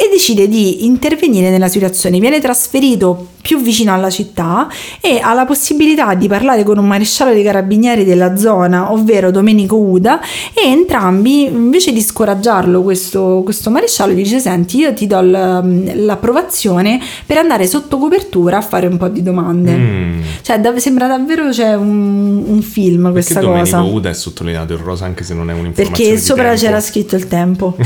[0.00, 2.20] e decide di intervenire nella situazione.
[2.20, 4.68] Viene trasferito più vicino alla città
[5.00, 9.76] e ha la possibilità di parlare con un maresciallo dei carabinieri della zona, ovvero Domenico
[9.76, 10.20] Uda,
[10.54, 17.00] e entrambi, invece di scoraggiarlo, questo, questo maresciallo gli dice: Senti, io ti do l'approvazione
[17.26, 19.72] per andare sotto copertura a fare un po' di domande.
[19.76, 20.20] Mm.
[20.42, 23.82] Cioè, dav- sembra davvero c'è un, un film Perché questa Domenico cosa.
[23.82, 26.60] Uda è sottolineato in rosa anche se non è un'informazione Perché sopra tempo.
[26.60, 27.76] c'era scritto il tempo.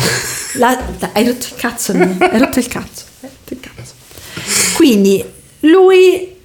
[0.55, 1.93] La- la- hai rotto il cazzo,
[2.69, 3.05] Cazzo.
[3.21, 3.95] hai rotto il cazzo.
[4.75, 5.25] Quindi
[5.61, 6.37] lui,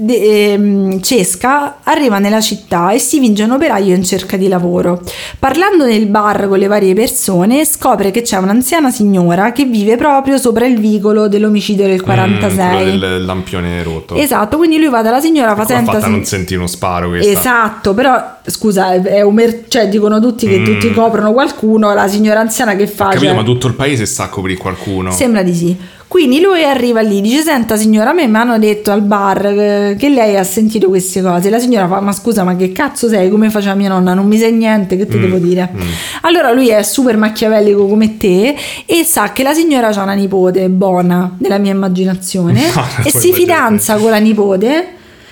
[0.00, 5.02] de- ehm, Cesca, arriva nella città e si vince un operaio in cerca di lavoro.
[5.40, 10.38] Parlando nel bar con le varie persone, scopre che c'è un'anziana signora che vive proprio
[10.38, 12.82] sopra il vicolo dell'omicidio del Mm, 46.
[12.82, 14.14] quello del lampione rotto.
[14.14, 16.58] Esatto, quindi lui va dalla signora, fa Come ha senta fatto a sin- non sentire
[16.58, 17.30] uno sparo questa?
[17.38, 20.64] Esatto, però scusa, è- è un mer- cioè dicono tutti che Mm.
[20.64, 23.06] tutti coprono qualcuno, la signora anziana che fa?
[23.06, 25.10] Capito, Cioè, ma tutto il paese sta a coprire qualcuno.
[25.10, 25.76] Sembra di sì.
[26.08, 29.96] Quindi lui arriva lì, dice: Senta, signora, a me mi hanno detto al bar eh,
[29.98, 31.50] che lei ha sentito queste cose.
[31.50, 33.28] La signora fa: Ma scusa, ma che cazzo sei?
[33.28, 34.14] Come faceva mia nonna?
[34.14, 35.68] Non mi sai niente, che ti Mm, devo dire?
[35.70, 35.80] mm.
[36.22, 38.56] Allora lui è super machiavellico come te
[38.86, 43.32] e sa che la signora ha una nipote buona, nella mia immaginazione, No, e si
[43.34, 44.86] fidanza con la nipote.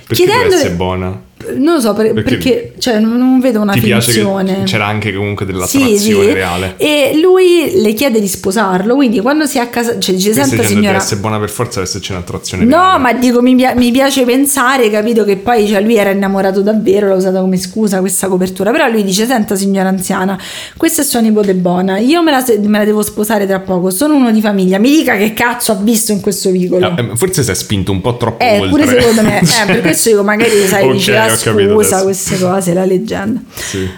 [0.06, 1.20] Perché chiedendole- buona?
[1.58, 4.62] Non lo so, per- Perché- perché, cioè, non- non vedo una Ti finzione.
[4.64, 6.32] c'era anche comunque Sì, dell'attrazione sì.
[6.32, 6.74] reale?
[6.78, 10.62] E lui le chiede di sposarlo, quindi quando si è a casa, cioè dice: dicendo
[10.62, 10.86] signora.
[10.92, 12.98] deve essere buona per forza deve esserci un'attrazione No, reale.
[12.98, 17.14] ma dico, mi, mi piace pensare, capito, che poi cioè, lui era innamorato davvero, l'ha
[17.16, 18.70] usata come scusa questa copertura.
[18.72, 20.38] Però lui dice: Senta, signora anziana,
[20.76, 23.90] questa è sua nipote buona, io me la, se- me la devo sposare tra poco,
[23.90, 26.96] sono uno di famiglia, mi dica che cazzo ha visto in questo vicolo.
[26.96, 28.68] Eh, Forse si è spinto un po' troppo Eh, oltre.
[28.70, 32.74] pure secondo me, eh, per questo dico, magari sai, Ok, dice capito scusa, queste cose,
[32.74, 33.40] la leggenda.
[33.54, 33.88] Sì.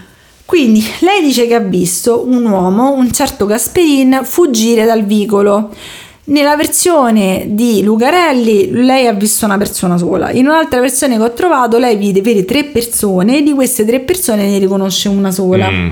[0.44, 5.70] Quindi lei dice che ha visto un uomo, un certo Gasperin, fuggire dal vicolo.
[6.24, 11.32] Nella versione di Lucarelli lei ha visto una persona sola, in un'altra versione che ho
[11.32, 15.70] trovato lei vide vede tre persone e di queste tre persone ne riconosce una sola.
[15.70, 15.90] Mm.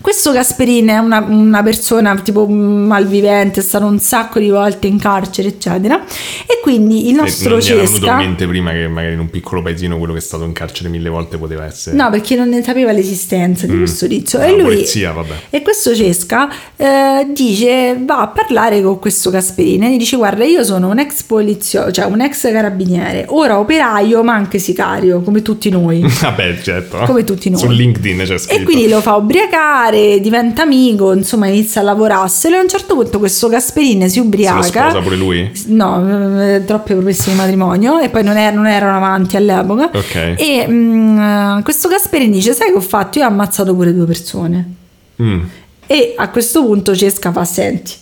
[0.00, 4.98] Questo Gasperin è una, una persona tipo malvivente, è stato un sacco di volte in
[4.98, 6.02] carcere, eccetera.
[6.46, 8.16] E quindi il nostro non gli era venuto in Cesca...
[8.16, 11.08] mente prima che magari in un piccolo paesino quello che è stato in carcere mille
[11.08, 13.78] volte poteva essere No, perché non ne sapeva l'esistenza di Mm.
[13.78, 14.40] questo tizio.
[14.40, 15.34] E lui, polizia, vabbè.
[15.50, 20.44] E questo Cesca eh, dice, va a parlare con questo Gasperini e gli dice, guarda,
[20.44, 25.42] io sono un ex polizio, cioè un ex carabiniere, ora operaio ma anche sicario, come
[25.42, 26.00] tutti noi.
[26.20, 26.98] Vabbè, certo.
[27.06, 27.60] Come tutti noi.
[27.60, 28.60] Su LinkedIn c'è scritto.
[28.60, 32.94] E quindi lo fa ubriacare, diventa amico, insomma inizia a lavorarselo e a un certo
[32.94, 34.62] punto questo Gasperini si Se lo ubriaca.
[34.62, 35.50] sposa pure lui?
[35.66, 39.90] No, eh, troppe promesse di matrimonio e poi non, er- non erano avanti all'epoca.
[39.94, 40.34] Ok.
[40.36, 43.18] E mm, questo Gasperini dice: Sai che ho fatto?
[43.18, 44.74] Io ho ammazzato pure due persone.
[45.22, 45.40] Mm.
[45.86, 47.92] E a questo punto Cesca fa: Senti,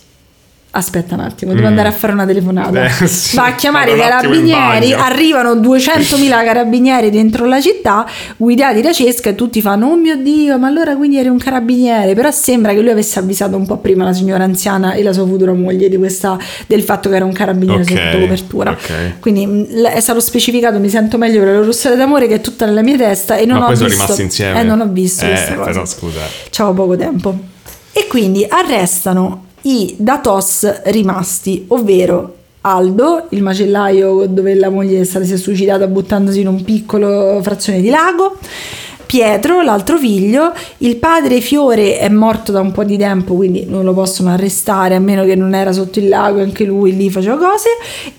[0.71, 1.69] aspetta un attimo, devo Mm.
[1.69, 2.85] andare a fare una telefonata.
[2.85, 3.35] Eh, sì.
[3.35, 4.93] Va a chiamare i carabinieri.
[4.93, 8.05] Arrivano 200.000 carabinieri dentro la città,
[8.37, 12.13] guidati da Cesca, e tutti fanno: Oh mio dio, ma allora quindi eri un carabiniere.
[12.13, 15.25] Però sembra che lui avesse avvisato un po' prima la signora anziana e la sua
[15.25, 16.37] futura moglie di questa,
[16.67, 18.71] del fatto che era un carabiniere Ok, sotto copertura.
[18.71, 19.19] ok.
[19.19, 22.41] Quindi l- è stato specificato, mi sento meglio per la loro storia d'amore che è
[22.41, 24.03] tutta nella mia testa e non Ma ho poi sono visto.
[24.03, 24.59] rimasti insieme.
[24.59, 25.69] Eh, non ho visto Eh, questa cosa.
[25.71, 26.19] però scusa.
[26.51, 27.35] C'avevo poco tempo.
[27.93, 35.37] E quindi arrestano i datos rimasti, ovvero Aldo, il macellaio dove la moglie si è
[35.37, 38.37] suicidata buttandosi in un piccolo frazione di lago,
[39.07, 43.83] Pietro, l'altro figlio, il padre Fiore è morto da un po' di tempo, quindi non
[43.85, 47.37] lo possono arrestare a meno che non era sotto il lago, anche lui lì faceva
[47.37, 47.69] cose,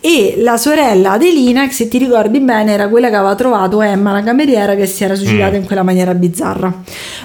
[0.00, 4.12] e la sorella Adelina, che se ti ricordi bene era quella che aveva trovato Emma,
[4.12, 5.60] la cameriera, che si era suicidata Mm.
[5.60, 6.72] in quella maniera bizzarra.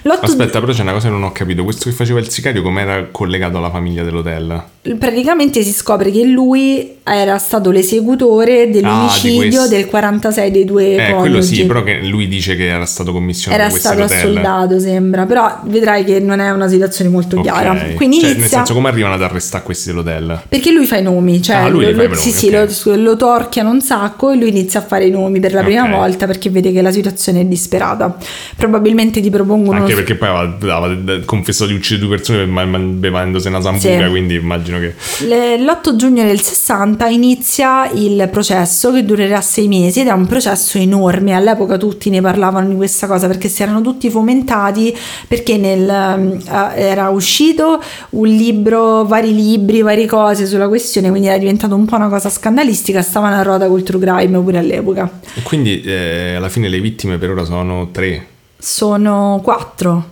[0.04, 1.64] L'otto- Aspetta, però c'è una cosa che non ho capito.
[1.64, 4.64] Questo che faceva il sicario, com'era collegato alla famiglia dell'hotel?
[4.98, 9.68] Praticamente si scopre che lui era stato l'esecutore dell'omicidio questo.
[9.76, 13.62] del 46 dei due Eh, quello sì, però che lui dice che era stato commissionato
[13.62, 14.18] era stato hotel.
[14.18, 17.44] assoldato sembra però vedrai che non è una situazione molto Ok.
[17.44, 20.42] chiara quindi Cioè, nel inizia senso, come arrivano ad arrestare questi dell'hotel?
[20.50, 22.68] perché lui fa i nomi cioè Ah, lui lo, fa i nomi, sì, sì, lo,
[22.96, 25.90] lo torchiano un sacco e lui inizia a fare i nomi per la prima Ok.
[25.92, 28.18] volta perché vede che la situazione è disperata
[28.58, 33.48] probabilmente ti propongono Anche uno- perché poi aveva, aveva confessato di uccidere due persone bevendosi
[33.48, 34.10] una sambuca, Sì.
[34.10, 34.94] quindi immagino che...
[35.26, 40.26] Le- L'8 giugno del 60 inizia il processo che durerà sei mesi ed è un
[40.26, 41.34] processo enorme.
[41.34, 44.96] All'epoca tutti ne parlavano di questa cosa perché si erano tutti fomentati
[45.28, 51.38] perché nel, eh, era uscito un libro, vari libri, varie cose sulla questione, quindi era
[51.38, 53.02] diventato un po' una cosa scandalistica.
[53.02, 55.10] Stavano a ruota col true crime pure all'epoca.
[55.36, 58.28] E quindi eh, alla fine le vittime per ora sono tre.
[58.58, 60.12] Sono quattro.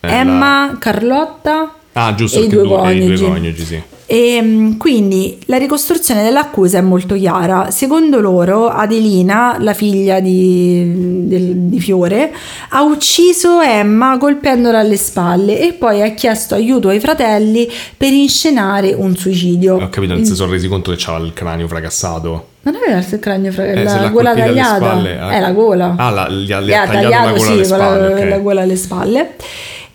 [0.00, 1.74] Eh, Emma, Carlotta
[2.06, 3.24] Ah, giusto, e i due due- coniugi.
[3.24, 3.82] coniugi, sì.
[4.10, 7.70] E mm, quindi la ricostruzione dell'accusa è molto chiara.
[7.70, 12.32] Secondo loro, Adelina, la figlia di, del- di Fiore,
[12.70, 17.68] ha ucciso Emma colpendola alle spalle e poi ha chiesto aiuto ai fratelli
[17.98, 19.74] per inscenare un suicidio.
[19.74, 22.46] Ho capito, non si sono resi conto che c'aveva il cranio fracassato.
[22.62, 24.76] Non aveva il cranio fra- Eh, la gola tagliata.
[24.76, 25.30] spalle, ah.
[25.32, 25.94] È la gola.
[25.98, 28.08] Ah, la- gli ha, gli Gli ha ha tagliato la tagliato gola sì, alle spalle,
[28.08, 28.28] la, ok.
[28.28, 29.30] la gola alle spalle.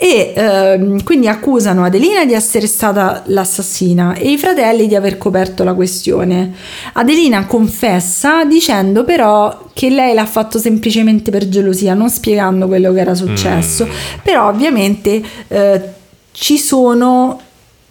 [0.03, 5.63] E ehm, quindi accusano Adelina di essere stata l'assassina e i fratelli di aver coperto
[5.63, 6.53] la questione.
[6.91, 12.99] Adelina confessa dicendo però che lei l'ha fatto semplicemente per gelosia, non spiegando quello che
[12.99, 13.85] era successo.
[13.85, 13.89] Mm.
[14.23, 15.81] Però ovviamente eh,
[16.33, 17.39] ci sono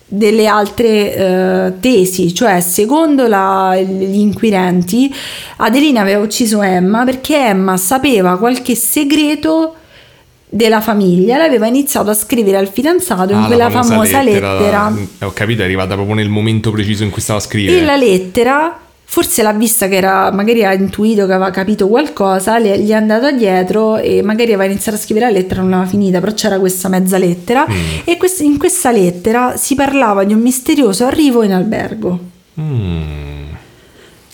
[0.05, 5.11] delle altre eh, tesi, cioè secondo la- gli inquirenti
[5.57, 9.77] Adelina aveva ucciso Emma perché Emma sapeva qualche segreto
[10.55, 15.25] della famiglia, l'aveva iniziato a scrivere al fidanzato in Ah, la quella famosa, lettera, Eh,
[15.25, 17.85] Ho capito, è arrivata proprio nel momento preciso in cui stava a e scrivere.
[17.87, 22.79] la lettera forse l'ha vista che era magari ha intuito che aveva capito qualcosa le-
[22.79, 26.19] gli è andata dietro e magari aveva iniziato a scrivere la lettera non l'aveva finita
[26.21, 27.75] però c'era questa mezza lettera Mm.
[28.05, 32.19] e quest- in questa lettera si parlava di un misterioso arrivo in albergo
[32.59, 33.52] Mm.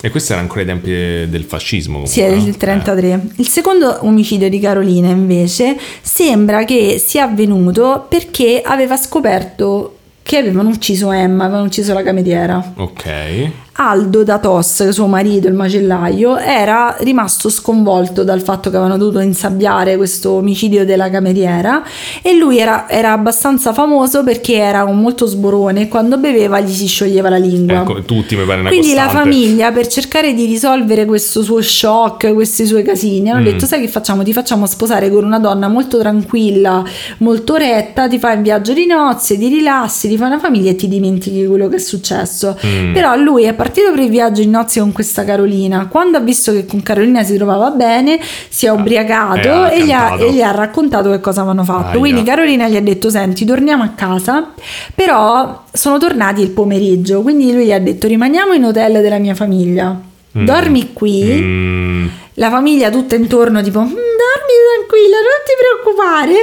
[0.00, 2.06] E questo era ancora ai tempi del fascismo.
[2.06, 2.82] Sì, è comunque, del no?
[2.82, 3.22] 33.
[3.36, 10.68] Il secondo omicidio di Carolina invece sembra che sia avvenuto perché aveva scoperto che avevano
[10.68, 12.62] ucciso Emma, avevano ucciso la cameriera.
[12.76, 13.50] Eh, ok.
[13.80, 19.20] Aldo da Tos, suo marito, il macellaio, era rimasto sconvolto dal fatto che avevano dovuto
[19.20, 21.84] insabbiare questo omicidio della cameriera
[22.20, 26.72] e lui era, era abbastanza famoso perché era un molto sborone e quando beveva gli
[26.72, 27.82] si scioglieva la lingua.
[27.82, 29.30] Ecco, tutti mi pare una Quindi la costante.
[29.30, 33.44] famiglia, per cercare di risolvere questo suo shock, questi suoi casini, hanno Mm.
[33.44, 34.24] detto: Sai che facciamo?
[34.24, 36.82] Ti facciamo sposare con una donna molto tranquilla,
[37.18, 40.74] molto retta, ti fai un viaggio di nozze, ti rilassi, ti fai una famiglia e
[40.74, 42.58] ti dimentichi quello che è successo.
[42.66, 42.92] Mm.
[42.92, 45.86] Però lui è partito per il viaggio in nozze con questa Carolina.
[45.88, 49.84] Quando ha visto che con Carolina si trovava bene, si è ubriacato eh, ha e,
[49.84, 51.90] gli ha, e gli ha raccontato che cosa avevano fatto.
[51.90, 51.98] Aia.
[51.98, 54.52] Quindi Carolina gli ha detto: Senti, torniamo a casa,
[54.94, 57.22] però sono tornati il pomeriggio.
[57.22, 59.98] Quindi lui gli ha detto: Rimaniamo in hotel della mia famiglia.
[60.36, 60.44] Mm.
[60.44, 61.22] Dormi qui.
[61.24, 62.06] Mm.
[62.34, 66.34] La famiglia tutta intorno, tipo, "Mm, dormi tranquilla, non ti preoccupare.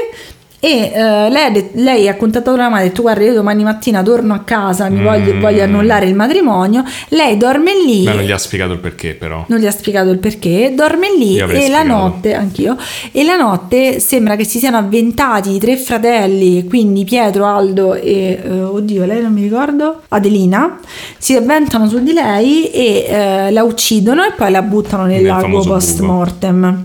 [0.66, 3.64] E eh, lei, ha det- lei ha contattato la madre, ha detto guarda io domani
[3.64, 5.40] mattina torno a casa, mi voglio, Mm.
[5.40, 6.84] voglio annullare il matrimonio.
[7.10, 8.04] Lei dorme lì.
[8.04, 9.46] Ma non gli ha spiegato il perché, però.
[9.48, 11.86] Non gli ha spiegato il perché, dorme lì e la spiegato.
[11.88, 12.78] notte, anch'io,
[13.12, 18.42] e la notte sembra che si siano avventati i tre fratelli, quindi Pietro, Aldo e,
[18.44, 20.80] eh, oddio, lei non mi ricordo, Adelina,
[21.20, 25.26] si avventano su di lei e eh, la uccidono e poi la buttano nel, Nel
[25.26, 26.85] lago post mortem.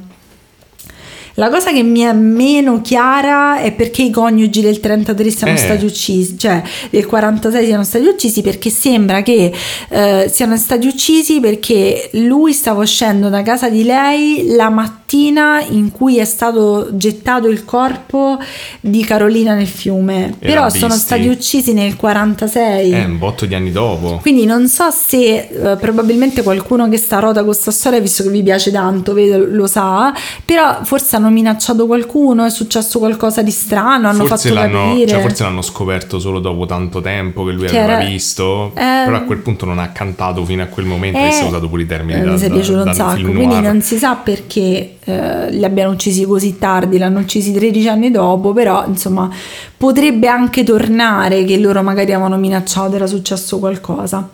[1.41, 5.57] La cosa che mi è meno chiara è perché i coniugi del 33 siano Eh.
[5.57, 9.51] stati uccisi, cioè del 46 siano stati uccisi perché sembra che
[9.89, 15.91] eh, siano stati uccisi perché lui stava uscendo da casa di lei la mattina in
[15.93, 18.39] cui è stato gettato il corpo
[18.83, 20.35] di Carolina nel fiume.
[20.41, 21.01] E Però sono visti.
[21.01, 22.93] stati uccisi nel 46.
[22.93, 24.19] Eh, un botto di anni dopo.
[24.21, 28.23] Quindi non so se eh, probabilmente qualcuno che sta a rota con questa storia, visto
[28.25, 30.13] che vi piace tanto, vedo, lo sa,
[30.45, 34.89] però forse hanno avevano minacciato qualcuno, è successo qualcosa di strano, hanno forse fatto l'hanno,
[34.89, 35.09] capire.
[35.09, 39.03] cioè, forse l'hanno scoperto solo dopo tanto tempo che lui Che aveva era- visto, Eh,
[39.05, 41.47] però a quel punto non ha cantato fino a quel momento Eh, e si è
[41.47, 44.15] usato pure i termini eh, da, mi da- piaciuto un sacco, quindi non si sa
[44.17, 49.31] perché eh, li abbiano uccisi così tardi, l'hanno uccisi 13 anni dopo, però insomma
[49.77, 54.29] potrebbe anche tornare che loro magari avevano minacciato, era successo qualcosa.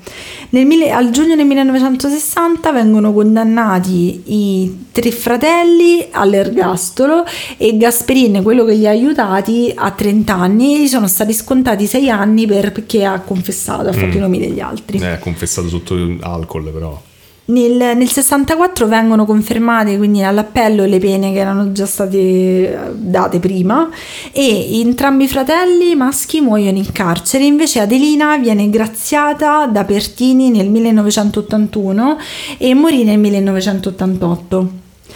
[0.51, 7.25] Nel al giugno del 1960 vengono condannati i tre fratelli all'ergastolo
[7.57, 12.11] e Gasperin, quello che li ha aiutati, a 30 anni gli sono stati scontati 6
[12.11, 14.17] anni per- perché ha confessato, ha fatto Mm.
[14.17, 14.99] i nomi degli altri.
[14.99, 17.01] Eh, ha confessato sotto alcol però.
[17.49, 23.39] Nel, nel 64 vengono confermate quindi all'appello le pene che erano già state eh, date
[23.39, 23.89] prima
[24.33, 30.69] e entrambi i fratelli maschi muoiono in carcere, invece Adelina viene graziata da Pertini nel
[30.69, 32.19] 1981
[32.59, 34.71] e morì nel 1988.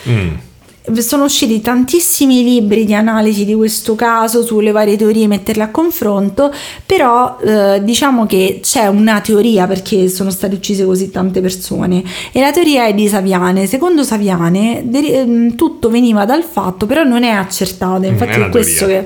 [0.09, 0.50] Mm.
[0.99, 6.53] Sono usciti tantissimi libri di analisi di questo caso sulle varie teorie, metterle a confronto,
[6.85, 12.41] però eh, diciamo che c'è una teoria perché sono state uccise così tante persone e
[12.41, 13.67] la teoria è di Saviane.
[13.67, 18.49] Secondo Saviane deri- ehm, tutto veniva dal fatto, però non è accertato, infatti è è,
[18.51, 19.01] questo teoria.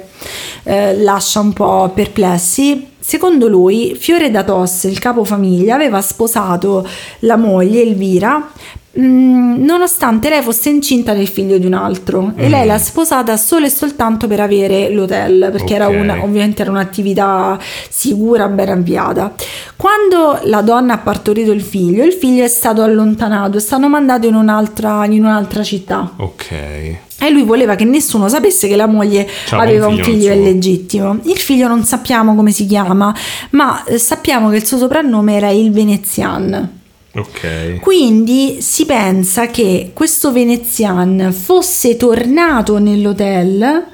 [0.62, 2.92] che eh, lascia un po' perplessi.
[2.98, 6.86] Secondo lui, Fiore da Tosse, il capofamiglia, aveva sposato
[7.20, 8.50] la moglie Elvira
[8.98, 12.50] mm, nonostante lei fosse incinta del figlio di un altro e Mm.
[12.50, 15.94] lei l'ha sposata solo e soltanto per avere l'hotel perché era Ok.
[15.96, 19.34] una, ovviamente era un'attività sicura ben avviata
[19.76, 24.26] quando la donna ha partorito il figlio il figlio è stato allontanato è stato mandato
[24.26, 26.50] in un'altra, in un'altra città Ok.
[26.50, 30.28] e lui voleva che nessuno sapesse che la moglie C'aveva aveva un un figlio figlio
[30.28, 30.42] non suo.
[30.50, 31.18] illegittimo.
[31.22, 33.14] Il figlio non sappiamo come si chiama,
[33.50, 36.82] ma eh, sappiamo che il suo soprannome era il Venezian.
[37.16, 37.78] Ok.
[37.80, 43.84] Quindi si pensa che questo Venezian fosse tornato nell'hotel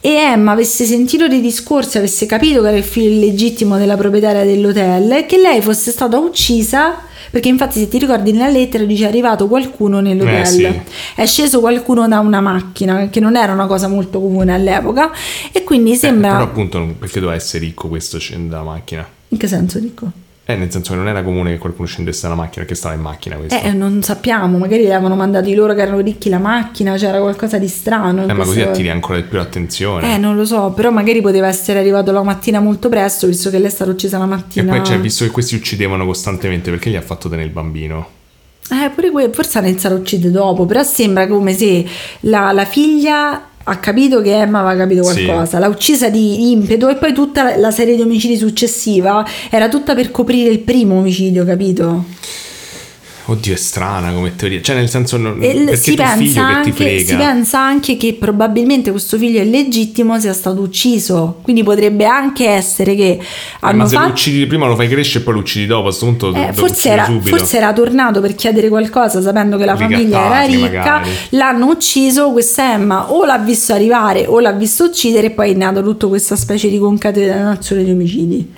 [0.00, 4.44] e Emma avesse sentito dei discorsi, avesse capito che era il figlio illegittimo della proprietaria
[4.44, 6.96] dell'hotel e che lei fosse stata uccisa
[7.30, 10.80] perché infatti se ti ricordi nella lettera dice è arrivato qualcuno nell'hotel Eh, sì.
[11.14, 15.10] è sceso qualcuno da una macchina che non era una cosa molto comune all'epoca
[15.52, 19.08] e quindi Eh, sembra però appunto perché doveva essere ricco questo scende dalla macchina?
[19.28, 20.10] in che senso dico?
[20.52, 23.00] Eh, nel senso che non era comune che qualcuno scendesse dalla macchina, che stava in
[23.00, 23.56] macchina questo.
[23.56, 27.58] Eh, non sappiamo, magari le avevano mandati loro che erano ricchi la macchina, c'era qualcosa
[27.58, 28.26] di strano.
[28.26, 30.14] Eh, ma così attiri ancora di più l'attenzione.
[30.14, 33.58] Eh, non lo so, però magari poteva essere arrivato la mattina molto presto, visto che
[33.58, 34.76] lei è stata uccisa la e mattina.
[34.76, 38.20] poi, cioè, visto che questi uccidevano costantemente, perché gli ha fatto tenere il bambino?
[38.70, 41.84] Eh, pure que- forse hanno iniziato a uccidere dopo, però sembra come se
[42.20, 45.24] la, la figlia ha capito che Emma aveva capito Sì.
[45.24, 49.94] qualcosa, l'ha uccisa di impeto e poi tutta la serie di omicidi successiva era tutta
[49.94, 52.04] per coprire il primo omicidio, capito?
[53.24, 54.60] Oddio, è strana come teoria.
[54.60, 58.16] Cioè, nel senso, non, E si pensa, figlio che ti anche, si pensa anche che
[58.18, 63.20] probabilmente questo figlio illegittimo sia stato ucciso, quindi potrebbe anche essere che Eh,
[63.60, 64.06] hanno ma se fatto...
[64.08, 66.52] lo uccidi prima lo fai crescere e poi lo uccidi dopo, a questo punto Eh,
[66.52, 70.78] forse, era, forse era tornato per chiedere qualcosa sapendo che la famiglia era Ricattati, ricca,
[70.98, 71.10] magari.
[71.30, 75.54] l'hanno ucciso, questa Emma o l'ha visto arrivare o l'ha visto uccidere e poi è
[75.54, 78.52] nato tutta questa specie di concatenazione di omicidi.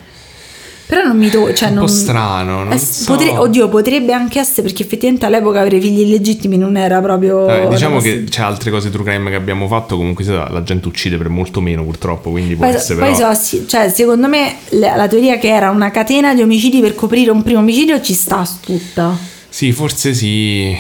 [0.87, 3.13] Però non mi to- cioè Un po' non- strano, non eh, so.
[3.13, 7.49] potre- oddio, potrebbe anche essere perché effettivamente all'epoca avere figli illegittimi non era proprio...
[7.49, 11.17] Eh, diciamo che c'è altre cose true crime che abbiamo fatto, comunque la gente uccide
[11.17, 13.33] per molto meno purtroppo, quindi può Poi, essere poi però...
[13.35, 16.95] so, sì, cioè, secondo me la, la teoria che era una catena di omicidi per
[16.95, 19.17] coprire un primo omicidio ci sta tutta.
[19.49, 20.77] Sì, forse sì,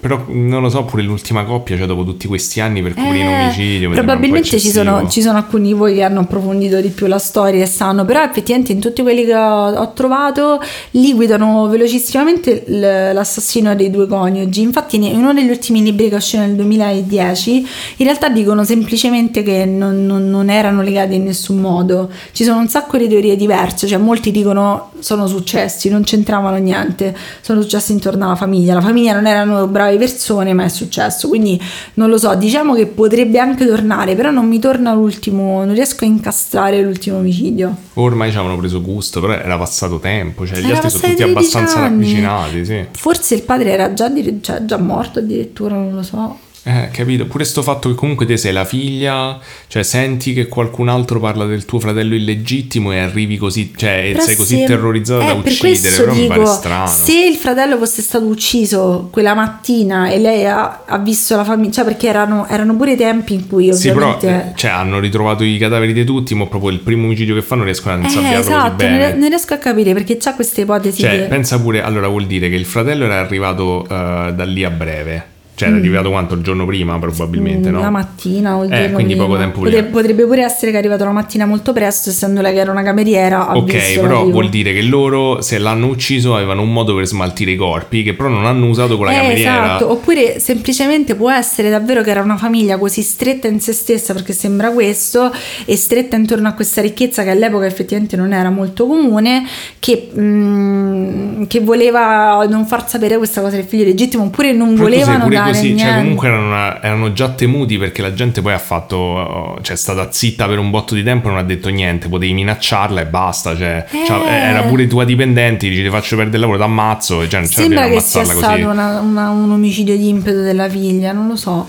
[0.00, 3.32] però non lo so, pure l'ultima coppia, cioè dopo tutti questi anni per coprire un
[3.32, 3.88] Eh, omicidio...
[3.88, 7.06] un po' probabilmente ci sono, ci sono alcuni di voi che hanno approfondito di più
[7.06, 10.60] la storia e sanno, però effettivamente in tutti quelli che ho, ho trovato
[10.92, 14.62] liquidano velocissimamente l'assassino dei due coniugi.
[14.62, 19.64] Infatti in uno degli ultimi libri che uscito nel 2010 in realtà dicono semplicemente che
[19.64, 22.10] non, non- non erano legati in nessun modo.
[22.32, 27.14] Ci sono un sacco di teorie diverse, cioè molti dicono sono successi, non c'entravano niente,
[27.40, 28.74] sono successi intorno alla famiglia.
[28.74, 31.28] La famiglia non erano brave persone, ma è successo.
[31.28, 31.60] Quindi
[31.94, 36.04] non lo so, diciamo che potrebbe anche tornare, però non mi torna l'ultimo, non riesco
[36.04, 37.74] a incastrare l'ultimo omicidio.
[37.94, 41.14] Ormai ci avevano preso gusto, però era passato tempo, cioè gli Era altri sono tutti
[41.16, 41.88] 13 abbastanza anni.
[42.04, 42.84] ravvicinati, sì.
[42.92, 46.38] Forse il padre era già, dire- cioè, già morto addirittura, non lo so.
[46.68, 47.24] Eh, capito.
[47.24, 49.38] Pure sto fatto che comunque te sei la figlia,
[49.68, 54.22] cioè senti che qualcun altro parla del tuo fratello illegittimo e arrivi così, cioè Però
[54.22, 56.86] sei così terrorizzato eh, da uccidere, però mi pare dico, strano.
[56.86, 61.70] Se il fratello fosse stato ucciso quella mattina e lei ha, ha visto la famiglia,
[61.72, 64.50] cioè perché erano, erano pure i tempi in cui Sì, però ovviamente...
[64.50, 67.64] eh, cioè, hanno ritrovato i cadaveri di tutti, ma proprio il primo omicidio che fanno
[67.64, 69.08] riescono a Eh, insabbiarlo così esatto, bene.
[69.10, 71.22] non, non riesco a capire perché c'ha queste ipotesi Cioè, che...
[71.28, 75.36] pensa pure, allora vuol dire che il fratello era arrivato eh, da lì a breve.
[75.58, 76.34] Cioè era arrivato quanto?
[76.34, 77.80] Il giorno prima probabilmente, no?
[77.80, 79.42] La mattina o il Eh, giorno quindi poco prima.
[79.42, 79.90] tempo Potre- prima.
[79.96, 82.84] Potrebbe pure essere che è arrivato la mattina molto presto, essendo lei che era una
[82.84, 83.56] cameriera.
[83.56, 87.56] Ok, però vuol dire che loro se l'hanno ucciso avevano un modo per smaltire i
[87.56, 89.64] corpi che però non hanno usato con la Eh, cameriera.
[89.64, 94.12] esatto, oppure semplicemente può essere davvero che era una famiglia così stretta in se stessa,
[94.14, 95.32] perché sembra questo,
[95.64, 99.44] e stretta intorno a questa ricchezza che all'epoca effettivamente non era molto comune,
[99.80, 104.76] che, mm, che voleva non far sapere questa cosa del figlio legittimo, oppure non sei
[104.76, 105.82] volevano dare così, niente.
[105.82, 110.08] cioè comunque erano, erano già temuti perché la gente poi ha fatto, cioè è stata
[110.10, 113.56] zitta per un botto di tempo e non ha detto niente, potevi minacciarla e basta,
[113.56, 114.04] cioè, Eh.
[114.06, 117.48] cioè, era pure tua dipendente, dici ti faccio perdere il lavoro, ti ammazzo, cioè non
[117.48, 118.62] c'era Sembra che sia ammazzarla stato così.
[118.62, 121.68] una- una- un omicidio di impeto della figlia, non lo so.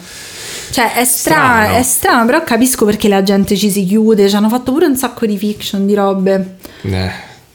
[0.71, 1.77] Cioè, è strano, Strano.
[1.77, 4.29] è strano, però capisco perché la gente ci si chiude.
[4.29, 6.57] Ci hanno fatto pure un sacco di fiction, di robe.
[6.83, 7.09] Eh,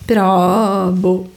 [0.05, 1.29] Però, boh.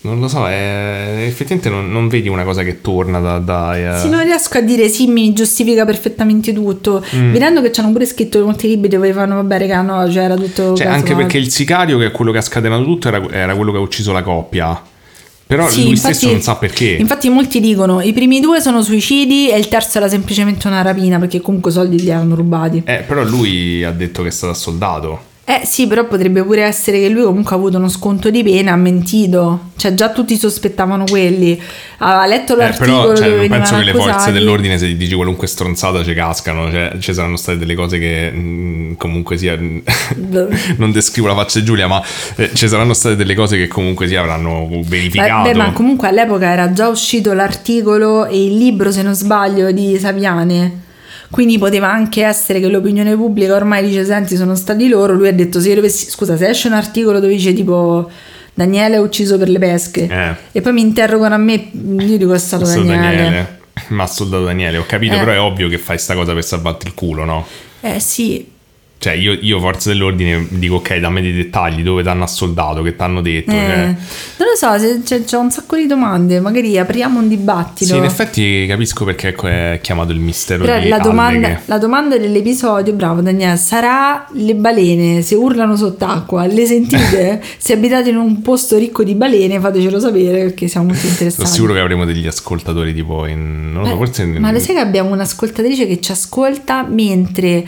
[0.00, 3.38] Non lo so, è- effettivamente non, non vedi una cosa che torna da...
[3.38, 7.04] da eh, Sì, non riesco a dire sì, mi giustifica perfettamente tutto.
[7.16, 7.32] Mm.
[7.32, 10.36] Vedendo che ci hanno pure scritto molti libri dove avevano, vabbè, raga, no, cioè era
[10.36, 10.74] tutto.
[10.74, 13.72] Cioè, anche perché il sicario, che è quello che ha scatenato tutto, era, era quello
[13.72, 14.80] che ha ucciso la coppia.
[15.48, 16.90] Però Sì, lui infatti- stesso non sa perché.
[16.90, 21.18] Infatti, molti dicono i primi due sono suicidi e il terzo era semplicemente una rapina
[21.18, 22.82] perché comunque i soldi li avevano rubati.
[22.84, 25.36] Eh, però lui ha detto che è stato soldato.
[25.50, 28.72] Eh sì, però potrebbe pure essere che lui comunque ha avuto uno sconto di pena,
[28.72, 29.70] ha mentito.
[29.78, 31.58] Cioè già tutti sospettavano quelli.
[32.00, 35.46] Aveva letto Eh, l'articolo però cioè, penso che le forze dell'ordine, se gli dici qualunque
[35.46, 36.70] stronzata, ci cascano.
[36.70, 39.56] Cioè, ci saranno state delle cose che mm, comunque sia.
[40.76, 42.02] non descrivo la faccia di Giulia, ma
[42.36, 45.48] eh, ci saranno state delle cose che comunque sia avranno verificato.
[45.48, 49.96] Beh, ma comunque all'epoca era già uscito l'articolo e il libro, se non sbaglio, di
[49.98, 50.87] Saviane.
[51.30, 55.12] Quindi poteva anche essere che l'opinione pubblica ormai dice: Senti, sono stati loro.
[55.14, 58.10] Lui ha detto: Se io dovessi, scusa, se esce un articolo dove dice tipo
[58.54, 60.34] Daniele è ucciso per le pesche, Eh.
[60.52, 62.96] e poi mi interrogano a me, io dico: È stato Daniele.
[62.96, 63.58] Daniele.
[63.88, 65.18] Ma soldato Daniele, ho capito, Eh.
[65.18, 67.46] però è ovvio che fai sta cosa per salvarti il culo, no?
[67.80, 68.44] Eh sì,
[69.00, 73.20] Cioè, io, io forze dell'ordine dico, ok, dammi dei dettagli, dove t'hanno assoldato, che t'hanno
[73.20, 73.52] detto.
[73.52, 73.84] Eh, cioè.
[73.84, 77.92] non lo so, se- c'è, c'è un sacco di domande, magari apriamo un dibattito.
[77.92, 82.18] Sì, in effetti capisco perché ecco, è chiamato il mistero Però la domanda, la domanda
[82.18, 87.40] dell'episodio, bravo Daniele, sarà le balene se urlano sott'acqua, le sentite?
[87.56, 91.42] se abitate in un posto ricco di balene fatecelo sapere perché siamo molto interessati.
[91.42, 93.70] Sono sicuro che avremo degli ascoltatori tipo in...
[93.72, 94.22] Non lo so, forse...
[94.22, 97.64] in- Ma lo sai che abbiamo un'ascoltatrice che ci ascolta mentre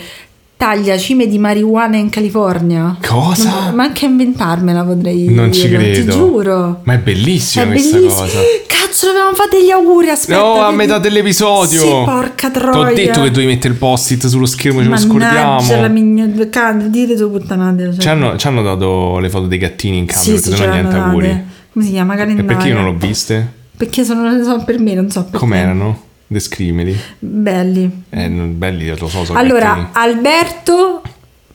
[0.60, 2.94] taglia cime di marijuana in California?
[3.06, 3.48] Cosa?
[3.64, 6.12] Non- ma anche a inventarmela potrei Non ci dirlo, credo.
[6.12, 6.80] Ti giuro.
[6.82, 8.20] Ma è bellissima È questa bellissimo.
[8.20, 8.38] cosa.
[8.66, 10.08] Cazzo, dovevamo fare degli auguri.
[10.10, 10.38] Aspetta.
[10.38, 10.76] No, a vedi?
[10.76, 11.80] metà dell'episodio.
[11.80, 12.78] Sì, porca Ti troia.
[12.90, 15.88] ho detto che dovevi mettere il post-it sullo schermo, ce lo Mannaggia la scordiamo.
[15.88, 16.48] migno...
[16.50, 17.94] Can, dite tu puttanate.
[17.98, 20.68] Ci hanno, ci hanno dato le foto dei gattini in camera, Sì, perché sì, ce
[20.68, 21.26] niente l'hanno auguri.
[21.28, 21.44] date.
[21.72, 22.12] Come si chiama?
[22.12, 22.46] E Calendario.
[22.54, 23.52] perché io non l'ho viste?
[23.78, 25.38] Perché sono, sono per me, non so perché.
[25.38, 26.02] Com'erano?
[26.32, 26.96] Descrimeli.
[27.18, 28.04] Belli.
[28.08, 29.88] Eh, non- belli, lo so, sono Allora, gattini.
[29.92, 31.02] Alberto,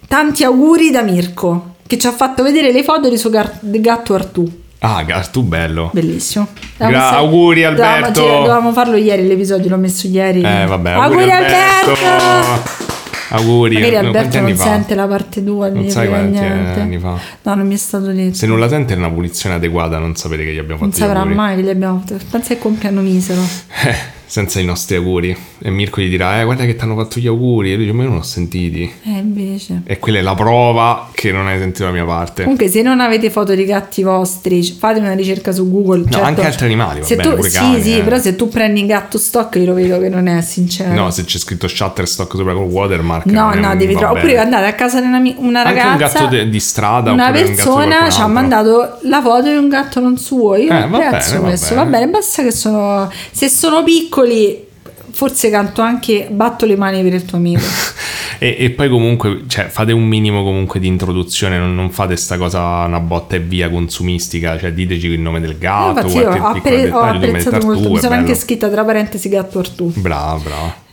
[0.05, 3.79] tanti auguri da Mirko, che ci ha fatto vedere le foto del suo gar- del
[3.79, 4.63] gatto Artù.
[4.79, 5.91] Ah, Gartu bello.
[5.93, 6.47] Bellissimo.
[6.75, 8.19] Gra- auguri, Dovevamo- Alberto.
[8.21, 10.41] cioè, Dovevamo farlo ieri l'episodio, l'ho messo ieri.
[10.41, 12.83] Eh, vabbè, Auguri, Alberto!
[13.29, 13.73] Auguri.
[13.75, 14.63] Magari quanti Alberto non fa?
[14.63, 16.79] sente la parte 2, Non non sai quanti niente.
[16.81, 17.17] anni fa.
[17.43, 18.35] No, non mi è stato detto.
[18.35, 21.01] Se non la sente è una punizione adeguata, non sapere che gli abbiamo non fatto
[21.01, 21.35] gli saprà auguri.
[21.35, 22.19] mai che gli abbiamo fatto.
[22.29, 23.41] Pensa che compleanno misero.
[23.85, 23.95] Eh,
[24.35, 25.33] senza i nostri auguri.
[25.59, 27.71] E Mirko gli dirà, eh, guarda che ti hanno fatto gli auguri.
[27.71, 28.91] E lui dice, ma io non ho sentiti.
[29.05, 29.83] Eh, invece.
[29.85, 32.43] E quella è la prova che non hai sentito la mia parte.
[32.43, 35.99] Comunque, se non avete foto di gatti vostri, fate una ricerca su Google.
[36.03, 36.25] No, certo.
[36.27, 38.01] anche altri animali, va Se bene, tu, sì, cani, sì, eh.
[38.03, 40.91] però se tu prendi un gatto stock, io lo vedo che non è sincero.
[40.93, 43.25] No, se c'è scritto Shutterstock sopra col watermark.
[43.27, 44.19] No, non è- no, devi va trovare.
[44.19, 46.19] Oppure andate a casa di una, una Anche un ragazza.
[46.19, 49.69] gatto de- di strada Una un persona qualcun ci ha mandato la foto di un
[49.69, 50.55] gatto non suo.
[50.57, 51.75] Io Eh, lo va apprezzo bene, va questo.
[51.75, 51.97] Va bene.
[51.99, 53.09] bene, basta che sono.
[53.31, 54.24] Se sono piccoli,
[55.11, 57.63] forse canto anche batto le mani per il tuo amico.
[58.37, 62.37] E, e poi comunque, cioè, fate un minimo comunque di introduzione, non, non fate sta
[62.37, 66.51] cosa una botta e via consumistica, cioè diteci il nome del gatto, io qualche ho,
[66.51, 67.89] piccolo appre- ho apprezzato molto.
[67.89, 68.39] Mi sono anche bello.
[68.39, 69.89] scritta tra parentesi gatto Artù.
[69.95, 70.84] Brava, brava.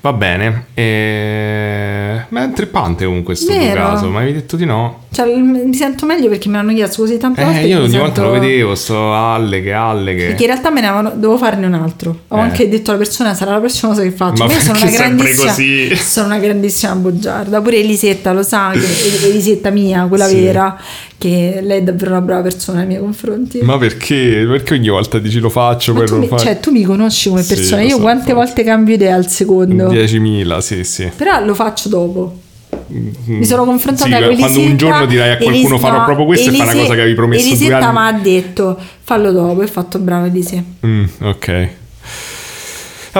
[0.00, 2.24] Va bene, e...
[2.28, 5.06] ma è intrippante comunque questo tuo caso, ma avevi detto di no?
[5.10, 7.60] Cioè, mi sento meglio perché me l'hanno chiesto così tante volte.
[7.62, 10.26] Eh, io mi ogni sento- volta lo vedevo, sto alle che alle che...
[10.26, 12.16] Perché in realtà me ne avevano, dovevo farne un altro.
[12.28, 12.40] Ho Eh.
[12.40, 14.44] anche detto alla persona: sarà la prossima cosa che faccio.
[14.44, 15.46] Ma Io sono una grandissima.
[15.50, 15.96] così?
[15.96, 17.60] Sono una grandissima bugiarda.
[17.60, 18.78] Pure Elisetta lo sa, che,
[19.28, 20.40] Elisetta mia, quella Sì.
[20.40, 20.78] vera,
[21.16, 23.60] che lei è davvero una brava persona nei miei confronti.
[23.62, 24.46] Ma perché?
[24.48, 26.42] Perché ogni volta dici lo faccio tu, non mi, fare...
[26.42, 27.80] cioè, tu mi conosci come Sì, persona.
[27.82, 28.46] lo Io so, quante infatti.
[28.46, 29.90] volte cambio idea al secondo.
[30.04, 31.10] 10.000, sì, sì.
[31.16, 32.38] Però lo faccio dopo.
[32.90, 34.46] Mi sono confrontata Sì, con Elisetta.
[34.52, 37.00] quando un giorno dirai a qualcuno Elis- farò proprio questo e fa una cosa che
[37.00, 37.92] avevi promesso due Elisetta anni.
[37.98, 40.86] mi ha detto fallo dopo e ho fatto brava Elisetta.
[40.86, 41.68] Mm, ok.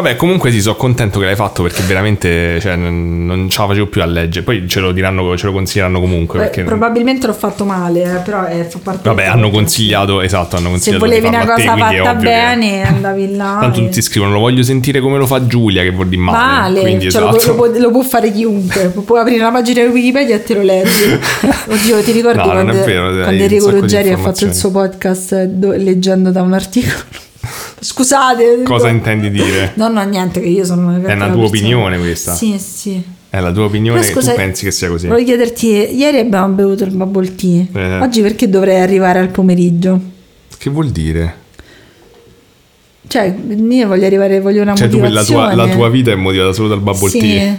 [0.01, 3.67] Vabbè, comunque sì, sono contento che l'hai fatto perché veramente cioè, non, non ce la
[3.67, 4.45] facevo più a leggere.
[4.45, 6.51] Poi ce lo diranno, ce lo consiglieranno comunque.
[6.55, 10.55] Beh, probabilmente l'ho fatto male, eh, però eh, fa parte vabbè, del hanno consigliato, esatto,
[10.57, 13.59] hanno Se consigliato di volevi una te, cosa è fatta ovvio che- bene, andavi là.
[13.61, 16.37] Tanto e- tutti scrivono, lo voglio sentire come lo fa Giulia, che vuol dire male.
[16.39, 17.55] Male, Quindi cioè, lo, esatto.
[17.55, 18.93] può- lo può, lo può fare chiunque.
[19.09, 21.03] Puoi aprire la pagina di Wikipedia e te lo leggi.
[21.69, 25.33] Oddio, ti ricordi No, quando, è vero, quando Enrico Ruggeri ha fatto il suo podcast
[25.33, 27.27] eh, do- leggendo da un articolo?
[27.81, 28.63] Scusate.
[28.65, 29.73] Cosa intendi dire?
[29.75, 31.47] No, no, niente, che io sono una È una tua persona.
[31.47, 32.35] opinione questa?
[32.35, 33.03] Sì, sì.
[33.31, 35.07] È la tua opinione Però scusa, tu pensi che sia così?
[35.07, 37.67] Volevo chiederti, ieri abbiamo bevuto il bubble tea.
[37.73, 38.01] Eh.
[38.01, 40.01] Oggi perché dovrei arrivare al pomeriggio?
[40.57, 41.47] Che vuol dire?
[43.07, 45.55] Cioè, io voglio arrivare, voglio una Cioè, tu, la, tua, motivazione.
[45.55, 47.19] la tua vita è motivata solo dal bubble sì.
[47.19, 47.59] tea.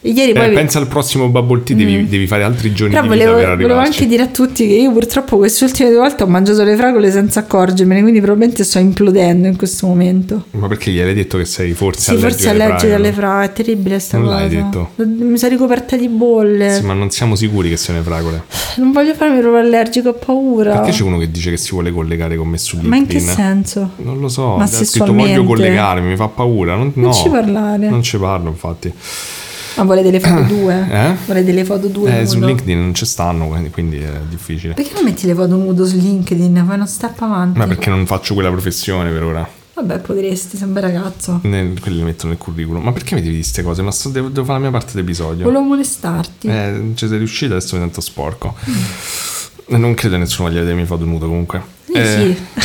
[0.00, 0.52] Ieri Eh, poi...
[0.52, 4.06] pensa al prossimo bubble tea, devi, devi fare altri giorni Però di volevo, volevo anche
[4.06, 7.40] dire a tutti che io purtroppo queste ultime due volte ho mangiato le fragole senza
[7.40, 10.44] accorgermene, quindi probabilmente sto implodendo in questo momento.
[10.52, 13.44] Ma perché gli hai detto che sei forse Sì, forse allergica alle fragole?
[13.46, 14.38] è terribile sta Non cosa.
[14.38, 14.90] l'hai detto?
[14.96, 16.74] Mi sono ricoperta di bolle.
[16.74, 18.42] Sì, ma non siamo sicuri che siano le fragole.
[18.76, 20.76] Non voglio farmi proprio allergico, ho paura.
[20.78, 22.90] Perché c'è uno che dice che si vuole collegare con me su LinkedIn?
[22.90, 23.90] Ma in che senso?
[23.96, 26.76] Non lo so, Ma ha scritto voglio collegarmi, mi fa paura.
[26.76, 27.88] Non, Non no, ci parlare.
[27.90, 28.92] Non ci parlo, infatti.
[29.78, 30.88] Ma vuole delle foto due?
[30.90, 31.14] Eh?
[31.24, 32.20] Vuole delle foto due?
[32.20, 32.38] Eh, su?
[32.40, 34.74] LinkedIn non ci stanno, quindi, quindi è difficile.
[34.74, 36.64] Perché non metti le foto nudo su LinkedIn?
[36.66, 37.58] Fai uno step avanti.
[37.58, 39.48] Ma perché non faccio quella professione per ora?
[39.74, 41.38] Vabbè, potresti, sei un bel ragazzo.
[41.44, 42.82] Ne- quelli li metto nel curriculum.
[42.82, 43.82] Ma perché mi devi dire queste cose?
[43.82, 45.44] Ma sto- devo, devo fare la mia parte d'episodio.
[45.44, 46.48] Volevo molestarti.
[46.48, 48.56] Eh, ci sei riuscito, adesso mi sento sporco.
[48.68, 49.76] Mm.
[49.76, 51.76] Non credo nessuno voglia vedere le mie foto nudo comunque.
[51.92, 52.62] Eh, sì,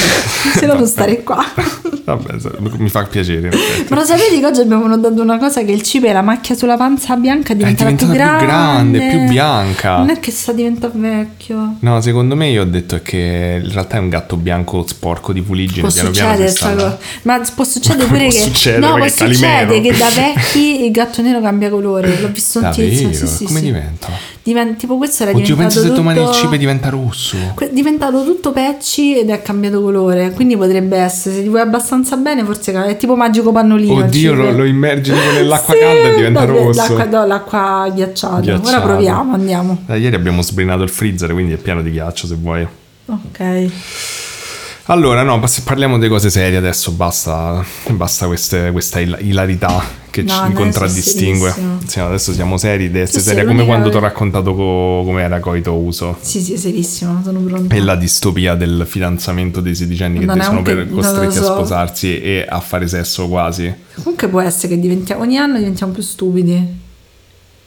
[0.59, 1.43] se no non stare qua.
[2.05, 2.33] Vabbè,
[2.77, 3.49] mi fa piacere.
[3.87, 6.53] Ma lo sapete che oggi abbiamo notato una cosa che il cibo e la macchia
[6.55, 8.97] sulla panza bianca è diventata, diventata più più grande.
[8.97, 9.97] grande, più bianca.
[9.97, 11.75] Non è che sta diventando vecchio.
[11.79, 15.41] No, secondo me io ho detto che in realtà è un gatto bianco sporco di
[15.41, 15.81] fuliggine.
[15.81, 16.97] Può piano piano succedere sta- cosa.
[17.21, 18.85] Ma può succedere pure può che succedere?
[18.85, 22.19] No, può è succedere che da vecchi il gatto nero cambia colore.
[22.19, 23.13] L'ho visto un tizio.
[23.13, 23.65] Sì, sì, Come sì.
[23.65, 24.07] diventa?
[24.45, 27.37] Diven- tipo questo era Oddio, diventato pensa se domani il tutto- cibo diventa rosso.
[27.57, 30.31] È diventato tutto pecci ed è cambiato colore.
[30.31, 33.93] Quindi potrebbe essere, se ti vuoi abbastanza bene, forse è tipo magico pannolino.
[34.03, 36.95] Oddio, lo, lo immergi tipo nell'acqua Sì, calda e diventa no, rosso.
[36.97, 38.39] L'acqua, no, l'acqua ghiacciata.
[38.41, 38.67] Ghiacciato.
[38.67, 39.77] Ora proviamo, andiamo.
[39.85, 42.67] Da ieri abbiamo sbrinato il freezer, quindi è pieno di ghiaccio se vuoi.
[43.05, 43.69] Ok.
[44.87, 50.23] Allora, no, se parliamo di cose serie adesso, basta, basta queste- questa il- ilarità che
[50.23, 51.55] No, ci adesso contraddistingue.
[51.87, 55.03] Sì, adesso siamo seri, deve essere Sì, sì, seria, come quando ti ho raccontato co-
[55.05, 56.17] come era Coito Uso.
[56.19, 57.73] Sì, sì, serissimo, sono pronta.
[57.73, 61.53] E la distopia del fidanzamento dei sedicenni che sono per- costretti a so.
[61.53, 63.73] sposarsi e a fare sesso quasi.
[63.95, 66.81] Comunque può essere che diventiamo, ogni anno diventiamo più stupidi.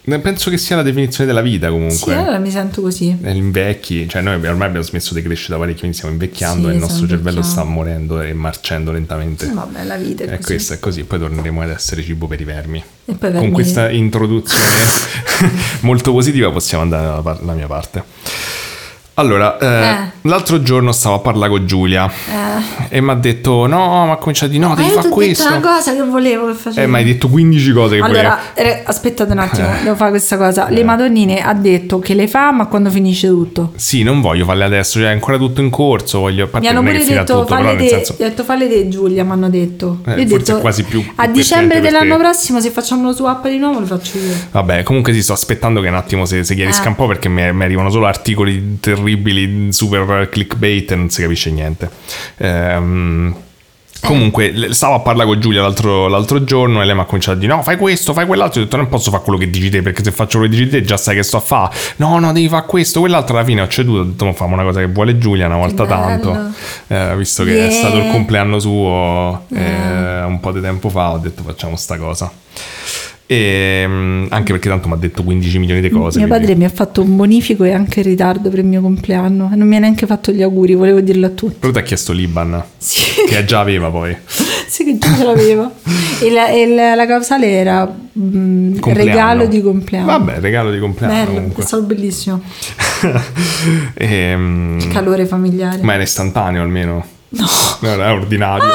[0.07, 2.15] Penso che sia la definizione della vita Sì, comunque.
[2.15, 3.17] allora mi sento così.
[3.21, 6.71] È Invecchi, cioè noi ormai abbiamo smesso di crescere da parecchio, quindi stiamo invecchiando Sì,
[6.73, 9.47] e il nostro cervello sta morendo e marcendo lentamente.
[9.53, 10.43] Vabbè, la vita è E così.
[10.45, 12.79] questo è così, poi torneremo ad essere cibo per i vermi.
[12.79, 14.65] E poi Con vermi- questa introduzione
[15.81, 18.05] molto positiva possiamo andare dalla par- mia parte.
[19.15, 19.67] Allora, eh,
[20.05, 20.11] Eh.
[20.29, 22.97] L'altro giorno stavo a parlare con Giulia Eh.
[22.97, 25.47] e mi ha detto no, ma ha cominciato di no, Ma devi fare questo.
[25.49, 26.83] una cosa che volevo che facevi.
[26.85, 30.37] Eh, ma hai detto 15 cose che Allora, eh, aspettate un attimo, devo fare questa
[30.37, 30.69] cosa.
[30.71, 33.63] Le Madonnine ha detto che le fa, ma quando finisce tutto.
[33.63, 33.79] volevo.
[33.79, 37.05] Sì, non voglio farle adesso, cioè è ancora tutto in corso, voglio Mi hanno pure
[37.05, 39.99] detto, tutto, falle te, senso detto falle te Giulia, mi hanno detto.
[40.07, 43.59] Eh, Io forse detto, quasi più- A dicembre dell'anno prossimo, se facciamo lo swap di
[43.59, 44.33] nuovo, lo faccio io.
[44.51, 46.89] Vabbè, comunque sì, sto aspettando che un attimo si, si chiarisca Eh.
[46.89, 51.51] un po' perché mi, mi arrivano solo articoli terribili, super clickbait e non si capisce
[51.51, 51.91] niente.
[52.39, 53.37] Ehm,
[54.03, 57.41] Comunque, stavo a parlare con Giulia l'altro, l'altro giorno e lei mi ha cominciato a
[57.41, 58.61] dire: No, fai questo, fai quell'altro.
[58.61, 60.59] Io ho detto: Non posso fare quello che dici te perché se faccio quello che
[60.61, 61.75] dici te già sai che sto a fare.
[61.97, 63.35] No, no, devi fare questo, quell'altro.
[63.37, 64.01] Alla fine ho ceduto.
[64.01, 66.51] Ho detto: Ma facciamo una cosa che vuole Giulia una volta tanto.
[66.89, 67.71] Eh, visto che è Yeah.
[67.71, 72.31] stato il compleanno suo eh, un po' di tempo fa, ho detto: Facciamo sta cosa.
[73.29, 76.19] E, mm, anche perché tanto mi ha detto 15 milioni di cose.
[76.19, 78.81] mio quindi- padre mi ha fatto un bonifico e anche in ritardo per il mio
[78.81, 79.51] compleanno.
[79.53, 81.57] E non mi ha neanche fatto gli auguri, volevo dirlo a tutti.
[81.59, 84.17] Però ti ha chiesto l'Iban, Sì, che già aveva poi.
[84.69, 85.73] sì che già ce l'avevo.
[86.23, 89.11] E la, e la- la causale era mm, Compleanno.
[89.11, 90.07] regalo di compleanno.
[90.07, 91.63] Vabbè, regalo di compleanno Bello, è comunque.
[91.65, 92.41] stato bellissimo.
[93.95, 95.79] Ehm, Calore familiare.
[95.83, 97.05] ma era istantaneo almeno.
[97.31, 97.47] No.
[97.81, 98.73] No, era ordinario.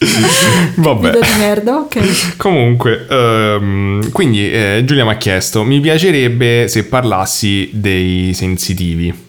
[0.76, 1.10] Vabbè.
[1.10, 2.36] Video di merda, ok.
[2.36, 9.28] Comunque, ehm, quindi eh, Giulia mi ha chiesto: mi piacerebbe se parlassi dei sensitivi.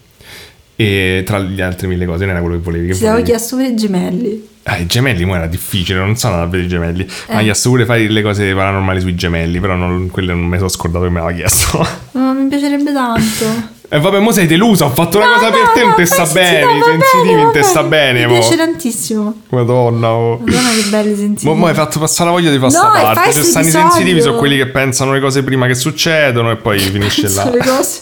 [0.74, 2.86] E tra le altre mille cose, non era quello che volevi.
[2.88, 4.48] Che Ti avevo chiesto per i gemelli.
[4.64, 7.06] Ah, i gemelli mo era difficile, non sono andato a vedere i gemelli.
[7.28, 7.40] Ma Eh.
[7.40, 10.68] gli chiesto pure fare le cose paranormali sui gemelli, però non, quelle non mi sono
[10.68, 11.86] scordato che me l'aveva chiesto.
[12.12, 13.80] No, mi piacerebbe tanto.
[13.94, 15.94] E vabbè, mo sei delusa, ho fatto una No, cosa per no, te, no, te
[15.96, 18.38] fai sta sentire- bene, no, i sensitivi bene, non te va sta bene, Mi mo.
[18.38, 19.34] piace tantissimo.
[19.50, 20.38] Madonna, oh.
[20.38, 21.46] Madonna che belli sensitivi.
[21.48, 23.32] Mo, mo hai fatto passare la voglia di fare No, parte.
[23.34, 26.78] Cioè, stanno i sensitivi sono quelli che pensano le cose prima che succedono e poi
[26.90, 27.50] finisce là.
[27.50, 28.00] le cose.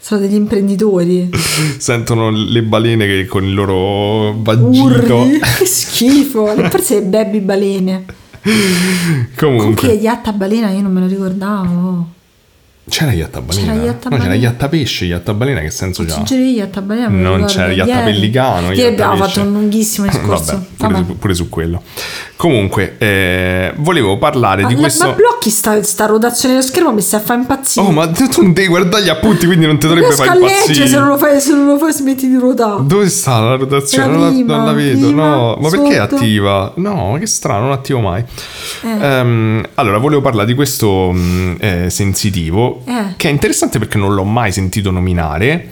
[0.00, 1.30] Sono degli imprenditori.
[1.78, 5.24] Sentono le balene che con il loro vagito.
[5.56, 6.52] Che schifo.
[6.68, 8.04] Forse baby balene.
[8.42, 12.06] Comunque Comunque, yatta balena io non me lo ricordavo.
[12.88, 13.72] C'era yatta balena.
[13.72, 14.34] C'era yatta no, c'era balena.
[14.34, 15.60] yatta pesce, yatta balena.
[15.60, 16.14] Che senso c'ha?
[16.16, 18.92] Ci giro io yatta balena me lo Non c'era yatta ieri.
[18.92, 20.52] abbiamo fatto un lunghissimo discorso.
[20.52, 21.06] Vabbè, pure, Vabbè.
[21.06, 21.82] Su, pure su quello.
[22.44, 25.06] Comunque, eh, volevo parlare Ma, di questo.
[25.06, 27.86] ma blocchi sta, sta rotazione dello schermo mi stai a fare impazzire.
[27.86, 30.86] Oh, ma tu non devi guardare gli appunti, quindi non ti dovrebbe fare impazzire.
[30.86, 32.82] se non lo fai, se non lo fai smetti di ruotare.
[32.84, 34.08] Dove sta la rotazione?
[34.08, 35.06] La Non la, prima, non la vedo.
[35.06, 36.14] prima, no, ma perché è sotto.
[36.16, 36.72] attiva?
[36.76, 38.22] No, ma che strano, non attivo mai.
[38.82, 38.88] Eh.
[39.06, 43.14] Ehm, allora, volevo parlare di questo mh, eh, sensitivo, Eh.
[43.16, 45.70] che è interessante perché non l'ho mai sentito nominare.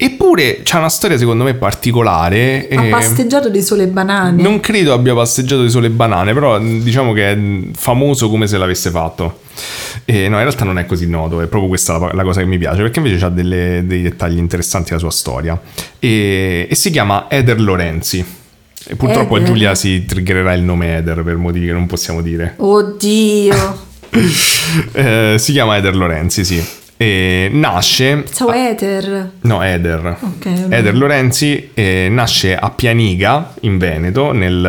[0.00, 2.68] Eppure c'ha una storia secondo me particolare.
[2.70, 4.40] Ha e pasteggiato di sole e banane.
[4.40, 8.30] Non credo abbia pasteggiato di sole e banane, però mh, diciamo che è mh, famoso
[8.30, 9.40] come se l'avesse fatto.
[10.04, 12.46] E no, in realtà non è così noto, è proprio questa la, la cosa che
[12.46, 15.60] mi piace, perché invece ha delle- dei dettagli interessanti la sua storia.
[15.98, 18.24] E, e si chiama Eder Lorenzi.
[18.90, 19.50] E purtroppo a Eder.
[19.50, 22.54] Giulia si triggererà il nome Eder per motivi che non possiamo dire.
[22.56, 23.86] Oddio.
[24.92, 26.62] Eh, si chiama Eder Lorenzi, sì.
[27.00, 28.16] E nasce...
[28.24, 29.30] Pensavo Ether.
[29.42, 30.16] No, Eder.
[30.20, 30.76] Ok, vabbè.
[30.78, 34.64] Eder Lorenzi eh, nasce a Pianiga, in Veneto, nel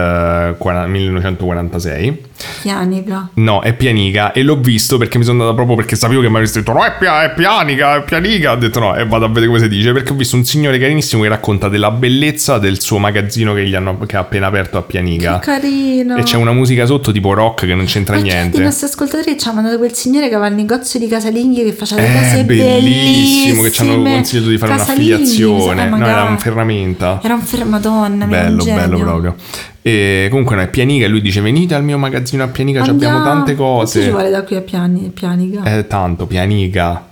[0.54, 2.28] eh, qua- 1946.
[2.62, 3.30] Pianica.
[3.34, 6.38] No, è Pianiga e l'ho visto perché mi sono andato proprio perché sapevo che mi
[6.38, 8.54] avesse detto no, è, pia- è Pianica, è Pianiga.
[8.54, 10.78] Ho detto no, e vado a vedere come si dice perché ho visto un signore
[10.78, 14.78] carinissimo che racconta della bellezza del suo magazzino che, gli hanno, che ha appena aperto
[14.78, 15.40] a Pianiga.
[15.40, 16.16] Che carino.
[16.16, 18.56] E c'è una musica sotto tipo rock che non c'entra chi niente.
[18.58, 21.74] dei nostri ascoltatori ci ha mandato quel signore che aveva il negozio di casalinghi che
[21.74, 25.86] faceva Eh, cose bellissimo, che ci hanno consigliato di fare Casalinghi, un'affiliazione.
[25.86, 27.20] eh, No, era un ferramenta.
[27.24, 29.36] Era un fermadonna, Bello, bello proprio.
[29.82, 32.90] E comunque no, è Pianica e lui dice venite al mio magazzino a Pianica, ci
[32.90, 34.10] abbiamo tante Quanto ci cose.
[34.12, 35.64] vuole da qui a Piani, Pianica?
[35.64, 37.08] È tanto, Pianica,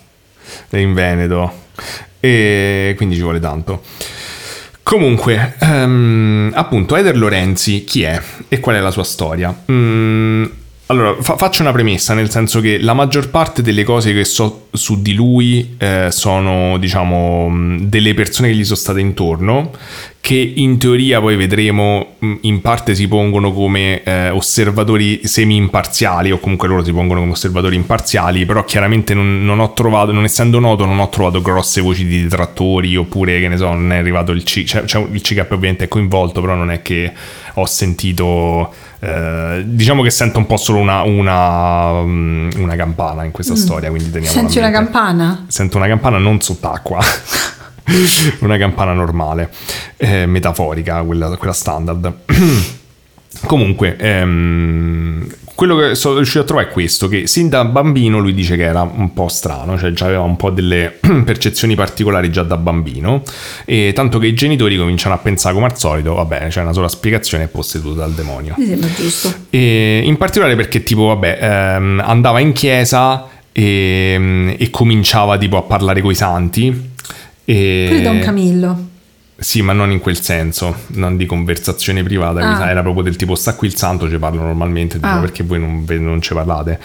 [0.70, 1.51] è in Veneto.
[2.20, 3.82] E quindi ci vuole tanto.
[4.84, 9.53] Comunque, ehm, appunto, Eder Lorenzi chi è e qual è la sua storia?
[9.70, 10.26] Mm,
[10.88, 14.67] allora, fa- faccio una premessa, nel senso che la maggior parte delle cose che so
[14.71, 19.71] su di lui eh, sono, diciamo, delle persone che gli sono state intorno,
[20.28, 26.39] che in teoria poi vedremo mh, in parte si pongono come eh, osservatori semi-imparziali, o
[26.39, 30.59] comunque loro si pongono come osservatori imparziali, però chiaramente non, non ho trovato, non essendo
[30.59, 34.34] noto, non ho trovato grosse voci di detrattori, oppure che ne so, non è arrivato
[34.34, 37.13] il C, cioè, cioè, il CCAP ovviamente è coinvolto, però non è che
[37.53, 43.32] ho sentito, eh, diciamo che sento un po' solo una, una, mm, una campana in
[43.32, 45.45] questa storia, quindi teniamo Senti una campana?
[45.47, 46.99] Sento una campana non sott'acqua.
[48.39, 49.49] una campana normale,
[49.97, 52.13] eh, metaforica, quella, quella standard.
[53.45, 55.27] Comunque, ehm,
[55.57, 58.63] quello che sono riuscito a trovare è questo, che sin da bambino lui dice che
[58.63, 63.23] era un po' strano, cioè già aveva un po' delle percezioni particolari già da bambino,
[63.65, 66.73] e tanto che i genitori cominciano a pensare come al solito, va bene, c'è una
[66.73, 68.53] sola spiegazione, è posseduto dal demonio.
[68.57, 69.33] Mi sembra giusto.
[69.49, 75.63] E in particolare perché tipo, vabbè, ehm, andava in chiesa e, e cominciava tipo a
[75.63, 76.95] parlare coi santi.
[77.50, 77.86] E...
[77.89, 78.88] Pure Don Camillo.
[79.39, 82.70] Sì, ma non in quel senso, non di conversazione privata, Ah.
[82.70, 85.20] era proprio del tipo sta qui il santo, ci parlo normalmente, Ah.
[85.20, 86.80] perché voi non, non ci parlate.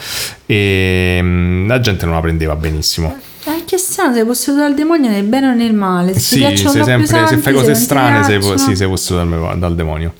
[0.44, 3.16] E mm, la gente non la prendeva benissimo.
[3.44, 6.12] Eh, che strano, sei posseduto dal demonio nel bene o nel male.
[6.12, 9.58] Se Sì, sei sempre, se santi, fai cose ti strane sei, sì, sei posseduto dal,
[9.58, 10.12] dal demonio.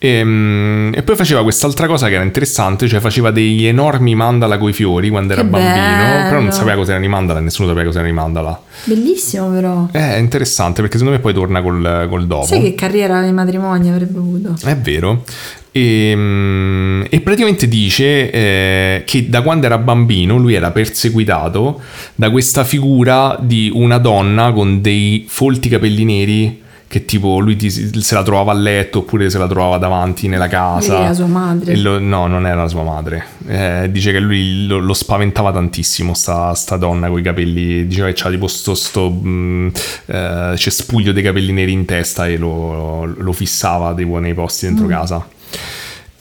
[0.00, 4.56] E, mm, e poi faceva quest'altra cosa che era interessante, cioè faceva degli enormi mandala
[4.56, 5.74] coi fiori quando era Che bambino,
[6.22, 6.50] però non bello.
[6.52, 8.62] sapeva cos'erano i mandala, nessuno sapeva cos'erano i mandala.
[8.84, 9.88] Bellissimo però.
[9.90, 12.46] Eh, È interessante perché secondo me poi torna col, col dopo.
[12.46, 14.54] Sai che carriera di matrimonio avrebbe avuto?
[14.64, 15.24] È vero.
[15.72, 21.80] E, mm, e praticamente dice eh, che da quando era bambino lui era perseguitato
[22.14, 27.70] da questa figura di una donna con dei folti capelli neri che tipo lui ti-
[27.70, 31.00] se la trovava a letto oppure se la trovava davanti nella casa.
[31.00, 31.76] La sua madre.
[31.76, 33.24] Lo- no, non era sua madre.
[33.46, 37.86] Eh, dice che lui lo, lo spaventava tantissimo, sta, sta donna con i capelli.
[37.86, 39.68] Diceva che c'ha tipo sto, sto mm,
[40.06, 44.86] eh, cespuglio dei capelli neri in testa e lo, lo fissava tipo nei posti dentro
[44.86, 44.88] Mm.
[44.88, 45.28] casa.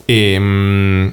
[0.06, 1.08] E, mm,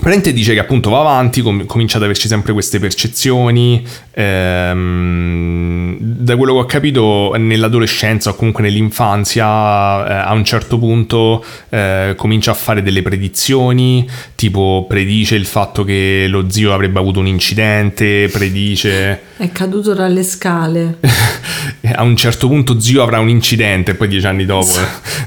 [0.00, 3.84] Praticamente dice che appunto va avanti, com- comincia ad averci sempre queste percezioni.
[4.12, 11.44] ehm, da quello che ho capito, nell'adolescenza o comunque nell'infanzia, eh, a un certo punto
[11.70, 17.18] eh, comincia a fare delle predizioni, tipo predice il fatto che lo zio avrebbe avuto
[17.20, 20.98] un incidente, predice È caduto dalle scale.
[21.94, 24.72] a un certo punto zio avrà un incidente, e poi dieci anni dopo.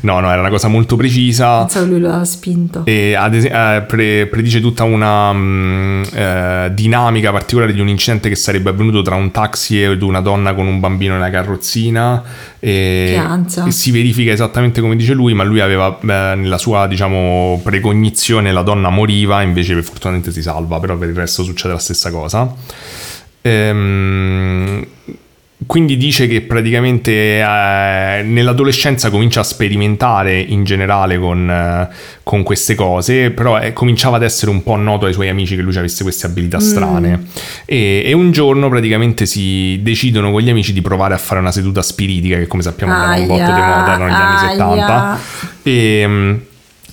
[0.01, 1.59] No, no, era una cosa molto precisa.
[1.59, 2.83] Pensavo lui lo ha spinto.
[2.85, 8.29] E ad es- eh, pre- predice tutta una mm, eh, dinamica particolare di un incidente
[8.29, 12.23] che sarebbe avvenuto tra un taxi ed una donna con un bambino nella carrozzina.
[12.59, 13.19] E,
[13.65, 18.51] e si verifica esattamente come dice lui, ma lui aveva eh, nella sua diciamo precognizione
[18.51, 22.11] la donna moriva, invece per fortunatamente si salva, però per il resto succede la stessa
[22.11, 22.53] cosa.
[23.41, 24.85] Ehm,
[25.65, 31.87] quindi dice che praticamente eh, nell'adolescenza comincia a sperimentare in generale con, eh,
[32.23, 35.61] con queste cose, però eh, cominciava ad essere un po' noto ai suoi amici che
[35.61, 37.27] lui avesse queste abilità strane.
[37.65, 41.51] E, e un giorno praticamente si decidono con gli amici di provare a fare una
[41.51, 44.49] seduta spiritica, che come sappiamo andava un botto di moda negli anni aia.
[44.49, 45.19] 70.
[45.63, 46.35] E, mm,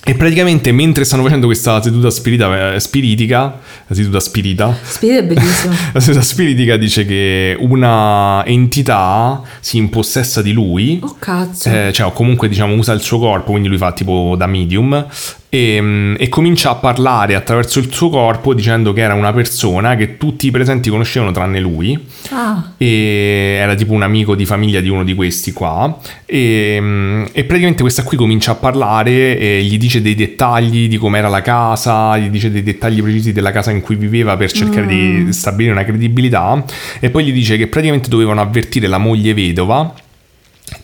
[0.03, 5.23] e praticamente mentre stanno facendo questa seduta spirita- eh, spiritica, la seduta spirita, Spirito è
[5.23, 5.75] bellissimo.
[5.93, 11.69] la seduta spiritica dice che una entità si impossessa di lui, Oh cazzo.
[11.69, 15.05] eh, cioè o comunque diciamo usa il suo corpo, quindi lui fa tipo da medium,
[15.49, 19.95] e, mm, e comincia a parlare attraverso il suo corpo dicendo che era una persona
[19.95, 21.99] che tutti i presenti conoscevano tranne lui.
[22.29, 25.97] Ah, e era tipo un amico di famiglia di uno di questi qua.
[26.25, 30.97] E, mm, e praticamente questa qui comincia a parlare e gli dice dei dettagli di
[30.97, 34.85] com'era la casa gli dice dei dettagli precisi della casa in cui viveva per cercare
[34.85, 36.63] di stabilire una credibilità.
[36.99, 39.93] E poi gli dice che praticamente dovevano avvertire la moglie vedova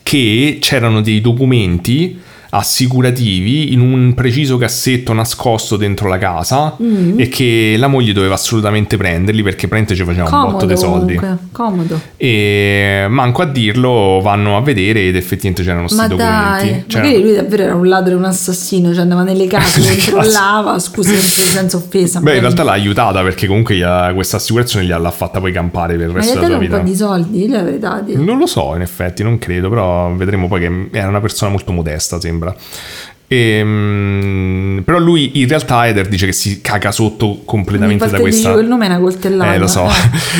[0.02, 2.18] che c'erano dei documenti
[2.50, 6.76] assicurativi in un preciso cassetto nascosto dentro la casa
[7.16, 10.76] e che la moglie doveva assolutamente prenderli perché praticamente ci faceva un botto comodo di
[10.76, 11.46] soldi comunque.
[11.52, 12.00] Comodo.
[12.16, 17.08] e manco a dirlo vanno a vedere ed effettivamente c'erano questi Ma documenti dai, C'erano-
[17.08, 21.14] magari lui davvero era un ladro e un assassino, cioè andava nelle case, controllava, scusi
[21.16, 22.20] senza offesa.
[22.20, 25.96] Beh, in realtà l'ha aiutata perché comunque gli ha- questa assicurazione gliel'ha fatta poi campare
[25.96, 26.88] per il Ma gli resto della sua un po' vita.
[26.88, 28.16] di soldi, le avrei dati.
[28.16, 31.72] Non lo so, in effetti, non credo, però vedremo poi che era una persona molto
[31.72, 32.34] modesta, sembra.
[33.28, 38.60] Ehm, però lui in realtà Eder dice che si caga sotto completamente da questa dico
[38.60, 39.54] il nome è una coltellata.
[39.54, 39.94] Eh, lo so, eh.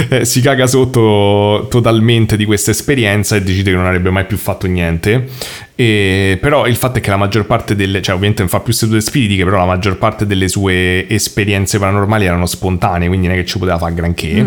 [0.20, 4.36] Eh, si caga sotto totalmente di questa esperienza e decide che non avrebbe mai più
[4.36, 5.28] fatto niente.
[5.78, 8.72] E, però il fatto è che la maggior parte delle, cioè ovviamente non fa più
[8.72, 13.38] sedute spiritiche, però la maggior parte delle sue esperienze paranormali erano spontanee, quindi non è
[13.40, 14.42] che ci poteva fare granché.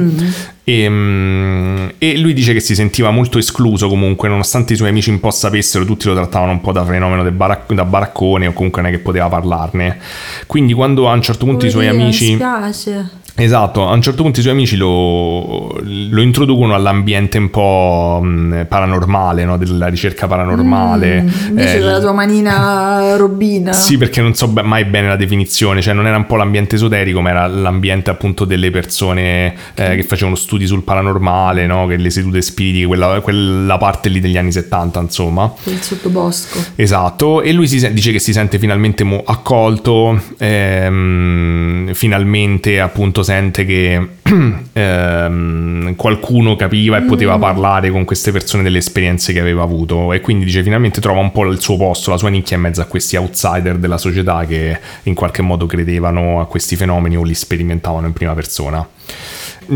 [0.64, 5.12] E, mm, e lui dice che si sentiva molto escluso comunque, nonostante i suoi amici
[5.12, 8.82] un po' sapessero, tutti lo trattavano un po' da fenomeno barac- da baraccone o comunque
[8.82, 10.00] non è che poteva parlarne.
[10.48, 12.30] Quindi quando a un certo punto i suoi Poverino, amici...
[12.32, 13.10] Mi spiace.
[13.44, 18.66] Esatto, a un certo punto i suoi amici lo, lo introducono all'ambiente un po' mh,
[18.68, 19.57] paranormale, no?
[19.57, 21.26] della ricerca paranormale.
[21.48, 23.72] Invece Eh, tua manina robina.
[23.74, 27.22] Sì, perché non so mai bene la definizione, cioè non era un po' l'ambiente esoterico,
[27.22, 31.88] ma era l'ambiente appunto delle persone eh, che facevano studi sul paranormale, no?
[31.88, 35.52] che le sedute spiritiche, quella, quella parte lì degli anni 70, insomma.
[35.64, 36.60] Il sottobosco.
[36.76, 43.24] Esatto, e lui si sen- dice che si sente finalmente mo- accolto, ehm, finalmente appunto
[43.30, 44.08] sente che
[44.74, 50.14] ehm, qualcuno capiva e poteva parlare con queste persone delle esperienze che aveva avuto.
[50.14, 52.82] E quindi dice finalmente trova un po' il suo posto, la sua nicchia in mezzo
[52.82, 57.36] a questi outsider della società che in qualche modo credevano a questi fenomeni o li
[57.36, 58.88] sperimentavano in prima persona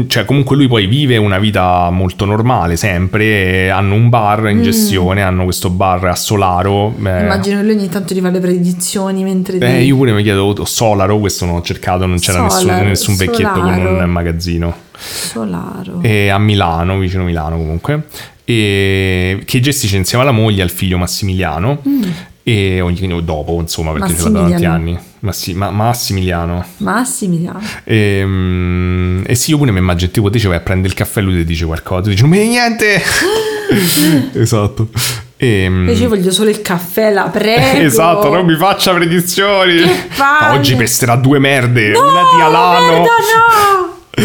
[0.08, 5.22] cioè comunque lui poi vive una vita molto normale sempre, hanno un bar in gestione,
[5.22, 6.94] hanno questo bar a Solaro.
[6.98, 9.64] eh, Immagino che lui ogni tanto ti fa le predizioni mentre ti...
[9.66, 12.86] eh, io pure mi chiedo oh, Solaro, questo non ho cercato, non c'era nessun, Solaro,
[12.86, 14.04] nessun vecchietto con Solaro.
[14.04, 14.76] un magazzino.
[14.96, 16.00] Solaro.
[16.02, 18.04] E a Milano, vicino Milano comunque,
[18.46, 21.82] e che gestisce insieme alla moglie e al figlio Massimiliano.
[22.44, 24.98] E ogni dopo, insomma, perché ce l'ha da tanti anni.
[25.24, 26.66] Massi- ma- Massimiliano.
[26.78, 27.62] Massimiliano.
[27.86, 30.94] E, mm, e sì, io pure mi immagino, tipo, te ci vai a prendere il
[30.96, 33.02] caffè e lui ti dice qualcosa, tu dici, non mi niente!
[34.34, 34.90] esatto.
[35.38, 37.80] E, mm, Invece io voglio solo il caffè, la prego.
[37.86, 39.82] esatto, non mi faccia predizioni.
[40.18, 42.86] Ma oggi pesterà due merde, No, una di Alano.
[42.88, 43.83] merda, no!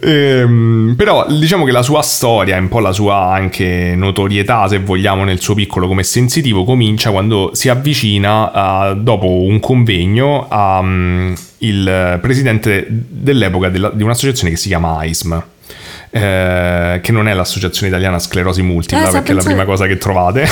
[0.00, 5.24] Ehm, però diciamo che la sua storia, un po' la sua anche notorietà, se vogliamo,
[5.24, 11.34] nel suo piccolo come sensitivo, comincia quando si avvicina a- dopo un convegno al
[12.20, 15.42] presidente dell'epoca della- di un'associazione che si chiama AISM.
[16.10, 19.98] eh, che non è l'associazione italiana sclerosi multipla, Eh, perché è la prima cosa che
[19.98, 20.46] trovate.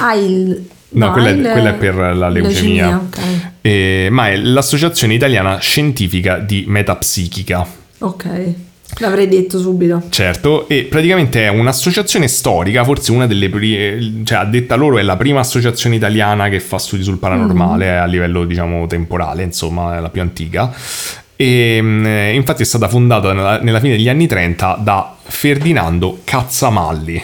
[0.00, 0.68] AIL.
[0.92, 2.96] No, quella, è, AIL quella è per la leucemia.
[2.96, 3.18] ok.
[3.60, 7.66] Eh, ma è l'Associazione Italiana Scientifica di Metapsichica.
[8.00, 8.54] Ok,
[8.98, 10.02] l'avrei detto subito.
[10.08, 15.02] Certo, e praticamente è un'associazione storica, forse una delle prime, cioè a detta loro è
[15.02, 20.00] la prima associazione italiana che fa studi sul paranormale a livello diciamo temporale, insomma è
[20.00, 20.74] la più antica.
[21.36, 27.22] E infatti è stata fondata nella, nella fine degli anni 30 da Ferdinando Cazzamalli.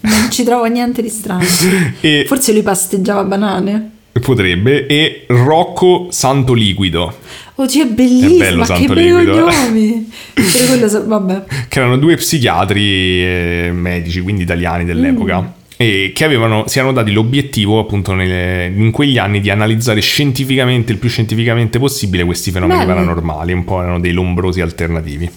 [0.00, 1.44] Non ci trovo niente di strano.
[2.00, 3.90] E Forse lui pasteggiava banane.
[4.12, 7.14] Potrebbe, e Rocco Santoliquido.
[7.54, 8.34] Oddio, è bellissimo.
[8.34, 9.44] È bello ma che Santo Liquido.
[9.44, 10.10] cognomi.
[10.32, 15.40] Per quello che erano due psichiatri eh, medici, quindi italiani dell'epoca.
[15.40, 15.46] Mm.
[15.76, 20.92] E che avevano, si erano dati l'obiettivo appunto nelle- in quegli anni di analizzare scientificamente,
[20.92, 22.94] il più scientificamente possibile, questi fenomeni Bello.
[22.94, 25.30] paranormali, un po' erano dei lombrosi alternativi.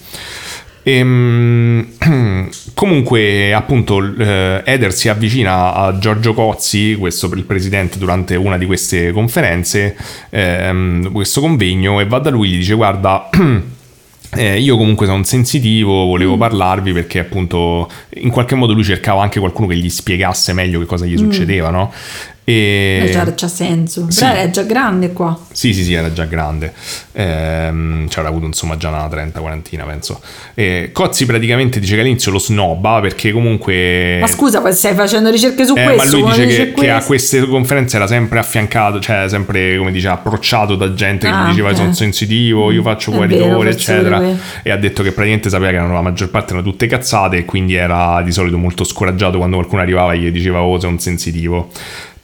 [0.84, 1.86] Ehm,
[2.74, 8.66] comunque, appunto, eh, Eder si avvicina a Giorgio Cozzi, questo il presidente, durante una di
[8.66, 9.96] queste conferenze,
[10.30, 13.28] ehm, questo convegno, e va da lui e gli dice: Guarda.
[14.36, 16.08] Eh, io comunque sono sensitivo, Mm.
[16.08, 20.80] volevo parlarvi perché appunto in qualche modo lui cercava anche qualcuno che gli spiegasse meglio
[20.80, 21.92] che cosa gli succedeva, no?
[22.44, 23.04] E...
[23.06, 24.06] Eh, già, c'ha senso.
[24.10, 24.20] Sì.
[24.20, 25.38] Però è già grande qua.
[25.50, 26.72] Sì, sì, sì, era già grande.
[27.12, 30.20] Ehm, avrà avuto insomma già una 30, quarantina, penso.
[30.54, 34.18] E Cozzi praticamente dice che all'inizio lo snobba perché comunque...
[34.20, 36.18] Ma scusa, stai facendo ricerche su Eh, questo?
[36.18, 39.90] ma lui dice dice che, che a queste conferenze era sempre affiancato, cioè sempre, come
[39.90, 41.76] dice, approcciato da gente che Ah, gli diceva ok.
[41.76, 44.22] sono sensitivo, io faccio È guaritore, eccetera.
[44.62, 47.44] E ha detto che praticamente sapeva che erano, la maggior parte erano tutte cazzate e
[47.44, 50.98] quindi era di solito molto scoraggiato quando qualcuno arrivava e gli diceva oh sei un
[50.98, 51.70] sensitivo.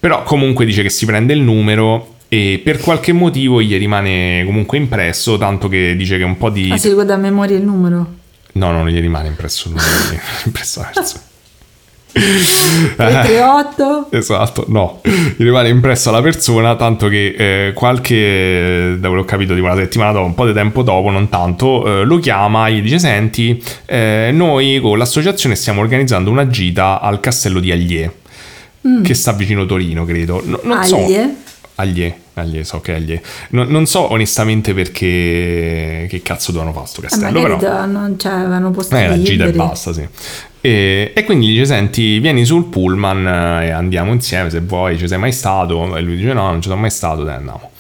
[0.01, 4.79] Però comunque dice che si prende il numero e per qualche motivo gli rimane comunque
[4.79, 6.71] impresso, tanto che dice che un po' di...
[6.73, 8.15] Ah, si ricorda a memoria il numero.
[8.53, 11.23] No, non gli rimane impresso il numero, impresso la persona.
[12.13, 12.97] Eh.
[12.97, 14.09] 338.
[14.11, 19.31] Esatto, no, gli rimane impressa la persona, tanto che eh, qualche, da quello che ho
[19.31, 22.67] capito, tipo una settimana dopo, un po' di tempo dopo, non tanto, eh, lo chiama
[22.67, 27.71] e gli dice, senti, eh, noi con l'associazione stiamo organizzando una gita al castello di
[27.71, 28.13] Aglie,
[29.03, 30.43] che sta vicino Torino, credo.
[30.45, 30.99] No- non so...
[30.99, 31.03] Mm.
[31.05, 31.35] Aglie?
[31.77, 33.23] Aglie, Aglie, so che Aglie.
[33.51, 36.07] Non, non so onestamente perché...
[36.09, 37.73] Che cazzo dovevano fare sto Eh, castello, magari però...
[37.73, 40.07] da- non c'avevano posti Eh, la gita e basta, sì.
[40.63, 44.99] E, e quindi dice: Senti, vieni sul pullman eh, e andiamo insieme se vuoi.
[44.99, 45.97] Ci sei mai stato?
[45.97, 47.25] E lui dice: No, non ci sono mai stato.
[47.25, 47.71] Dai, andiamo.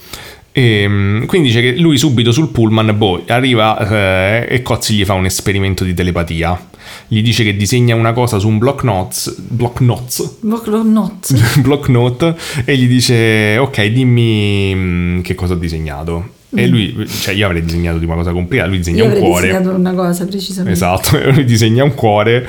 [0.53, 5.05] E, mm, quindi dice che lui subito sul pullman boh, arriva eh, e Cozzi gli
[5.05, 6.69] fa un esperimento di telepatia.
[7.12, 11.32] Gli dice che disegna una cosa su un block notes, block notes, Block not.
[11.61, 17.35] block note e gli dice ok dimmi mm, che cosa ho disegnato e lui cioè
[17.35, 19.93] io avrei disegnato di una cosa complicata lui disegna Io un avrei cuore disegnato una
[19.93, 20.70] cosa precisamente.
[20.73, 22.47] Esatto, lui disegna un cuore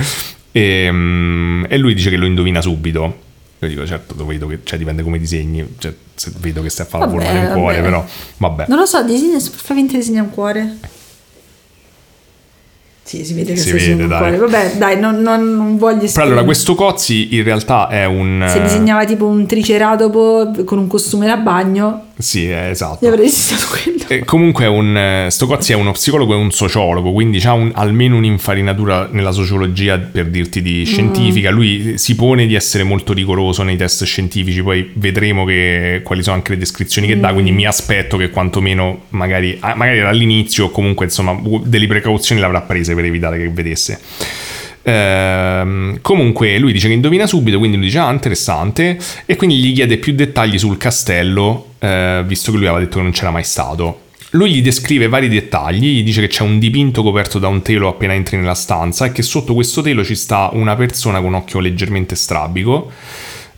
[0.52, 3.30] e, mm, e lui dice che lo indovina subito.
[3.58, 6.84] Io dico, certo, lo vedo che, cioè, dipende come disegni, cioè, se vedo che stai
[6.86, 7.88] a fare la Vabbè, forma di un cuore, vabbè.
[7.88, 8.06] però,
[8.38, 8.64] vabbè.
[8.68, 10.76] Non lo so, disegna, fa finta di disegnare un cuore.
[13.04, 14.36] Sì, si vede che Si stai vede, dai.
[14.36, 18.44] Vabbè, dai, non, non, non voglio Però allora, questo Cozzi in realtà è un...
[18.48, 23.04] Se disegnava tipo un triceratopo con un costume da bagno, Sì, è esatto.
[23.04, 24.04] io avrei disegnato quello.
[24.08, 28.16] Eh, comunque un, eh, sto Cozzi è uno psicologo e un sociologo, quindi ha almeno
[28.16, 30.62] un'infarinatura nella sociologia per dirti Mm.
[30.62, 31.50] di scientifica.
[31.50, 36.36] Lui si pone di essere molto rigoroso nei test scientifici, poi vedremo che, quali sono
[36.36, 37.20] anche le descrizioni che Mm.
[37.20, 42.40] dà, quindi mi aspetto che quantomeno magari, ah, magari all'inizio o comunque insomma delle precauzioni
[42.40, 43.98] le avrà prese per evitare che vedesse.
[44.84, 49.72] Ehm, comunque lui dice che indovina subito, quindi lui dice ah interessante e quindi gli
[49.72, 53.44] chiede più dettagli sul castello, eh, visto che lui aveva detto che non c'era mai
[53.44, 54.00] stato.
[54.34, 57.88] Lui gli descrive vari dettagli, gli dice che c'è un dipinto coperto da un telo
[57.88, 61.60] appena entri nella stanza e che sotto questo telo ci sta una persona con occhio
[61.60, 62.90] leggermente strabico.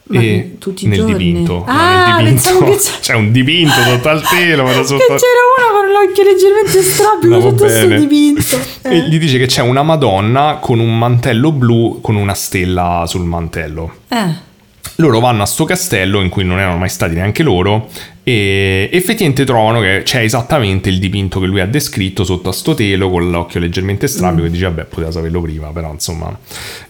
[0.07, 1.13] Ma e tutti i nel giorni?
[1.17, 4.99] dipinto, Ah, nel dipinto che c'è- c'è un dipinto sotto al telo, però sotto...
[4.99, 7.99] Che c'era uno con l'occhio leggermente strabico No, tutto bene.
[8.01, 8.59] dipinto.
[8.83, 9.09] E Eh.
[9.09, 13.95] gli dice che c'è una Madonna con un mantello blu con una stella sul mantello.
[14.09, 14.53] Eh.
[14.97, 17.89] Loro vanno a sto castello in cui non erano mai stati neanche loro
[18.23, 22.75] e effettivamente trovano che c'è esattamente il dipinto che lui ha descritto sotto a sto
[22.75, 26.39] telo con l'occhio leggermente strabico e dice vabbè poteva saperlo prima però insomma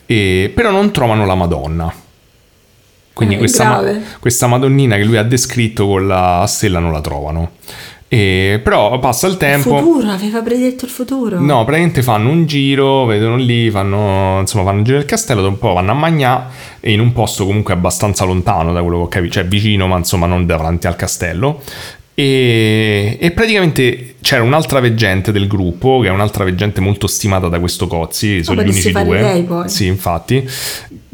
[0.04, 1.92] E- però non trovano la Madonna
[3.14, 7.00] quindi Eh, questa, ma- questa Madonnina che lui ha descritto con la stella non la
[7.00, 7.52] trovano
[8.08, 11.40] E- però passa il Il tempo futuro, aveva predetto il futuro.
[11.40, 15.54] No, praticamente fanno un giro, vedono lì, fanno, insomma, fanno un giro del castello, dopo
[15.54, 19.02] un po' vanno a Magnà e in un posto comunque abbastanza lontano da quello che
[19.04, 21.60] ho capito, cioè vicino, ma insomma non davanti al castello.
[22.16, 27.60] E, e praticamente c'era un'altra veggente del gruppo, che è un'altra veggente molto stimata da
[27.60, 29.20] questo Cozzi, sono gli potresti unici due.
[29.20, 29.68] lei, poi.
[29.68, 30.48] Sì, infatti.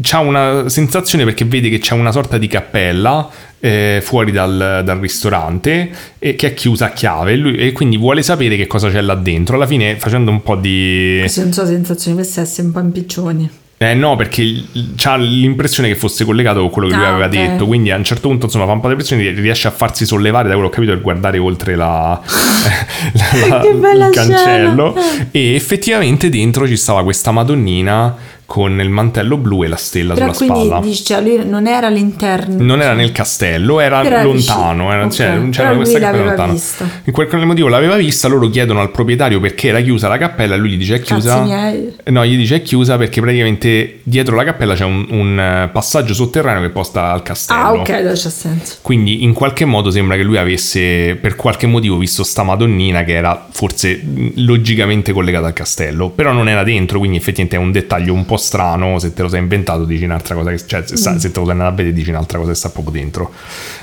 [0.01, 3.29] C'ha una sensazione perché vede che c'è una sorta di cappella
[3.59, 7.97] eh, fuori dal, dal ristorante e che è chiusa a chiave e, lui- e quindi
[7.97, 9.57] vuole sapere che cosa c'è là dentro.
[9.57, 11.17] Alla fine facendo un po' di...
[11.19, 13.51] Queste non so sensazioni, queste essere un po' impiccioni.
[13.83, 14.63] Eh no, perché
[14.97, 17.31] c'ha l'impressione che fosse collegato con quello che lui Ah, aveva ok.
[17.31, 20.05] detto, quindi a un certo punto insomma fa un po' di pressione, riesce a farsi
[20.05, 22.21] sollevare da quello che ho capito per guardare oltre la,
[23.49, 23.63] la-
[23.95, 25.29] la- il cancello scena.
[25.31, 28.15] e effettivamente dentro ci stava questa madonnina
[28.51, 30.85] con il mantello blu e la stella Però sulla quindi spalla.
[30.85, 32.57] dice, cioè, lui non era all'interno.
[32.59, 36.53] Non era nel castello, era Era lontano, era, Ok, cioè, c'era però questa cappella lontana.
[36.53, 36.89] vista.
[37.05, 40.59] In quel motivo l'aveva vista, loro chiedono al proprietario perché era chiusa la cappella e
[40.59, 41.45] lui gli dice è chiusa.
[42.07, 46.13] No, gli dice è chiusa perché praticamente dietro la cappella c'è un, un, eh, passaggio
[46.13, 47.61] sotterraneo che porta al castello.
[47.61, 48.79] Ah, ok, allora c'ha senso.
[48.83, 53.13] Quindi in qualche modo sembra che lui avesse per qualche motivo visto sta madonnina che
[53.15, 57.71] era forse mh, logicamente collegata al castello, però non era dentro, quindi effettivamente è un
[57.71, 60.97] dettaglio un po' strano, se te lo sei inventato dici un'altra cosa, che, cioè se,
[60.97, 63.33] sta- se te lo sei andato a vedere dici un'altra cosa che sta proprio dentro.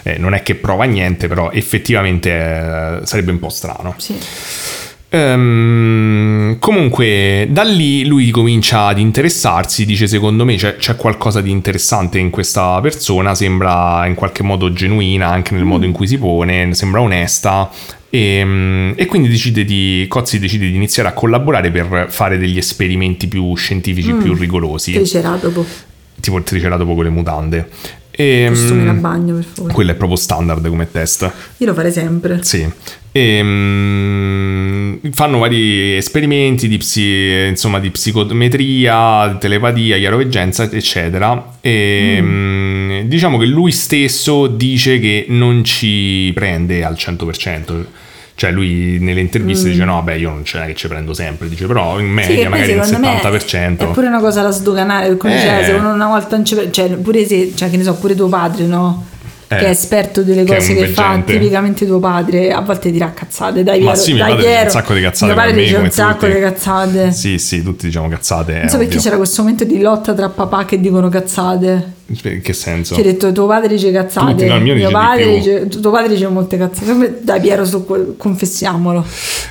[0.04, 3.94] Eh, non è che prova niente, però effettivamente eh, sarebbe un po' strano.
[3.98, 4.18] Sì.
[5.10, 11.50] Ehm, comunque, da lì lui comincia ad interessarsi, dice secondo me c'è, c'è qualcosa di
[11.50, 16.18] interessante in questa persona, sembra in qualche modo genuina anche nel modo in cui si
[16.18, 17.70] pone, sembra onesta.
[18.10, 23.28] E, e quindi decide di, Cozzi decide di iniziare a collaborare per fare degli esperimenti
[23.28, 25.66] più scientifici, più rigorosi, Tricerà dopo.
[26.20, 27.70] tipo il triceratopo con le mutande.
[28.20, 29.74] E, Costume da bagno, per favore.
[29.74, 31.32] quello è proprio standard come test.
[31.58, 32.40] Io lo farei sempre.
[32.42, 32.68] Sì.
[33.12, 41.58] Ehm, fanno vari esperimenti di, psi- insomma, di psicometria, telepatia, chiaroveggenza, eccetera.
[41.62, 47.86] E, mm, Diciamo che lui stesso dice che non ci prende al 100%.
[48.40, 51.66] Cioè lui nelle interviste dice no vabbè io non c'è che ci prendo sempre, dice
[51.66, 53.78] però in Sì, media che poi magari il secondo me 70%.
[53.78, 55.38] È pure una cosa da sdoganare, come Eh.
[55.38, 57.96] diceva, se uno una volta non ci pre- cioè pure se, cioè che ne so,
[57.96, 59.06] pure tuo padre, no?
[59.50, 62.60] Eh, che è esperto delle che è cose un che, fa tipicamente tuo padre, a
[62.62, 65.42] volte dirà cazzate, dai Ma sì, mio dai padre dice un sacco di cazzate Mio
[65.42, 66.34] padre me, dice un sacco tutti.
[66.34, 67.12] di cazzate.
[67.14, 68.52] Sì, sì, tutti diciamo cazzate.
[68.60, 69.00] Non so è perché ovvio.
[69.02, 71.94] c'era questo momento di lotta tra papà che dicono cazzate.
[72.10, 72.94] In che senso?
[72.94, 76.08] Ci hai detto tuo padre dice cazzate, no, il mio di padre dice, tuo padre
[76.08, 77.20] dice molte cazzate.
[77.22, 79.06] Dai Piero, su, que- confessiamolo.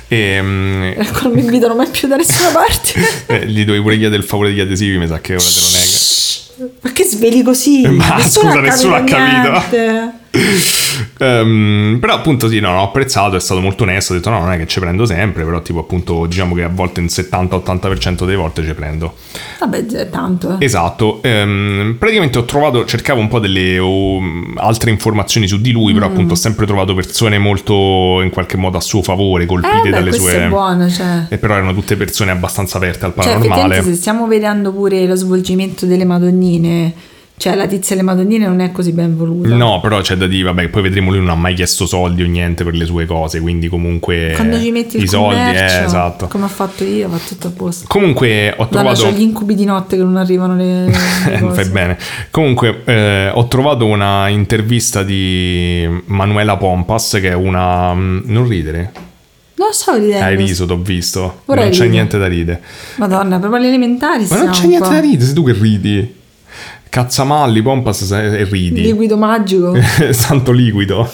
[0.07, 2.93] Ehm, Ecco, non mi invitano mai più da nessuna parte.
[3.27, 5.67] eh, gli dovevi pure chiedere il favore degli adesivi, mi sa che ora te lo
[5.67, 6.75] nega.
[6.81, 7.87] Ma che sveli così?
[7.87, 10.16] Ma Nessuno scusa, nessuno ha capito.
[11.19, 14.51] Ehm, però appunto sì, no, l'ho apprezzato, è stato molto onesto, ho detto no, non
[14.51, 18.35] è che ci prendo sempre, però tipo appunto diciamo che a volte in 70-80% delle
[18.35, 19.15] volte ci prendo.
[19.59, 20.57] Vabbè, è tanto.
[20.59, 20.65] Eh.
[20.65, 24.19] Esatto, ehm, praticamente ho trovato, cercavo un po' delle o,
[24.55, 25.95] altre informazioni su di lui, Mm.
[25.95, 29.81] però appunto ho sempre trovato persone molto in qualche modo a suo favore, colpite Eh,
[29.83, 30.45] beh, dalle sue...
[30.45, 31.25] è buono, cioè.
[31.29, 33.49] E però erano tutte persone abbastanza aperte al Cioè, paranormale.
[33.53, 36.93] effettivamente se stiamo vedendo pure lo svolgimento delle Madonnine,
[37.37, 39.53] cioè la tizia delle Madonnine non è così ben voluta.
[39.55, 42.25] No, però c'è da dire, vabbè, poi vedremo lui non ha mai chiesto soldi o
[42.25, 46.27] niente per le sue cose, quindi comunque Quando ci metti il i soldi, eh, esatto.
[46.27, 47.85] come ho fatto io, va tutto a posto.
[47.87, 50.91] Comunque ho Guarda, trovato c'ho gli incubi di notte che non arrivano le, le
[51.53, 51.97] Fai bene.
[52.31, 57.93] Comunque, eh, ho trovato una intervista di Manuela Pompas, che è una.
[57.93, 58.91] mm, Non ridere.
[59.57, 60.21] Non so ridere.
[60.21, 61.41] Hai riso, t'ho visto.
[61.45, 61.93] Ora non c'è rido.
[61.93, 62.61] niente da ridere.
[62.95, 66.15] Madonna, proprio alle elementari Ma non c'è niente da ridere, sei tu che ridi.
[66.89, 68.81] Cazzamalli, Pompas e ridi.
[68.81, 69.73] Liquido magico.
[70.11, 71.07] Santo liquido.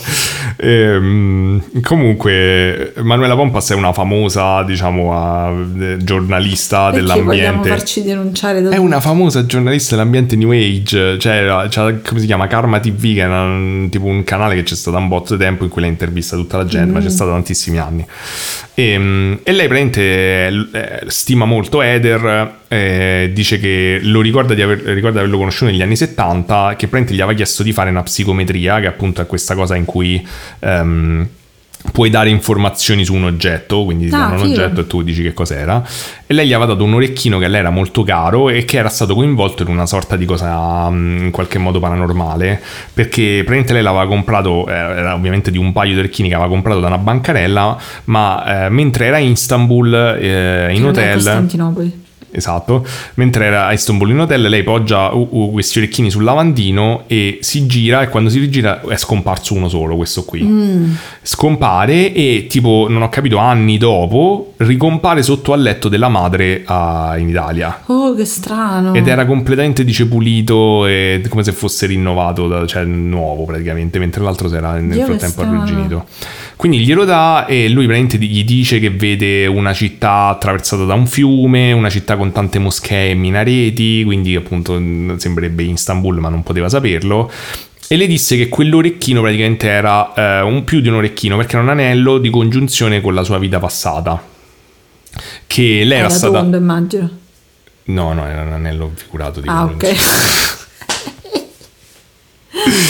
[0.57, 5.65] Ehm, comunque, Manuela Pompas è una famosa, diciamo,
[5.97, 7.69] giornalista Perché vogliamo dell'ambiente.
[7.69, 12.47] farci denunciare da È una famosa giornalista dell'ambiente New Age, cioè, c'ha- come si chiama?
[12.47, 15.63] Karma TV, che è una- tipo un canale che c'è stato un botto di tempo
[15.63, 18.05] in cui lei intervista tutta la gente, ma c'è stato tantissimi anni.
[18.75, 24.61] E, mm, e lei praticamente eh, stima molto Eder, eh, dice che lo ricorda di,
[24.63, 27.89] aver, ricorda di averlo conosciuto negli anni 70, che praticamente gli aveva chiesto di fare
[27.91, 30.25] una psicometria, che appunto è questa cosa in cui...
[30.59, 31.27] ehm,
[31.91, 35.83] Puoi dare informazioni su un oggetto, quindi Ah, un oggetto e tu dici che cos'era.
[36.25, 38.77] E lei gli aveva dato un orecchino che a lei era molto caro e che
[38.77, 42.61] era stato coinvolto in una sorta di cosa mm, in qualche modo paranormale.
[42.93, 46.49] Perché praticamente lei l'aveva comprato, eh, era ovviamente di un paio di orecchini che aveva
[46.49, 51.13] comprato da una bancarella, ma eh, mentre era in Istanbul, eh, in Che hotel.
[51.15, 52.02] Costantinopoli.
[52.33, 52.85] Esatto.
[53.15, 57.37] Mentre era a Istanbul in hotel, lei poggia uh, uh, questi orecchini sul lavandino e
[57.41, 60.41] si gira e quando si rigira è scomparso uno solo, questo qui.
[61.21, 67.15] Scompare e tipo, non ho capito, anni dopo ricompare sotto al letto della madre a-
[67.17, 67.81] in Italia.
[67.87, 68.93] Oh, che strano.
[68.93, 74.23] Ed era completamente dice pulito e come se fosse rinnovato, da- cioè nuovo praticamente, mentre
[74.23, 76.05] l'altro si era nel Dio, frattempo arrugginito.
[76.63, 81.07] Quindi glielo dà e lui praticamente gli dice che vede una città attraversata da un
[81.07, 84.81] fiume, una città con tante moschee e minareti, quindi appunto
[85.17, 87.29] sembrerebbe Istanbul ma non poteva saperlo.
[87.89, 91.63] E le disse che quell'orecchino praticamente era eh, un più di un orecchino perché era
[91.63, 94.23] un anello di congiunzione con la sua vita passata.
[95.45, 96.39] Che lei era, Era stata...
[96.39, 97.09] tondo, immagino.
[97.87, 99.95] No, no, era un anello figurato di Ah, congiunzione.
[99.97, 100.61] ok.
[102.53, 102.82] Ho detto che sono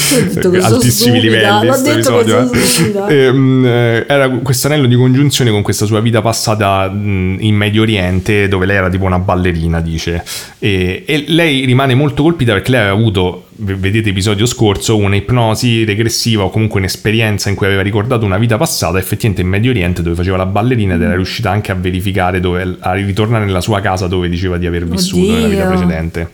[0.61, 2.59] altissimi livelli l'ho detto episodio, eh.
[2.59, 3.07] stupida.
[3.07, 8.47] Ehm, eh, era questo anello di congiunzione con questa sua vita passata in Medio Oriente
[8.47, 10.23] dove lei era tipo una ballerina dice
[10.59, 15.83] e, e lei rimane molto colpita perché lei aveva avuto vedete episodio scorso una ipnosi
[15.83, 20.01] regressiva o comunque un'esperienza in cui aveva ricordato una vita passata effettivamente in Medio Oriente
[20.01, 21.05] dove faceva la ballerina ed Mm.
[21.05, 24.85] era riuscita anche a verificare dove a ritornare nella sua casa dove diceva di aver
[24.85, 25.77] vissuto nella vita Oddio.
[25.77, 26.29] precedente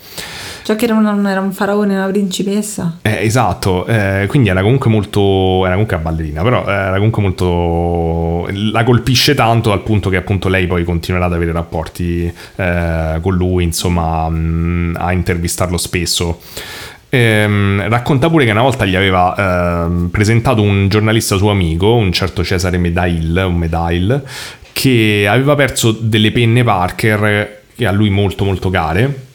[0.69, 2.99] Ciò che non era un faraone, una principessa.
[3.01, 5.61] Eh, esatto, eh, quindi era comunque molto.
[5.61, 8.47] Era comunque una ballerina, però era comunque molto.
[8.71, 13.33] La colpisce tanto al punto che appunto lei poi continuerà ad avere rapporti eh, con
[13.33, 16.39] lui, insomma, mh, a intervistarlo spesso.
[17.09, 22.11] Ehm, racconta pure che una volta gli aveva ehm, presentato un giornalista suo amico, un
[22.11, 24.23] certo Cesare Medail, un Medail,
[24.71, 29.28] che aveva perso delle penne Parker che a lui molto molto care.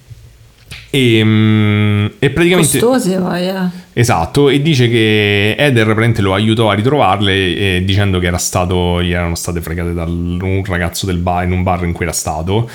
[0.96, 3.54] E, mm, e praticamente Costose poi, eh.
[3.94, 9.02] Esatto, e dice che Eder praticamente lo aiutò a ritrovarle eh, dicendo che era stato,
[9.02, 12.14] gli erano state fregate da un ragazzo del bar in un bar in cui era
[12.14, 12.70] stato.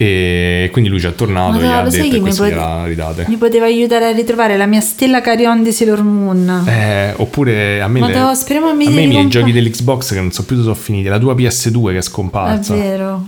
[0.00, 2.18] E quindi lui ci è tornato e gli Madonna, ha lo sai detto chi e
[2.20, 3.24] mi, queste pot- gliela ridate.
[3.28, 6.64] mi poteva aiutare a ritrovare la mia stella Carion di Sailor Moon.
[6.68, 10.30] Eh, oppure a me, le- Madonna, mi a me i miei giochi dell'Xbox che non
[10.30, 12.74] so più dove sono finiti, la tua PS2 che è È scomparsa.
[12.74, 13.24] vero.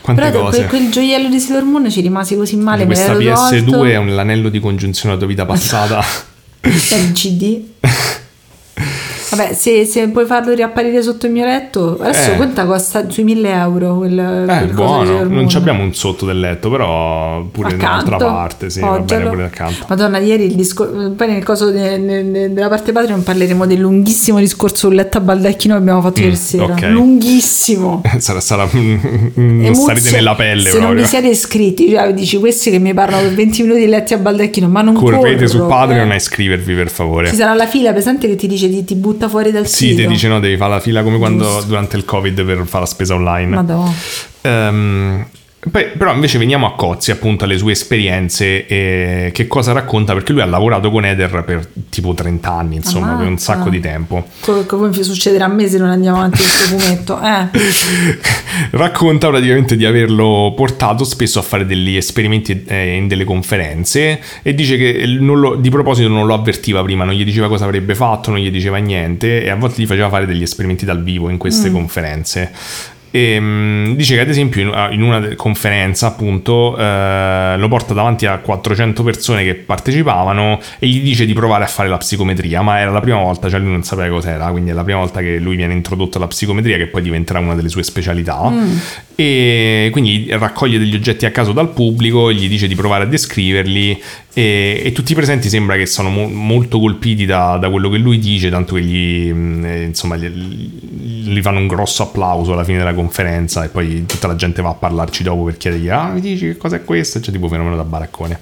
[0.00, 0.66] Quante Però cose.
[0.66, 2.86] quel, quel gioiello di Sailor Moon ci rimasi così male.
[2.86, 3.84] Questa l'ero PS2 tolto.
[3.84, 6.02] è un, l'anello di congiunzione della tua vita passata.
[6.60, 7.62] È il CD.
[9.30, 12.36] Vabbè, se, se puoi farlo riapparire sotto il mio letto, adesso Eh.
[12.36, 13.08] quanto costa?
[13.08, 15.22] Sui 1000 euro quel, Eh, quel di buono.
[15.24, 17.86] Non abbiamo un sotto del letto, però pure Accanto.
[18.10, 19.30] nell'altra parte, sì, va bene Poggialo.
[19.30, 19.84] pure accanto.
[19.88, 21.12] Madonna, ieri il discorso.
[21.16, 25.18] Poi nel coso de- ne- ne- della parte Patreon parleremo del lunghissimo discorso sul letto
[25.18, 26.66] a baldacchino che abbiamo fatto ieri sera.
[26.68, 26.82] Mm, ok.
[26.90, 28.02] Lunghissimo.
[28.18, 31.02] sarà, sarà non starete nella pelle Se non proprio.
[31.02, 34.18] vi siete iscritti, cioè, dici questi che mi parlano per 20 minuti di letti a
[34.18, 36.12] baldacchino, ma non Correte corro, su Patreon eh.
[36.12, 37.28] a iscrivervi per favore.
[37.28, 40.02] Ci sarà la fila pesante che ti dice ti, ti butta fuori dal Sì, sito.
[40.02, 41.64] ti dice no, devi fare la fila come quando Giusto.
[41.66, 43.54] durante il Covid per fare la spesa online.
[43.56, 43.92] Madonna.
[44.42, 45.26] Ehm,
[45.70, 50.32] poi- però invece veniamo a Cozzi, appunto, alle sue esperienze e che cosa racconta, perché
[50.32, 53.54] lui ha lavorato con Eder per tipo 30 anni, insomma, per un Ammazza.
[53.54, 54.26] sacco di tempo.
[54.40, 57.20] Quello che poi succederà a me se non andiamo avanti questo fumetto.
[57.20, 57.48] Eh.
[58.70, 64.54] Racconta praticamente di averlo portato spesso a fare degli esperimenti eh, in delle conferenze e
[64.54, 67.94] dice che non lo- di proposito non lo avvertiva prima, non gli diceva cosa avrebbe
[67.94, 71.28] fatto, non gli diceva niente e a volte gli faceva fare degli esperimenti dal vivo
[71.28, 72.50] in queste conferenze.
[73.10, 78.26] E, mm, dice che ad esempio in, in una conferenza appunto eh, lo porta davanti
[78.26, 82.78] a 400 persone che partecipavano e gli dice di provare a fare la psicometria ma
[82.78, 85.38] era la prima volta, cioè lui non sapeva cos'era quindi è la prima volta che
[85.38, 88.52] lui viene introdotto alla psicometria che poi diventerà una delle sue specialità.
[89.14, 94.00] E quindi raccoglie degli oggetti a caso dal pubblico gli dice di provare a descriverli
[94.32, 97.98] e, e tutti i presenti sembra che sono mo- molto colpiti da, da quello che
[97.98, 102.64] lui dice tanto che gli, mh, eh, insomma, gli, gli fanno un grosso applauso alla
[102.64, 106.08] fine della conferenza e poi tutta la gente va a parlarci dopo per chiedergli ah
[106.08, 108.38] mi dici che cos'è questo c'è tipo fenomeno da baraccone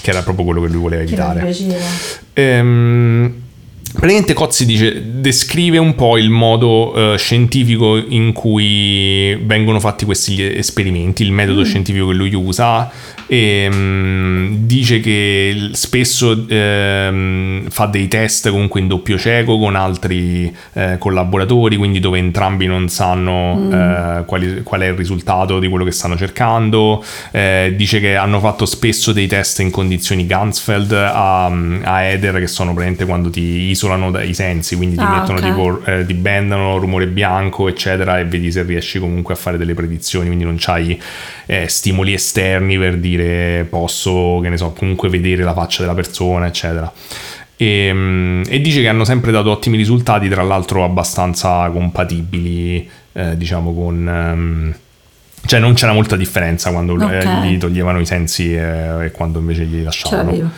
[0.00, 1.54] che era proprio quello che lui voleva evitare.
[2.34, 3.34] Ehm,
[3.92, 10.42] praticamente Cozzi dice, descrive un po' il modo eh, scientifico in cui vengono fatti questi
[10.56, 12.90] esperimenti, il metodo scientifico che lui usa.
[13.30, 20.54] E, mm, dice che spesso ehm, fa dei test comunque in doppio cieco con altri
[20.72, 25.84] eh, collaboratori, quindi dove entrambi non sanno eh, quali- qual è il risultato di quello
[25.84, 27.04] che stanno cercando.
[27.30, 31.44] Eh, dice che hanno fatto spesso dei test in condizioni Gansfeld a,
[31.82, 35.44] a Eder, che sono praticamente quando ti isolano dai sensi, quindi ti Ah, mettono ok.
[35.44, 39.74] tipo, eh, ti bendano rumore bianco, eccetera, e vedi se riesci comunque a fare delle
[39.74, 40.98] predizioni, quindi non c'hai
[41.46, 43.17] eh, stimoli esterni per dire
[43.68, 46.92] posso, che ne so, comunque vedere la faccia della persona, eccetera.
[47.56, 53.36] E, mm, e dice che hanno sempre dato ottimi risultati, tra l'altro abbastanza compatibili, eh,
[53.36, 54.74] diciamo, con, ehm,
[55.46, 57.44] Cioè non c'era molta differenza quando eh, Ok.
[57.44, 60.30] gli toglievano i sensi eh, e quando invece gli lasciavano.
[60.30, 60.50] l'avevo.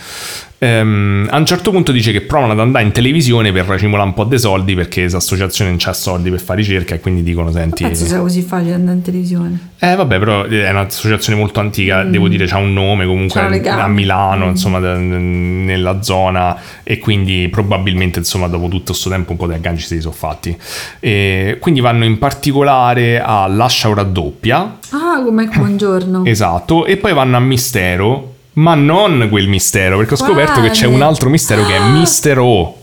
[0.63, 4.15] Ehm, a un certo punto dice che provano ad andare in televisione per racimolare un
[4.15, 7.51] po' dei soldi perché questa associazione non c'ha soldi per fare ricerca e quindi dicono
[7.51, 7.83] senti...
[7.83, 9.59] Penso sia così facile andare in televisione.
[9.79, 13.67] Eh vabbè però è un'associazione molto antica, devo dire c'ha un nome comunque Mm.
[13.67, 14.49] A Milano, Mm.
[14.51, 19.87] insomma nella zona e quindi probabilmente insomma dopo tutto questo tempo un po' di agganci
[19.87, 20.55] se li sono fatti.
[21.01, 26.25] E quindi vanno in particolare a Lascia o raddoppia, Ah, come buongiorno.
[26.29, 28.30] esatto, e poi vanno a Mistero,
[28.61, 30.95] ma non quel mistero, perché ho scoperto che c'è Quale?
[30.95, 31.89] un altro mistero che è Ah!
[31.93, 32.77] Mister O.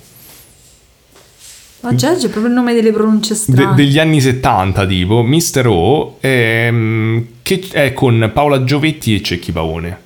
[1.81, 3.75] Ma già c'è proprio il nome delle pronunce de- strane.
[3.75, 9.97] degli anni 70 tipo Mister O ehm, che è con Paola Giovetti e Cecchi Pavone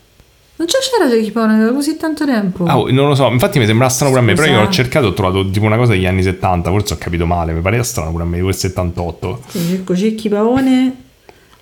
[0.57, 2.65] Non già c'era Jackie Pone da così tanto tempo.
[2.65, 4.69] Ah, oh, non lo so, infatti mi sembra strano pure a me, però io ho
[4.69, 7.81] cercato ho trovato tipo una cosa degli anni 70, forse ho capito male, mi pare
[7.83, 9.41] strano pure a me, quel 78.
[9.47, 10.95] Sì, cerco Cecchi Pavone,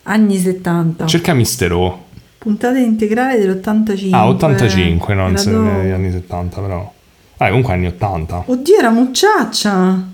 [0.03, 1.06] anni 70.
[1.06, 2.07] Cerca Mister O.
[2.40, 4.10] Puntata integrale dell'85.
[4.14, 5.64] Ah, 85, non se- dopo.
[5.70, 6.94] negli anni 70 però.
[7.38, 8.44] Ah, comunque anni 80.
[8.48, 10.07] Oddio, era mucciaccia.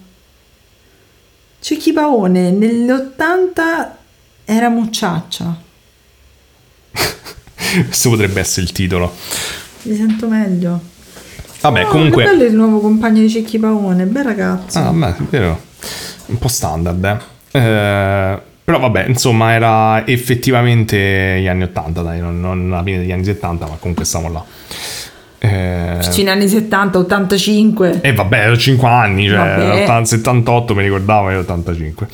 [1.60, 3.89] Cecchi Pavone nell'80
[4.45, 5.56] era mucciaccia.
[7.85, 9.14] Questo potrebbe essere il titolo.
[9.84, 10.80] Mi sento meglio.
[11.61, 12.23] Vabbè, Oh, comunque...
[12.26, 14.80] Che bello il nuovo compagno di Cecchi Pavone, bel ragazzo.
[14.80, 15.60] Ah, beh, è vero.
[16.27, 17.60] Un po' standard, eh.
[17.60, 23.11] Eh, però vabbè, insomma, era effettivamente gli anni 80, dai, non, non la fine degli
[23.11, 24.43] anni 70, ma comunque stiamo là.
[25.37, 27.99] Eh, Fine anni 70, 85.
[28.01, 29.83] E vabbè, ero 5 anni, cioè Vabbè.
[29.83, 32.07] 80 78 mi ricordavo, io 85.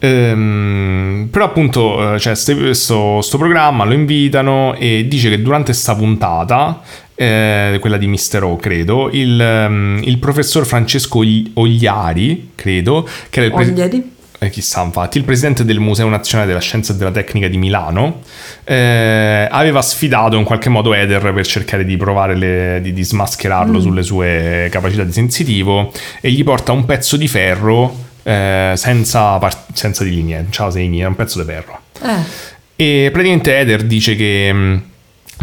[0.00, 5.94] Ehm, però appunto eh, ste- questo sto programma, lo invitano e dice che durante sta
[5.94, 6.82] puntata,
[7.14, 13.40] eh, quella di Mister O, credo, il, ehm, il professor Francesco Ogli- Ogliari, credo, che
[13.40, 14.12] era il Ogliari.
[14.44, 18.20] Eh, chissà, infatti, il presidente del Museo Nazionale della Scienza e della Tecnica di Milano
[18.64, 23.80] eh, aveva sfidato in qualche modo Eder per cercare di provare le- di, di smascherarlo
[23.80, 29.64] sulle sue capacità di sensitivo e gli porta un pezzo di ferro eh, senza, par-
[29.72, 31.80] senza di linee, ciao segni, era un pezzo di ferro.
[32.02, 34.82] Eh, E praticamente Eder dice che mh,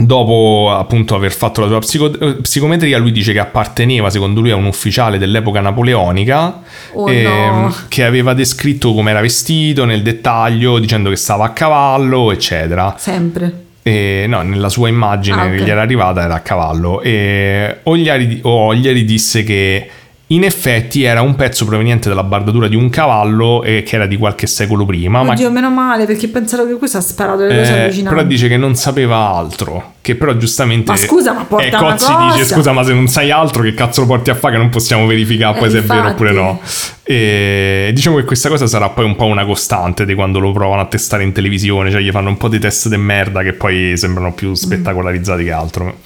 [0.06, 4.52] dopo appunto aver fatto la sua psico- eh, psicometria, lui dice che apparteneva secondo lui
[4.52, 6.62] a un ufficiale dell'epoca napoleonica
[6.94, 7.26] Oh ehm,
[7.62, 7.76] no.
[7.88, 12.96] che aveva descritto come era vestito nel dettaglio, dicendo che stava a cavallo, eccetera.
[12.98, 13.66] sempre.
[13.84, 15.56] E, no, nella sua immagine Ah, ok.
[15.56, 17.02] che gli era arrivata era a cavallo.
[17.02, 19.90] E Ogliari, Ogliari disse che
[20.32, 24.16] in effetti era un pezzo proveniente dalla bardatura di un cavallo e che era di
[24.18, 25.24] qualche secolo prima.
[25.24, 28.16] ma Oddio, meno male perché pensavo che questo ha sparato le cose eh, allucinanti.
[28.16, 29.94] però dice che non sapeva altro.
[30.02, 30.90] Che però giustamente.
[30.92, 34.02] Ma scusa, ma porta eh, Cozzi dice: Scusa, ma se non sai altro, che cazzo
[34.02, 34.54] lo porti a fare?
[34.56, 36.14] Che non possiamo verificare poi Eh, se è vero infatti.
[36.14, 36.60] oppure no.
[37.04, 40.82] E diciamo che questa cosa sarà poi un po' una costante di quando lo provano
[40.82, 41.92] a testare in televisione.
[41.92, 44.34] Cioè, gli fanno un po' di test di merda che poi sembrano Mm.
[44.34, 45.98] più spettacolarizzati che altro.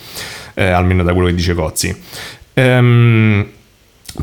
[0.55, 1.95] Eh, almeno da quello che dice Cozzi.
[2.55, 3.47] Ehm.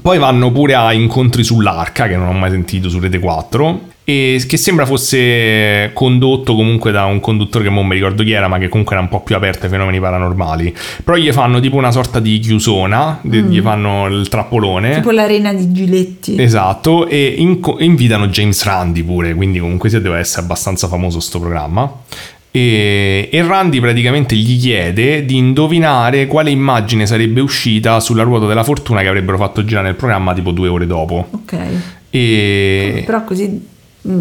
[0.00, 4.42] Poi vanno pure a incontri sull'arca, che non ho mai sentito su Rete 4, e
[4.48, 8.58] che sembra fosse condotto comunque da un conduttore che non mi ricordo chi era, ma
[8.58, 10.74] che comunque era un po' più aperto ai fenomeni paranormali.
[11.04, 14.94] Però gli fanno tipo una sorta di chiusona, de- gli fanno il trappolone.
[14.96, 16.40] Tipo l'arena di Giletti.
[16.40, 21.38] Esatto, e inco- invitano James Randi pure, quindi comunque sia deve essere abbastanza famoso sto
[21.38, 21.90] programma.
[22.54, 28.62] E, e Randi praticamente gli chiede di indovinare quale immagine sarebbe uscita sulla ruota della
[28.62, 31.28] fortuna che avrebbero fatto girare nel programma tipo due ore dopo.
[31.30, 31.56] Ok.
[32.10, 33.02] E...
[33.06, 33.48] Però così...
[34.06, 34.20] mm.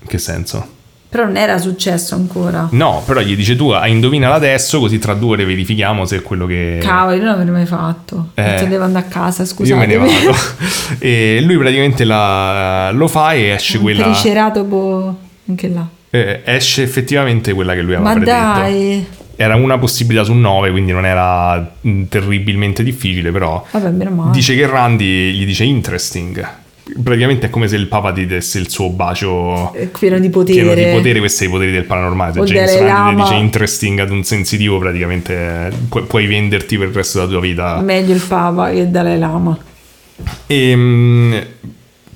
[0.00, 0.74] In che senso?
[1.08, 2.66] Però non era successo ancora.
[2.72, 6.22] No, però gli dice tu "Ah, indovinala adesso così tra due ore verifichiamo se è
[6.22, 6.78] quello che...
[6.82, 8.30] Cavolo, io non l'avrei mai fatto.
[8.34, 8.42] Eh.
[8.42, 9.68] Adesso devo andare a casa, scusate.
[9.68, 10.36] Io me ne vado.
[10.98, 14.02] e lui praticamente la- lo fa e esce quella...
[14.02, 15.16] Triceratopo
[15.48, 15.86] anche là.
[16.10, 18.58] Eh, esce effettivamente quella che lui aveva Ma predetto.
[18.60, 19.06] dai.
[19.38, 23.90] Era una possibilità su nove, quindi non era mh, terribilmente difficile, però Vabbè,
[24.30, 26.48] dice che Randy gli dice interesting.
[27.02, 30.60] Praticamente è come se il papa ti desse il suo bacio Eh, Pieno di potere.
[30.62, 32.32] pieno di potere, questi sono i poteri del paranormale.
[32.32, 33.22] Se James Lama.
[33.24, 37.40] dice interesting ad un sensitivo, praticamente eh, pu- puoi venderti per il resto della tua
[37.40, 37.80] vita.
[37.80, 39.58] Meglio il Papa che Dalai Lama.
[40.46, 41.44] Ehm,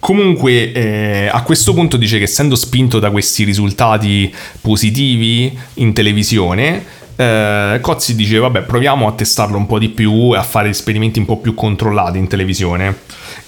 [0.01, 6.85] comunque, eh, a questo punto dice che essendo spinto da questi risultati positivi in televisione,
[7.15, 11.19] eh, Cozzi dice: Vabbè, proviamo a testarlo un po' di più e a fare esperimenti
[11.19, 12.97] un po' più controllati in televisione.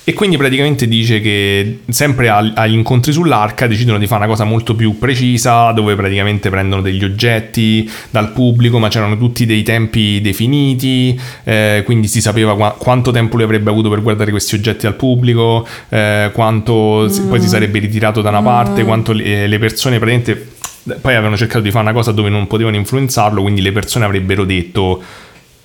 [0.04, 4.74] E quindi praticamente dice che sempre agli incontri sull'arca decidono di fare una cosa molto
[4.74, 11.16] più precisa, dove praticamente prendono degli oggetti dal pubblico, ma c'erano tutti dei tempi definiti,
[11.44, 14.96] eh, quindi si sapeva qua- quanto tempo lui avrebbe avuto per guardare questi oggetti al
[14.96, 19.98] pubblico, eh, quanto si- poi si sarebbe ritirato da una parte, quanto le, le persone
[19.98, 20.48] praticamente
[21.00, 24.44] poi avevano cercato di fare una cosa dove non potevano influenzarlo, quindi le persone avrebbero
[24.44, 25.00] detto,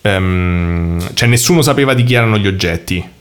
[0.02, 3.16] ehm, cioè nessuno sapeva di chi erano gli oggetti.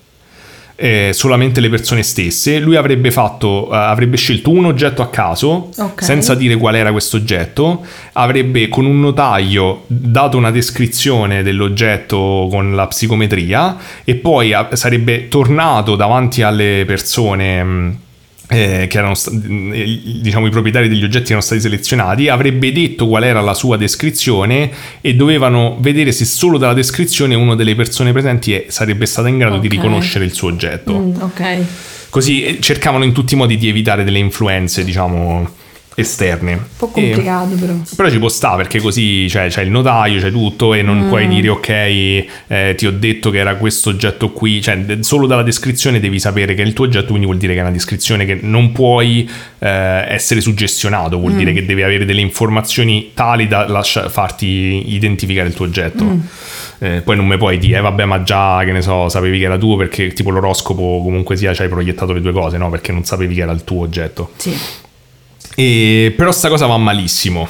[0.77, 5.71] Eh, solamente le persone stesse, lui avrebbe fatto, eh, avrebbe scelto un oggetto a caso,
[5.77, 6.03] Ok.
[6.03, 12.75] senza dire qual era questo oggetto, avrebbe con un notaio dato una descrizione dell'oggetto con
[12.75, 17.99] la psicometria e poi ah, sarebbe tornato davanti alle persone mh,
[18.49, 23.41] eh, che erano diciamo i proprietari degli oggetti erano stati selezionati avrebbe detto qual era
[23.41, 24.71] la sua descrizione
[25.01, 29.59] e dovevano vedere se solo dalla descrizione una delle persone presenti sarebbe stata in grado
[29.59, 29.73] di Ok.
[29.73, 31.59] riconoscere il suo oggetto Mm, ok.
[32.11, 35.49] così eh, cercavano in tutti i modi di evitare delle influenze diciamo
[35.99, 37.73] esterne Un po' E- complicato però.
[37.97, 41.09] però ci può stare perché così cioè, c'è il notaio, c'è tutto e non Mm.
[41.09, 45.43] puoi dire ok, eh, ti ho detto che era questo oggetto qui, cioè solo dalla
[45.43, 48.25] descrizione devi sapere che è il tuo oggetto, quindi vuol dire che è una descrizione
[48.27, 49.29] che non puoi
[49.59, 49.69] eh,
[50.09, 51.39] essere suggestionato, vuol Mm.
[51.39, 56.05] dire che devi avere delle informazioni tali da lascia- farti identificare il tuo oggetto.
[56.05, 56.21] Mm.
[56.79, 59.45] Eh, poi non mi puoi dire, eh, vabbè, ma già che ne so, sapevi che
[59.47, 62.69] era tuo perché tipo l'oroscopo comunque sia ci hai proiettato le due cose, no?
[62.69, 64.33] Perché non sapevi che era il tuo oggetto.
[64.37, 64.55] Sì.
[65.57, 67.49] E, però sta cosa va malissimo.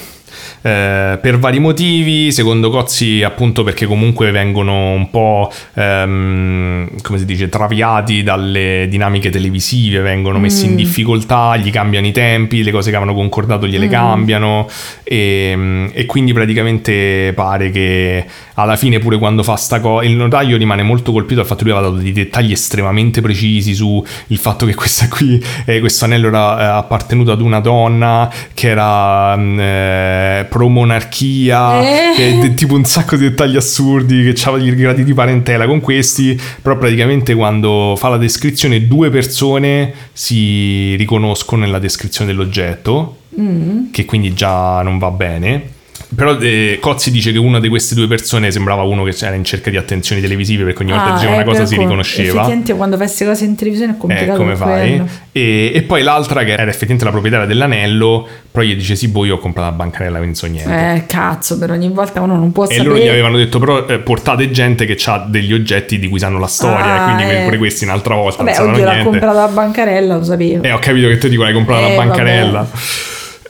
[0.62, 7.24] Eh, per vari motivi, secondo Cozzi, appunto perché comunque vengono un po' ehm, come si
[7.24, 12.90] dice, traviati dalle dinamiche televisive, vengono messi in difficoltà, gli cambiano i tempi, le cose
[12.90, 14.68] che avevano concordato gliele cambiano
[15.02, 18.24] e, e quindi praticamente pare che
[18.54, 21.70] alla fine pure quando fa sta cosa il notaio rimane molto colpito dal fatto che
[21.70, 26.04] lui aveva dato dei dettagli estremamente precisi su il fatto che questa qui eh, questo
[26.04, 29.36] anello era eh, appartenuto ad una donna che era
[30.58, 32.54] mm, eh, Eh.
[32.54, 36.76] tipo un sacco di dettagli assurdi che aveva i gradi di parentela con questi però
[36.78, 43.90] praticamente quando fa la descrizione due persone si riconoscono nella descrizione dell'oggetto Mm.
[43.92, 45.74] che quindi già non va bene.
[46.16, 49.44] Però eh, Cozzi dice che una di queste due persone sembrava uno che era in
[49.44, 52.28] cerca di attenzioni televisive perché ogni volta Ah, diceva eh, una cosa però si riconosceva.
[52.28, 55.02] Effettivamente quando fai queste cose in televisione è Eh, complicato come per fai?
[55.32, 59.26] E, e poi l'altra che era effettivamente la proprietaria dell'anello, però gli dice sì, boh,
[59.26, 60.94] io ho comprato la bancarella, quindi non so niente.
[61.02, 62.88] Eh, cazzo, per ogni volta uno non può E sapere.
[62.88, 66.38] loro gli avevano detto però eh, portate gente che ha degli oggetti di cui sanno
[66.38, 67.42] la storia, Ah, e quindi eh.
[67.44, 69.10] pure questi un'altra volta Vabbè, non sanno oddio, l'ha niente.
[69.10, 70.62] comprata la bancarella, lo sapevo.
[70.62, 72.50] Eh, ho capito che te dico l'hai comprata Eh, la bancarella.
[72.60, 72.68] vabbè.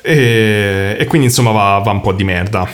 [0.06, 2.68] E, e quindi insomma va, va un po' di merda.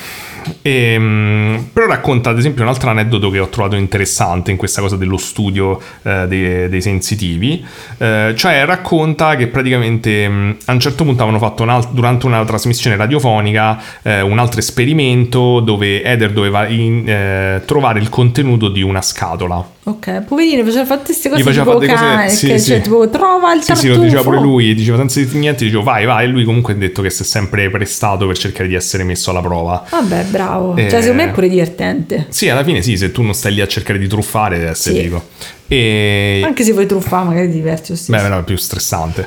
[0.62, 4.96] Ehm, però racconta ad esempio un altro aneddoto che ho trovato interessante in questa cosa
[4.96, 7.64] dello studio eh, dei, dei sensitivi,
[7.98, 12.26] Eh, cioè racconta che praticamente mh, a un certo punto avevano fatto un alt- durante
[12.26, 18.68] una trasmissione radiofonica eh, un altro esperimento dove Eder doveva in- eh, trovare il contenuto
[18.68, 19.64] di una scatola.
[19.84, 22.70] Ok, poverino, faceva fare queste cose Gli faceva tipo cose- sì, che, sì.
[22.70, 23.92] cioè tipo trova il Sì, tartufo.
[23.92, 26.76] sì, lo diceva pure lui, diceva senza niente, dicevo vai, vai, e lui comunque ha
[26.76, 29.84] detto che si è sempre prestato per cercare di essere messo alla prova.
[29.90, 30.76] Vabbè, bravo.
[30.76, 30.88] Eh.
[30.90, 32.26] Cioè, secondo me è pure divertente.
[32.30, 34.96] Sì, alla fine sì, se tu non stai lì a cercare di truffare deve essere
[34.96, 35.02] Sì.
[35.02, 35.24] figo.
[35.68, 36.42] E...
[36.44, 38.12] Anche se vuoi truffare, magari ti diverti stesso.
[38.12, 39.26] Beh, no, è più stressante.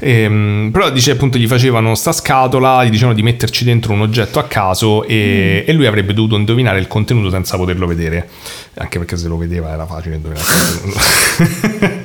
[0.00, 4.38] Ehm, però dice appunto gli facevano sta scatola, gli dicevano di metterci dentro un oggetto
[4.38, 5.68] a caso e, Mm.
[5.70, 8.28] e lui avrebbe dovuto indovinare il contenuto senza poterlo vedere.
[8.74, 12.04] Anche perché se lo vedeva era facile indovinare il contenuto.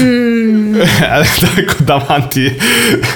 [0.00, 0.37] Mm.
[1.58, 2.42] Ecco, davanti.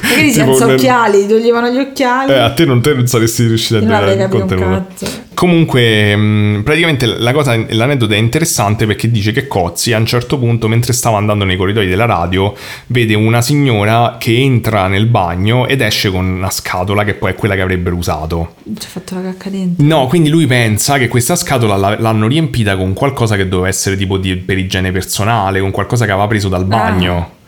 [0.03, 2.33] Magari tipo senza nel- occhiali, toglievano gli occhiali.
[2.33, 5.31] Eh, a te non, te non saresti riuscito a avrei il contenuto.
[5.35, 10.39] Comunque, mh, praticamente la cosa, l'aneddoto è interessante perché dice che Cozzi a un certo
[10.39, 12.55] punto, mentre stava andando nei corridoi della radio,
[12.87, 17.35] vede una signora che entra nel bagno ed esce con una scatola che poi è
[17.35, 18.55] quella che avrebbero usato.
[18.65, 19.85] Ci ha fatto la cacca dentro.
[19.85, 23.97] No, quindi lui pensa che questa scatola la- l'hanno riempita con qualcosa che doveva essere
[23.97, 27.41] tipo di, per igiene personale, con qualcosa che aveva preso dal bagno.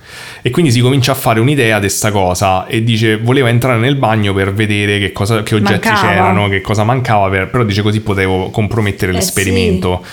[0.47, 3.97] E quindi si comincia a fare un'idea di sta cosa e dice voleva entrare nel
[3.97, 6.07] bagno per vedere che, cosa, che oggetti Mancava.
[6.12, 10.05] c'erano, che cosa mancava, per- però dice così potevo compromettere Eh, l'esperimento.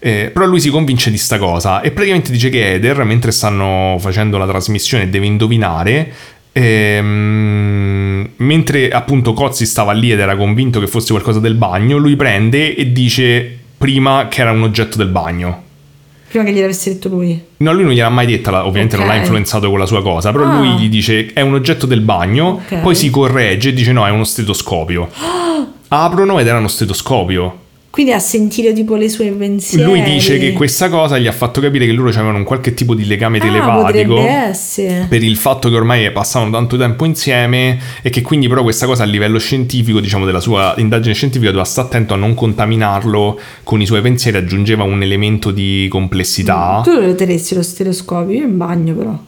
[0.00, 3.94] Eh, però lui si convince di sta cosa e praticamente dice che Eder, mentre stanno
[4.00, 6.12] facendo la trasmissione, deve indovinare.
[6.50, 12.16] ehm, mentre appunto Cozzi stava lì ed era convinto che fosse qualcosa del bagno, lui
[12.16, 15.62] prende e dice prima che era un oggetto del bagno.
[16.36, 17.42] Prima che gliel'avesse detto lui.
[17.58, 19.12] No, lui non gliel'ha mai detta, ovviamente non Ok.
[19.12, 20.58] l'ha influenzato con la sua cosa, però Ah.
[20.58, 22.80] lui gli dice è un oggetto del bagno, Ok.
[22.80, 25.08] poi si corregge e dice no, è uno stetoscopio.
[25.88, 27.60] Aprono ed era uno stetoscopio.
[27.96, 29.82] Quindi ha sentito tipo le sue pensieri.
[29.82, 32.94] Lui dice che questa cosa gli ha fatto capire che loro avevano un qualche tipo
[32.94, 34.22] di legame ah, telepatico.
[35.08, 39.02] Per il fatto che ormai passavano tanto tempo insieme e che quindi però questa cosa
[39.04, 43.80] a livello scientifico, diciamo della sua indagine scientifica, doveva stare attento a non contaminarlo con
[43.80, 46.82] i suoi pensieri, aggiungeva un elemento di complessità.
[46.84, 49.18] Tu lo terresti lo stereoscopio, io in bagno però.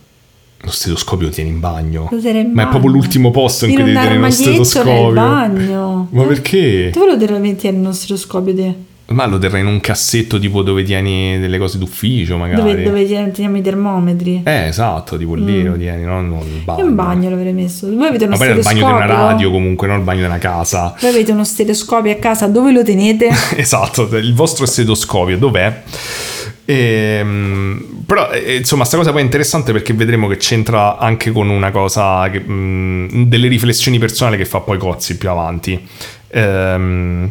[0.63, 2.09] Lo stetoscopio lo tieni in bagno.
[2.11, 3.01] Lo tieni in Ma è proprio bagno.
[3.03, 5.13] l'ultimo posto in, In cui devi tenere nel stetoscopio.
[5.13, 6.09] bagno.
[6.13, 6.91] Ma perché?
[6.93, 8.75] Dove lo devi tenere uno stetoscopio te?
[9.11, 12.61] Ma lo terrei in un cassetto tipo dove tieni delle cose d'ufficio, magari.
[12.61, 14.43] Dove, dove teniamo i termometri?
[14.45, 16.81] Eh, esatto, tipo lì lo tieni, non nel bagno.
[16.81, 17.87] Io in bagno l'avrei messo.
[17.87, 18.97] Voi avete uno Ma poi nel bagno di stetoscopio?
[18.97, 20.95] una radio comunque, non il bagno di una casa.
[21.01, 23.31] Voi avete uno stetoscopio a casa, dove lo tenete?
[23.57, 25.83] esatto, il vostro stetoscopio dov'è?
[26.71, 31.49] Ehm, però eh, insomma sta cosa poi è interessante perché vedremo che c'entra anche con
[31.49, 35.83] una cosa che, mh, delle riflessioni personali che fa poi Cozzi più avanti.
[36.29, 37.31] Ehm,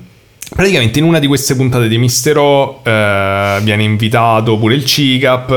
[0.53, 5.49] praticamente in una di queste puntate di Mistero eh, viene invitato pure il CICAP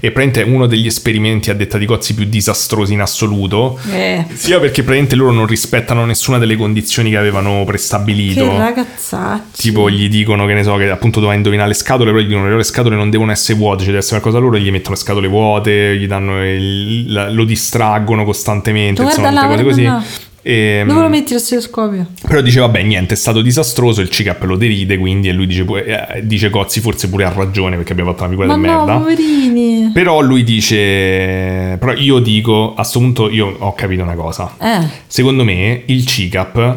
[0.00, 4.24] e praticamente è uno degli esperimenti a detta di Cozzi più disastrosi in assoluto Eh,
[4.34, 9.62] sia perché praticamente loro non rispettano nessuna delle condizioni che avevano prestabilito che ragazzacci.
[9.62, 12.48] Tipo gli dicono che ne so che appunto doveva indovinare le scatole, però gli dicono
[12.48, 15.00] che le scatole non devono essere vuote, cioè deve essere qualcosa loro, gli mettono le
[15.00, 20.06] scatole vuote, gli danno il- la- lo distraggono costantemente, Guarda insomma, tutte cose così.
[20.40, 22.06] E, Dove lo metti lo stetoscopio?
[22.26, 25.64] però dice vabbè niente è stato disastroso il CICAP lo deride quindi e lui dice,
[25.64, 28.66] pu- eh, dice Cozzi forse pure ha ragione perché abbiamo fatto una figura di no,
[28.66, 29.90] merda poverini.
[29.92, 34.86] però lui dice però io dico a sto punto io ho capito una cosa Eh,
[35.06, 36.76] Secondo me il CICAP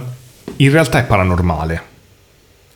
[0.57, 1.81] in realtà è paranormale.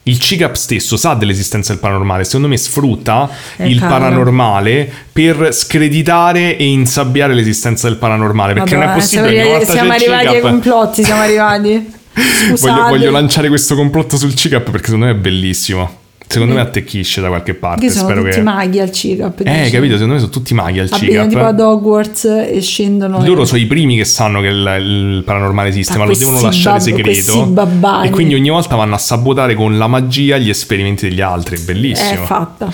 [0.08, 3.28] Il CICAP stesso sa dell'esistenza del paranormale, secondo me sfrutta
[3.58, 4.00] Eh, il cavolo.
[4.00, 9.72] paranormale per screditare e insabbiare l'esistenza del paranormale, perché non è Madonna, possibile siamo volta
[9.74, 11.94] siamo arrivati ai complotti, siamo arrivati.
[12.62, 16.04] Voglio, voglio lanciare questo complotto sul CICAP perché secondo me è bellissimo.
[16.28, 17.86] Secondo me attecchisce da qualche parte.
[17.86, 18.42] Che sono Spero tutti che...
[18.42, 19.40] maghi al CICAP.
[19.46, 19.72] Eh, dici?
[19.72, 19.94] capito?
[19.94, 21.68] Secondo me sono tutti maghi al Abitano tipo ad CICAP.
[21.68, 23.24] Hogwarts e scendono.
[23.26, 24.76] Loro e- sono i primi che sanno che il,
[25.18, 28.04] il paranormale esiste, Ma ma lo devono lasciare bab- segreto.
[28.04, 31.56] E quindi ogni volta vanno a sabotare con la magia gli esperimenti degli altri.
[31.58, 32.26] È È bellissimo.
[32.26, 32.70] fatta.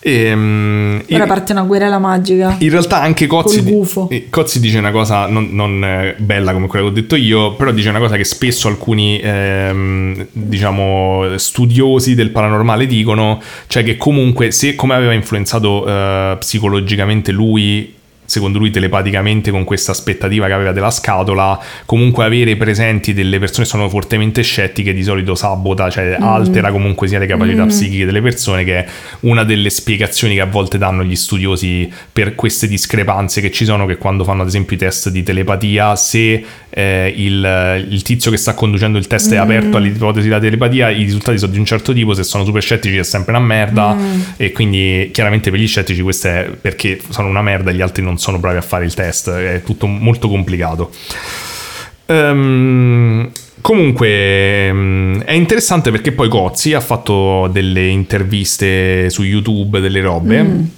[0.00, 2.54] Ehm, Ora in, parte una guerra magica.
[2.60, 4.08] in realtà anche Cozzi, gufo.
[4.08, 7.54] eh, Cozzi dice una cosa non, non, eh, bella come quella che ho detto io,
[7.54, 13.96] però dice una cosa che spesso alcuni ehm, diciamo studiosi del paranormale dicono, cioè che
[13.96, 17.95] comunque se come aveva influenzato eh, psicologicamente lui
[18.26, 23.64] secondo lui telepaticamente con questa aspettativa che aveva della scatola, comunque avere presenti delle persone
[23.64, 28.20] che sono fortemente scettiche di solito sabota, cioè altera comunque sia le capacità psichiche delle
[28.20, 28.86] persone, che è
[29.20, 33.86] una delle spiegazioni che a volte danno gli studiosi per queste discrepanze che ci sono,
[33.86, 38.36] che quando fanno ad esempio i test di telepatia, se eh, il, il tizio che
[38.36, 41.92] sta conducendo il test è aperto all'ipotesi della telepatia, i risultati sono di un certo
[41.92, 43.96] tipo, se sono super scettici è sempre una merda
[44.36, 48.02] e quindi chiaramente per gli scettici questo è perché sono una merda e gli altri
[48.02, 50.90] non sono bravi a fare il test, è tutto molto complicato.
[52.06, 53.30] Ehm,
[53.60, 54.08] comunque
[54.68, 60.74] ehm, è interessante perché poi Gozzi ha fatto delle interviste su YouTube, delle robe.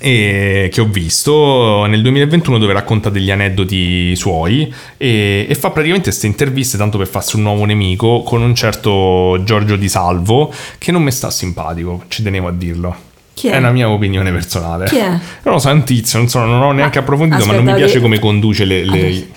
[0.00, 6.10] e- che ho visto nel 2021 dove racconta degli aneddoti suoi e, e fa praticamente
[6.10, 10.92] queste interviste tanto per farsi un nuovo nemico con un certo Giorgio Di Salvo che
[10.92, 13.12] non mi sta simpatico, ci tenevo a dirlo.
[13.34, 13.56] Chi è?
[13.56, 14.86] una mia opinione personale.
[14.86, 15.08] Chi è?
[15.08, 17.70] Non lo so, è un tizio, non, so, non ho neanche approfondito, ma non mi
[17.70, 18.84] aspetta, piace come conduce le...
[18.84, 19.28] le-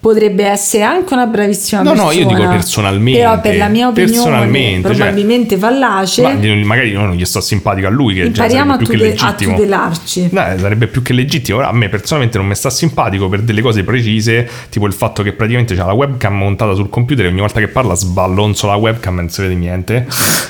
[0.00, 2.20] Potrebbe essere anche una bravissima No, no, persona.
[2.20, 6.22] io dico personalmente, Però per la mia opinione, personalmente, cioè- probabilmente fallace.
[6.22, 6.34] Ma
[6.64, 9.14] magari io non gli sto simpatico a lui, che già impariamo a, sarebbe più che
[9.14, 10.28] tude- a tutelarci.
[10.30, 11.58] No, eh, sarebbe più che legittimo.
[11.58, 15.24] Ora, a me personalmente non mi sta simpatico per delle cose precise, tipo il fatto
[15.24, 18.76] che praticamente c'ha la webcam montata sul computer e ogni volta che parla sballonzo la
[18.76, 20.06] webcam e non si vede niente.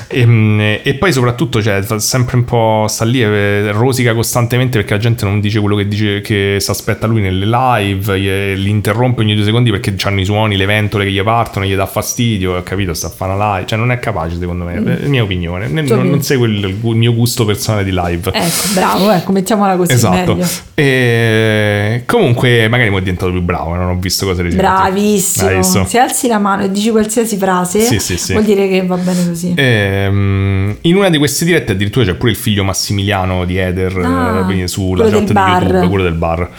[0.07, 4.99] e, e poi soprattutto cioè, sempre un po' sta lì e rosica costantemente perché la
[4.99, 9.21] gente non dice quello che dice che si aspetta lui nelle live, gli- li interrompe
[9.21, 12.55] ogni due secondi perché hanno i suoni, le ventole che gli partono, gli dà fastidio,
[12.57, 15.23] ho capito, sta a fare una live, cioè non è capace secondo me, è mia
[15.23, 18.31] opinione, non, non segue il, il mio gusto personale di live.
[18.31, 20.37] Ecco, bravo, ecco, mettiamola così Esatto.
[20.75, 23.75] E comunque, magari mi è diventato più bravo.
[23.75, 24.63] Non ho visto cose recenti.
[24.63, 25.85] Bravissimo.
[25.85, 28.33] Se alzi la mano e dici qualsiasi frase, Sì, sì, sì.
[28.33, 29.53] vuol dire che va bene così.
[29.55, 34.51] Ehm, in una di queste dirette addirittura c'è pure il figlio Massimiliano di Eder Ah,
[34.51, 36.49] eh, sulla quello chat di YouTube, quello del bar.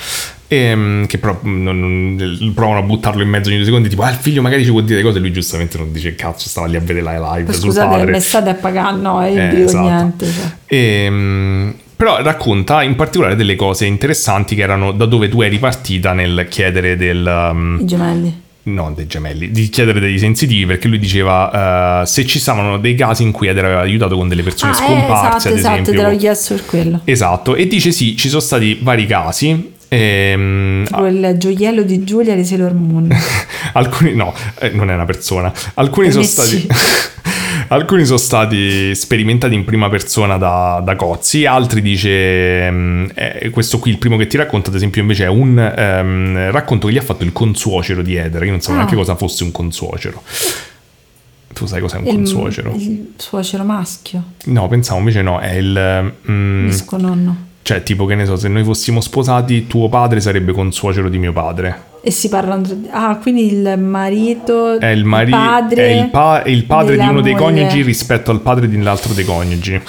[0.53, 4.11] Ehm, che però non- non- provano a buttarlo in mezzo ogni due secondi, tipo, ah,
[4.11, 5.21] il figlio magari ci può dire cose.
[5.21, 8.55] Lui giustamente non dice cazzo, stava lì a vedere la live scusate, me state a
[8.55, 9.81] pagare, no, io Eh, esatto.
[9.89, 10.27] niente.
[10.27, 10.51] cioè.
[10.67, 16.13] Ehm, però racconta in particolare delle cose interessanti che erano da dove tu eri partita
[16.15, 17.25] nel chiedere del.
[17.53, 18.43] um, I gemelli.
[18.63, 22.95] no, dei gemelli, di chiedere dei sensitivi perché lui diceva eh, se ci stavano dei
[22.97, 25.81] casi in cui Eder aveva aiutato con delle persone Ah, eh, scomparse, esatto, ad esatto,
[25.83, 25.93] esempio.
[26.03, 27.01] te l'ho chiesto per quello.
[27.05, 29.79] Esatto, e dice sì, ci sono stati vari casi.
[29.97, 33.09] Ehm, Tipo il gioiello di Giulia di Sailor Moon.
[33.75, 35.53] alcuni no, eh, non è una persona.
[35.75, 36.67] Alcuni Per sono stati.
[37.73, 43.79] Alcuni sono stati sperimentati in prima persona da, da Cozzi, altri dice, mm, eh, questo
[43.79, 46.99] qui il primo che ti racconta ad esempio invece è un ehm, racconto che gli
[46.99, 48.77] ha fatto il consuocero di Eder, io non so Ah.
[48.77, 50.21] neanche cosa fosse un consuocero.
[51.53, 52.75] Tu sai cos'è un Il- consuocero?
[52.75, 56.13] Il suocero maschio, No, pensavo invece no, è il...
[56.29, 57.49] mm, disco nonno.
[57.71, 61.33] Cioè tipo che ne so, se noi fossimo sposati tuo padre sarebbe consuocero di mio
[61.33, 61.83] padre.
[62.03, 66.49] E si parlano Ah, quindi il marito, È il, mari- padre, è il, pa- è
[66.49, 67.45] il padre di uno dei moglie.
[67.45, 69.81] coniugi rispetto al padre dell'altro dei coniugi.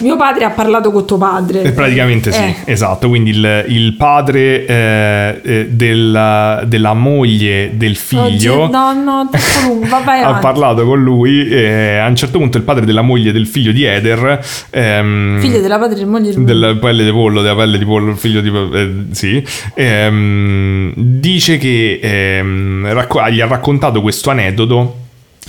[0.00, 1.62] Mio padre ha parlato con tuo padre.
[1.62, 2.54] Eh, Praticamente sì, Eh.
[2.66, 3.08] esatto.
[3.08, 8.22] Quindi il, il padre eh, eh, della, della moglie del figlio
[8.62, 11.48] Oggi- no, no, troppo lungo, va, vai ha parlato con lui.
[11.48, 14.40] e a un certo punto il padre della moglie del figlio di Eder,
[14.70, 18.14] ehm, Figlio della padre e moglie del della pelle di pollo, della pelle di pollo,
[18.14, 19.42] figlio di eh, sì,
[19.74, 24.98] ehm, dice che ehm, racco- gli ha raccontato questo aneddoto.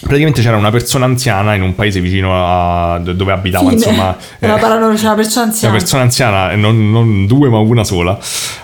[0.05, 3.73] Praticamente c'era una persona anziana in un paese vicino a dove abitava, Fine.
[3.73, 5.75] insomma, Era eh, parlano c'è una persona una anziana.
[5.75, 8.15] persona anziana, non, non due ma una sola.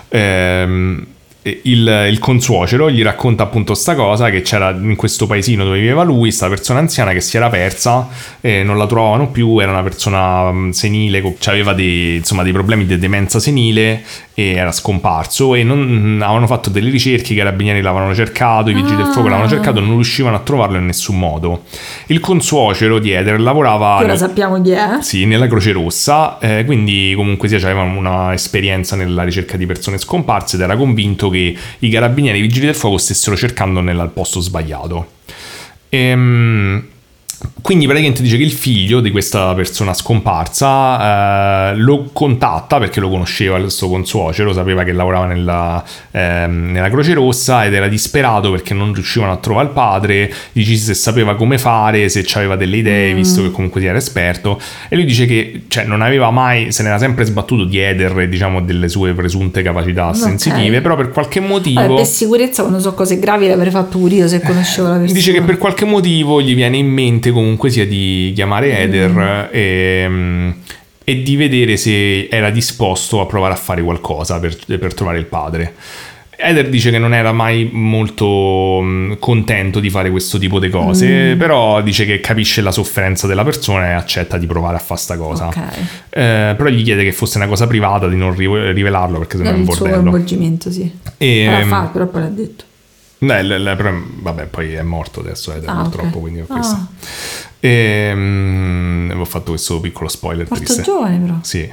[0.08, 1.06] Ehm,
[1.42, 6.02] il, il consuocero gli racconta appunto sta cosa che c'era in questo paesino dove viveva
[6.02, 8.08] lui, sta persona anziana che si era persa
[8.40, 12.86] e non la trovavano più, era una persona mm, senile, aveva dei, insomma, dei problemi
[12.86, 14.02] di demenza senile
[14.34, 18.74] e era scomparso e non, mm, avevano fatto delle ricerche, i carabinieri l'avevano cercato, i
[18.74, 19.48] vigili del fuoco l'avevano Ah.
[19.48, 21.62] cercato, non riuscivano a trovarlo in nessun modo.
[22.06, 23.96] Il consuocero di Eder lavorava...
[23.96, 24.98] Ora sappiamo chi è.
[25.00, 29.98] Sì, nella Croce Rossa, eh, quindi comunque sia aveva una esperienza nella ricerca di persone
[29.98, 34.10] scomparse ed era convinto che i carabinieri e i vigili del fuoco stessero cercando nel
[34.14, 35.06] posto sbagliato.
[35.88, 36.86] Ehm,
[37.62, 43.08] quindi praticamente dice che il figlio di questa persona scomparsa eh, lo contatta perché lo
[43.08, 48.50] conosceva il suo consuocero, sapeva che lavorava nella, ehm, nella Croce Rossa ed era disperato
[48.50, 52.56] perché non riuscivano a trovare il padre, gli dice se sapeva come fare, se aveva
[52.56, 56.30] delle idee, visto che comunque si era esperto, e lui dice che cioè, non aveva
[56.30, 60.16] mai, se n'era sempre sbattuto di Eder diciamo delle sue presunte capacità Ok.
[60.16, 61.80] sensitive, però per qualche motivo...
[61.80, 65.12] Vabbè, per sicurezza quando so cose gravi l'avrei fatto pure io se conoscevo la persona.
[65.14, 69.44] Dice che per qualche motivo gli viene in mente comunque sia di chiamare Eder Mm.
[69.50, 70.50] e, mm,
[71.04, 75.26] e di vedere se era disposto a provare a fare qualcosa per, per trovare il
[75.26, 75.74] padre.
[76.44, 80.70] Eder dice che non era mai molto mm, contento di fare questo tipo di Mm.
[80.72, 84.98] cose, però dice che capisce la sofferenza della persona e accetta di provare a fare
[85.00, 85.46] sta cosa.
[85.48, 85.56] Ok.
[86.10, 89.50] Eh, però gli chiede che fosse una cosa privata, di non ri- rivelarlo perché sennò
[89.50, 90.00] è un il suo bordello.
[90.02, 90.90] coinvolgimento, sì.
[91.18, 92.64] E, L'ha fatto, però poi l'ha detto.
[93.22, 96.20] No, l- l- però, vabbè, poi è morto adesso Eder, Ah, purtroppo, ok.
[96.20, 96.52] quindi è Ah.
[96.54, 96.86] questo.
[97.60, 100.82] Ehm, avevo fatto questo piccolo spoiler Morto triste.
[100.82, 101.34] giovane però.
[101.42, 101.70] Sì.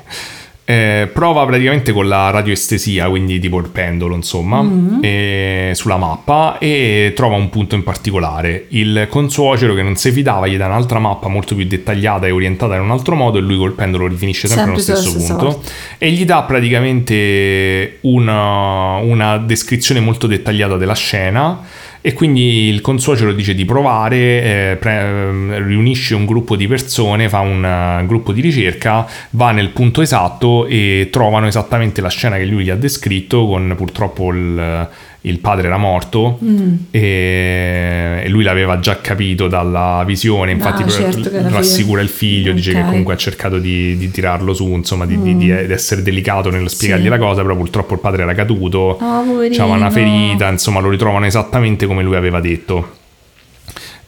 [0.69, 4.99] Eh, prova praticamente con la radioestesia, quindi tipo il pendolo, insomma, Mm-hmm.
[5.01, 8.65] e- sulla mappa e trova un punto in particolare.
[8.67, 12.75] Il consuocero che non si fidava gli dà un'altra mappa molto più dettagliata e orientata
[12.75, 15.61] in un altro modo e lui col pendolo rifinisce sempre, Sempre allo stesso punto
[15.97, 21.61] e gli dà praticamente una, una descrizione molto dettagliata della scena
[22.01, 27.27] e quindi il consuocero dice di provare, eh, pre- ehm, riunisce un gruppo di persone,
[27.27, 32.37] fa un eh, gruppo di ricerca, va nel punto esatto e trovano esattamente la scena
[32.37, 34.87] che lui gli ha descritto, con purtroppo il,
[35.21, 36.73] il padre era morto Mm.
[36.91, 42.83] e, lui l'aveva già capito dalla visione, infatti Ah, certo rassicura il figlio, dice che
[42.83, 46.69] comunque ha cercato di, di tirarlo su, insomma, di, di- di- di essere delicato nello
[46.69, 47.05] spiegargli Mm.
[47.05, 47.09] Sì.
[47.09, 49.55] la cosa, però purtroppo il padre era caduto, Oh, poverino.
[49.55, 52.95] c'aveva una ferita, insomma lo ritrovano esattamente come lui aveva detto.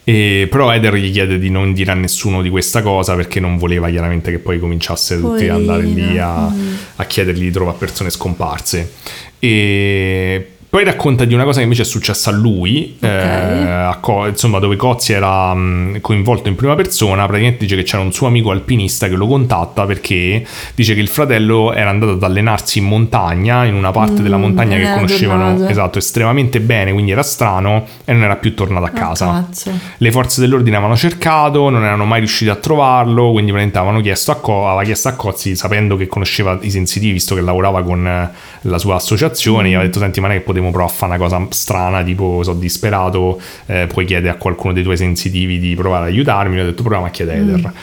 [0.03, 3.57] E, però Eder gli chiede di non dire a nessuno di questa cosa perché non
[3.57, 6.73] voleva chiaramente che poi cominciasse tutti ad andare lì a, Mm.
[6.95, 8.91] a chiedergli di trovare persone scomparse.
[9.37, 13.03] E poi racconta di una cosa che invece è successa a lui, Ok.
[13.03, 17.25] eh, a Co- insomma, dove Cozzi era mh, coinvolto in prima persona.
[17.25, 21.09] Praticamente dice che c'era un suo amico alpinista che lo contatta perché dice che il
[21.09, 24.93] fratello era andato ad allenarsi in montagna, in una parte della Mm, montagna e che
[24.93, 29.25] conoscevano esatto, estremamente bene, quindi era strano e non era più tornato a Ah, casa.
[29.49, 29.71] cazzo.
[29.97, 34.31] Le forze dell'ordine avevano cercato, non erano mai riusciti a trovarlo, quindi praticamente avevano chiesto
[34.31, 38.07] a, Co- aveva chiesto a Cozzi, sapendo che conosceva i sensitivi, visto che lavorava con
[38.07, 38.29] eh,
[38.61, 41.15] la sua associazione, gli aveva detto, senti, ma non è che potevo provare a fare
[41.15, 45.73] una cosa strana, tipo, sono disperato, eh, puoi chiedere a qualcuno dei tuoi sensitivi di
[45.75, 47.73] provare ad aiutarmi, ho detto, proviamo a chiedere a Eder.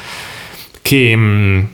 [0.81, 1.17] Che...
[1.17, 1.69] mh,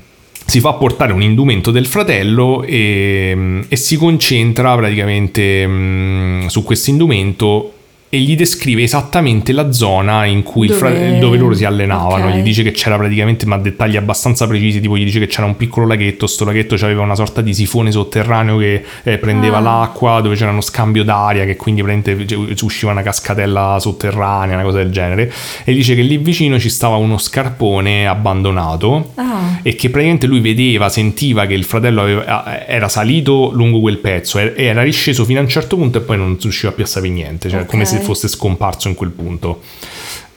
[0.46, 6.90] si fa portare un indumento del fratello e, e si concentra praticamente mh, su questo
[6.90, 7.73] indumento
[8.14, 12.26] e gli descrive esattamente la zona in cui Dove- frate- dove loro si allenavano.
[12.28, 12.34] ok.
[12.36, 15.56] Gli dice che c'era praticamente, ma dettagli abbastanza precisi, tipo gli dice che c'era un
[15.56, 19.60] piccolo laghetto, sto laghetto aveva una sorta di sifone sotterraneo che eh, prendeva Ah.
[19.60, 24.78] l'acqua, dove c'era uno scambio d'aria, che quindi praticamente usciva una cascatella sotterranea, una cosa
[24.78, 25.32] del genere.
[25.64, 29.58] E dice che lì vicino ci stava uno scarpone abbandonato Ah.
[29.62, 34.38] e che praticamente lui vedeva, sentiva che il fratello aveva- era salito lungo quel pezzo
[34.38, 37.12] e era risceso fino a un certo punto e poi non riusciva più a sapere
[37.12, 37.66] niente, cioè Ok.
[37.66, 39.60] come se fosse scomparso in quel punto.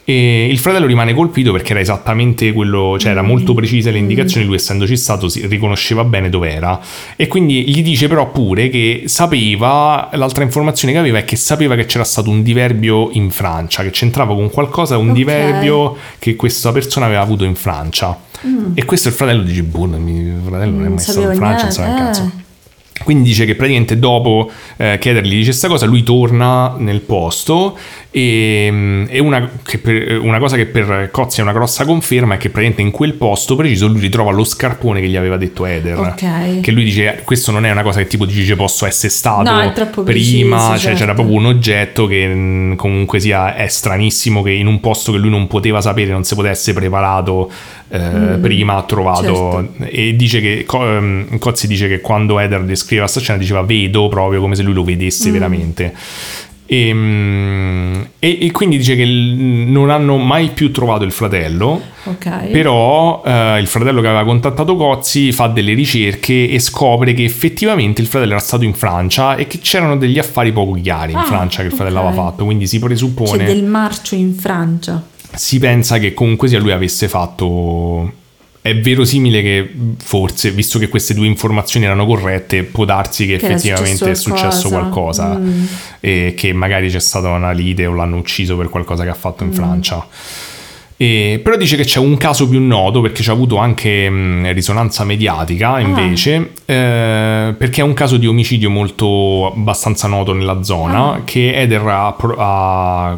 [0.10, 4.46] E il fratello rimane colpito perché era esattamente quello, cioè era molto precise le indicazioni,
[4.46, 6.80] lui essendoci stato si riconosceva bene dov'era
[7.18, 11.76] e quindi gli dice però pure che sapeva, l'altra informazione che aveva è che sapeva
[11.76, 15.16] che c'era stato un diverbio in Francia, che c'entrava con qualcosa, un Ok.
[15.16, 18.18] diverbio che questa persona aveva avuto in Francia.
[18.76, 21.64] E questo il fratello dice, boh, il fratello non è Non mai stato in Francia,
[21.64, 22.32] non sa un niente, cazzo.
[23.04, 27.02] Quindi dice che praticamente dopo eh, che Eder gli dice questa cosa, lui torna nel
[27.02, 27.78] posto
[28.12, 32.36] e, mm, e una, che per- una cosa che per Cozzi è una grossa conferma
[32.36, 35.66] è che praticamente in quel posto preciso lui ritrova lo scarpone che gli aveva detto
[35.66, 35.98] Eder.
[36.00, 36.60] Ok.
[36.62, 39.72] Che lui dice, questo non è una cosa che tipo dice posso essere stato No,
[39.72, 41.00] prima, preciso, cioè certo.
[41.00, 45.18] c'era proprio un oggetto che mm, comunque sia è stranissimo che in un posto che
[45.18, 47.52] lui non poteva sapere, non si potesse preparato
[47.90, 49.96] eh, prima ha trovato Mm, certo.
[49.96, 54.42] e dice che ehm, Cozzi dice che quando Eder descriveva questa scena diceva vedo proprio
[54.42, 54.86] come se lui lo Mm.
[54.86, 55.94] vedesse veramente
[56.70, 62.48] e, mm, e- e quindi dice che non hanno mai più trovato il fratello Ok.
[62.52, 68.02] però eh, il fratello che aveva contattato Cozzi fa delle ricerche e scopre che effettivamente
[68.02, 71.24] il fratello era stato in Francia e che c'erano degli affari poco chiari in Ah,
[71.24, 72.06] Francia che il fratello ok.
[72.08, 75.02] aveva fatto quindi si C'è presuppone del marcio in Francia.
[75.36, 78.12] Si pensa che comunque sia lui avesse fatto.
[78.62, 79.72] È verosimile che
[80.04, 84.30] forse, visto che queste due informazioni erano corrette, può darsi che, Che effettivamente è successo
[84.50, 85.24] successo qualcosa.
[85.28, 85.66] qualcosa Mm.
[86.02, 89.46] e che magari c'è stata una lite o l'hanno ucciso per qualcosa che ha fatto
[89.46, 89.48] Mm.
[89.48, 90.06] in Francia.
[91.00, 94.52] E- però dice che c'è un caso più noto perché ci ha avuto anche mh,
[94.54, 101.12] risonanza mediatica invece eh, perché è un caso di omicidio molto abbastanza noto nella zona
[101.14, 101.22] Ah.
[101.24, 103.18] che Eder ha, ha-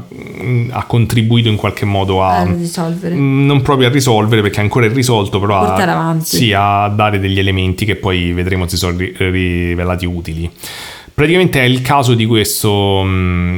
[0.72, 3.16] ha contribuito in qualche modo a, A risolvere.
[3.16, 6.26] Mm, non proprio a risolvere perché è ancora irrisolto, però Portare a, avanti.
[6.26, 10.52] sì, a dare degli elementi che poi vedremo si sono ri- rivelati utili.
[11.14, 13.06] Praticamente è il caso di, questo,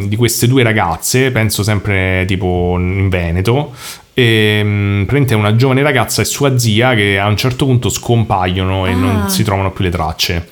[0.07, 3.73] di queste due ragazze, penso sempre tipo in Veneto.
[4.22, 7.89] E, mh, praticamente è una giovane ragazza e sua zia che a un certo punto
[7.89, 8.95] scompaiono e Ah.
[8.95, 10.49] non si trovano più le tracce.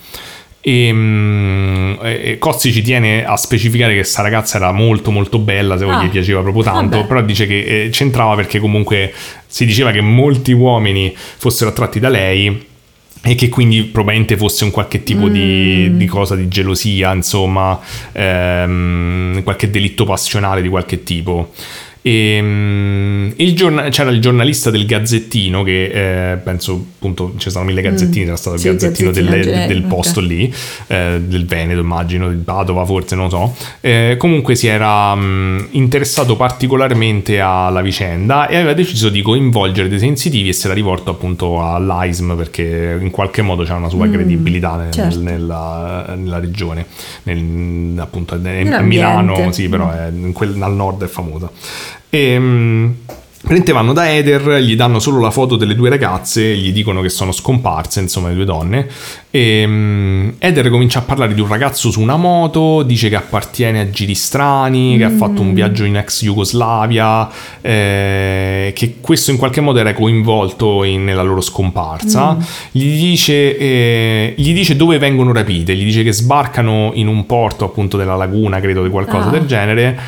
[0.62, 5.40] E, mm, e- e Cozzi ci tiene a specificare che questa ragazza era molto molto
[5.40, 6.04] bella, se Ah.
[6.04, 7.08] gli piaceva proprio tanto, Vabbè.
[7.08, 9.14] però dice che eh, c'entrava perché comunque
[9.48, 12.68] si diceva che molti uomini fossero attratti da lei
[13.22, 15.98] e che quindi probabilmente fosse un qualche tipo di, Mm.
[15.98, 17.80] di cosa, di gelosia, insomma,
[18.14, 21.54] ehm, qualche delitto passionale di qualche tipo.
[22.02, 27.66] E, mm, il giorna- c'era il giornalista del Gazzettino che eh, penso appunto ci sono
[27.66, 28.64] mille Gazzettini, era stato il Mm.
[28.64, 29.88] Sì, Gazzettino Gazzettino del, generico, del ok.
[29.90, 30.54] posto lì,
[30.88, 33.54] eh, del Veneto immagino, di Padova forse, non so.
[33.82, 40.00] Eh, comunque si era mh, interessato particolarmente alla vicenda e aveva deciso di coinvolgere dei
[40.00, 44.14] sensitivi e si era rivolto appunto all'AISM perché in qualche modo c'ha una sua Mm,
[44.14, 45.20] credibilità nel- certo.
[45.22, 46.86] nella, nella regione,
[47.24, 48.38] nel- appunto a.
[48.82, 51.50] Milano, sì, però è in quel- al nord è famosa.
[52.10, 52.96] E, mh,
[53.40, 57.10] praticamente vanno da Eder, gli danno solo la foto delle due ragazze, gli dicono che
[57.10, 58.88] sono scomparse, insomma, le due donne.
[59.32, 63.80] E mh, Eder comincia a parlare di un ragazzo su una moto, dice che appartiene
[63.80, 67.30] a giri strani, che ha fatto un viaggio in ex Jugoslavia,
[67.62, 72.38] eh, che questo in qualche modo era coinvolto in- nella loro scomparsa.
[72.72, 77.66] Gli, dice, eh, gli dice dove vengono rapite, gli dice che sbarcano in un porto
[77.66, 79.32] appunto della laguna, credo di qualcosa Ah.
[79.32, 80.00] del genere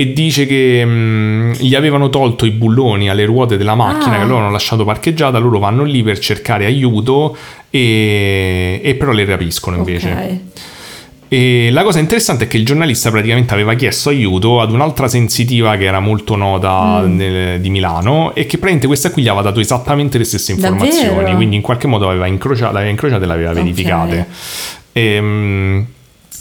[0.00, 4.20] e dice che mh, gli avevano tolto i bulloni alle ruote della macchina Ah.
[4.20, 7.36] che loro hanno lasciato parcheggiata, loro vanno lì per cercare aiuto
[7.68, 10.10] e, e però le rapiscono invece.
[10.10, 10.38] Ok.
[11.32, 15.76] E la cosa interessante è che il giornalista praticamente aveva chiesto aiuto ad un'altra sensitiva
[15.76, 17.16] che era molto nota Mm.
[17.16, 21.14] nel- di Milano e che praticamente questa qui gli aveva dato esattamente le stesse informazioni,
[21.14, 21.36] Davvero?
[21.36, 23.56] quindi in qualche modo aveva incrociato, l'aveva incrociate e le aveva Ok.
[23.56, 24.26] verificate.
[24.92, 25.86] Ehm,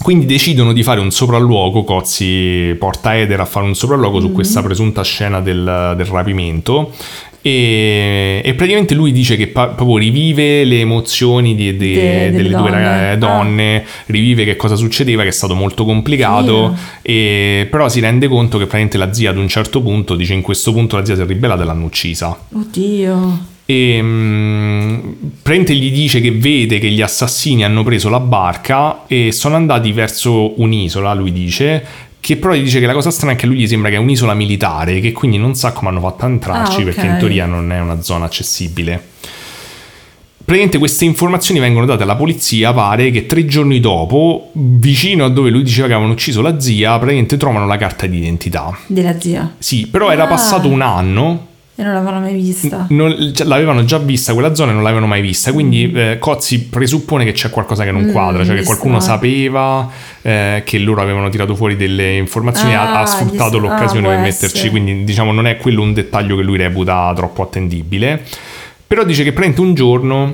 [0.01, 4.21] quindi decidono di fare un sopralluogo, Cozzi porta Eder a fare un sopralluogo Mm.
[4.21, 6.93] su questa presunta scena del, del rapimento
[7.41, 12.31] e, e praticamente lui dice che pa- proprio rivive le emozioni di- di- De- delle
[12.31, 12.71] delle due donne.
[12.71, 13.15] raga- Ah.
[13.15, 18.57] donne, rivive che cosa succedeva, che è stato molto complicato, e, però si rende conto
[18.57, 21.21] che praticamente la zia ad un certo punto dice in questo punto la zia si
[21.21, 22.37] è ribellata e l'hanno uccisa.
[22.53, 23.39] Oddio.
[23.71, 29.31] E mh, praticamente gli dice che vede che gli assassini hanno preso la barca e
[29.31, 31.85] sono andati verso un'isola, lui dice,
[32.19, 33.97] che però gli dice che la cosa strana è che a lui gli sembra che
[33.97, 36.83] è un'isola militare, che quindi non sa come hanno fatto a entrarci Ah, ok.
[36.83, 39.03] perché in teoria non è una zona accessibile.
[40.37, 45.51] Praticamente queste informazioni vengono date alla polizia, pare che tre giorni dopo, vicino a dove
[45.51, 48.75] lui diceva che avevano ucciso la zia, praticamente trovano la carta d'identità.
[48.87, 49.53] Della zia.
[49.59, 50.27] Sì, però era Ah.
[50.27, 51.48] passato un anno
[51.79, 52.87] E non l'avevano mai vista.
[52.89, 55.53] non- cioè, l'avevano già vista quella zona e non l'avevano mai vista.
[55.53, 59.89] Quindi eh, Cozzi presuppone che c'è qualcosa che non Mm, quadra, cioè che qualcuno sapeva
[60.21, 64.09] eh, che loro avevano tirato fuori delle informazioni, ha- ha, Ah, sfruttato gli l'occasione ah,
[64.11, 64.45] per metterci.
[64.57, 64.69] essere.
[64.71, 68.23] Quindi, diciamo, non è quello un dettaglio che lui reputa troppo attendibile.
[68.85, 70.33] Però dice che praticamente un giorno.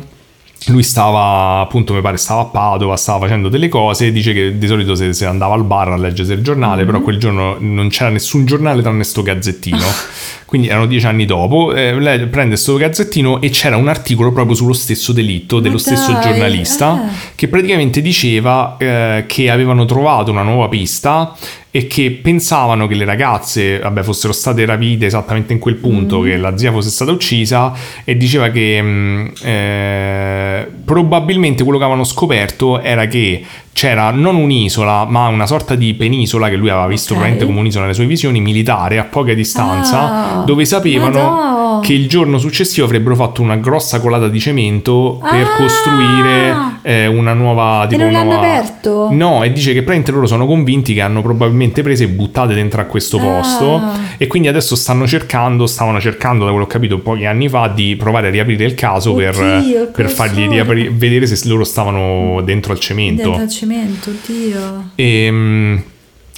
[0.67, 4.11] Lui stava, appunto, mi pare, stava a Padova, stava facendo delle cose.
[4.11, 6.85] Dice che di solito se, se andava al bar a leggersi il giornale, Mm-hmm.
[6.85, 9.77] però quel giorno non c'era nessun giornale tranne sto gazzettino.
[10.45, 11.73] Quindi erano dieci anni dopo.
[11.73, 16.11] eh, lei prende sto gazzettino e c'era un articolo proprio sullo stesso delitto dello stesso
[16.11, 17.11] dai, giornalista eh.
[17.35, 21.35] che praticamente diceva eh, che avevano trovato una nuova pista
[21.75, 26.37] e che pensavano che le ragazze vabbè, fossero state rapite esattamente in quel punto, che
[26.37, 27.73] la zia fosse stata uccisa
[28.05, 33.43] e diceva che mh, eh, probabilmente quello che avevano scoperto era che
[33.75, 37.19] c'era non un'isola ma una sorta di penisola che lui aveva visto Ok.
[37.19, 41.79] probabilmente come un'isola nelle sue visioni militare a poca distanza Ah, dove sapevano Madò.
[41.81, 45.55] che il giorno successivo avrebbero fatto una grossa colata di cemento per Ah!
[45.57, 49.09] costruire eh, una nuova tipo non l'hanno nuova- aperto?
[49.11, 52.79] No, e dice che praticamente loro sono convinti che hanno probabilmente prese e buttate dentro
[52.79, 53.21] a questo Ah.
[53.23, 53.81] posto
[54.17, 57.67] e quindi adesso stanno cercando, stavano cercando da quello che ho capito pochi anni fa
[57.67, 60.47] di provare a riaprire il caso per, Oddio, per fargli professore.
[60.53, 63.23] riapri- vedere se loro stavano dentro al cemento.
[63.23, 63.63] Dentro al cemento,
[64.09, 64.91] oddio.
[64.95, 65.75] E, mm,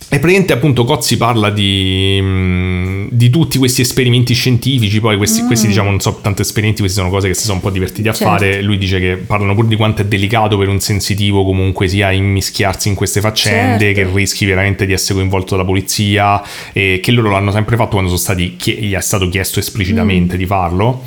[0.10, 5.68] e praticamente appunto Cozzi parla di, mm, di tutti questi esperimenti scientifici, poi questi, questi
[5.68, 8.12] diciamo non so tanto esperimenti, questi sono cose che si sono un po' divertiti a
[8.12, 8.14] Mm.
[8.16, 8.32] Certo.
[8.34, 12.12] fare, lui dice che parlano pure di quanto è delicato per un sensitivo comunque sia
[12.12, 14.10] immischiarsi in queste faccende, Certo.
[14.12, 16.42] che rischi veramente di essere coinvolto dalla polizia,
[16.72, 20.38] e che loro l'hanno sempre fatto quando sono stati, gli è stato chiesto esplicitamente Mm.
[20.38, 21.04] di farlo.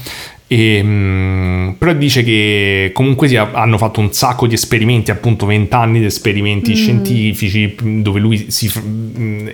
[0.53, 5.73] E, mm, però dice che comunque sia, hanno fatto un sacco di esperimenti, appunto 20
[5.77, 9.49] anni di esperimenti scientifici mm, dove lui si, mm,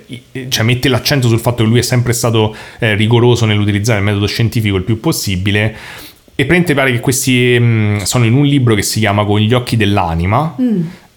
[0.49, 4.25] cioè mette l'accento sul fatto che lui è sempre stato eh, rigoroso nell'utilizzare il metodo
[4.25, 5.65] scientifico il più possibile.
[5.69, 9.53] E praticamente pare che questi mm, sono in un libro che si chiama Con gli
[9.53, 10.55] occhi dell'anima.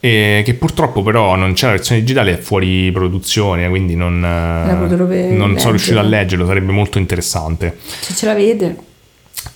[0.02, 5.34] e che purtroppo però non c'è la versione digitale, è fuori produzione, quindi non, eh,
[5.34, 7.78] non sono riuscito a leggerlo, sarebbe molto interessante.
[7.80, 8.88] Se ce l'avete.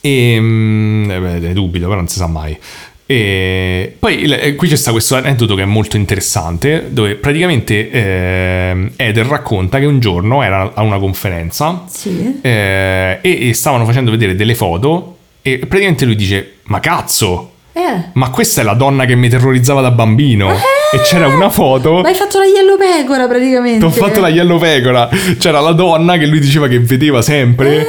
[0.01, 2.57] E mm, eh beh, dubito, però non si sa mai.
[3.05, 8.91] E poi eh, qui c'è sta questo aneddoto che è molto interessante, dove praticamente ehm,
[8.95, 12.39] Eder racconta che un giorno era a una conferenza Sì.
[12.41, 18.10] eh, e, e stavano facendo vedere delle foto e praticamente lui dice, ma cazzo, Eh.
[18.14, 20.51] ma questa è la donna che mi terrorizzava da bambino.
[20.93, 22.01] E c'era una foto...
[22.01, 23.84] Ma hai fatto la yellow pecora praticamente.
[23.84, 25.10] Ho fatto la Yellow Pecora.
[25.39, 27.85] C'era la donna che lui diceva che vedeva sempre Eh.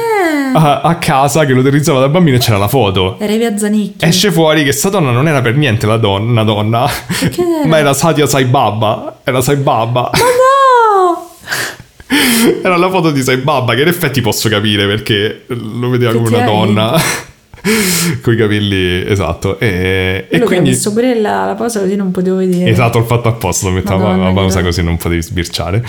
[0.55, 3.17] A, a casa, che lo terrorizzava da bambino e c'era la foto.
[3.19, 4.05] Era via Zanicchi.
[4.05, 6.89] Esce fuori che sta donna non era per niente la donna, donna,
[7.21, 7.67] era?
[7.67, 9.19] ma era Satya Sai Baba.
[9.23, 10.11] Era Sai Baba.
[10.13, 10.33] No!
[12.61, 16.27] Era la foto di Sai Baba, che in effetti posso capire perché lo vedeva come
[16.27, 17.01] una donna.
[18.21, 19.59] Con i capelli, esatto.
[19.59, 20.69] E, e che ho quindi.
[20.69, 22.69] messo pure la, la pausa così non potevo vedere.
[22.69, 25.83] Esatto, ho fatto apposta, lo mettevo Madonna, la pausa così non potevi sbirciare.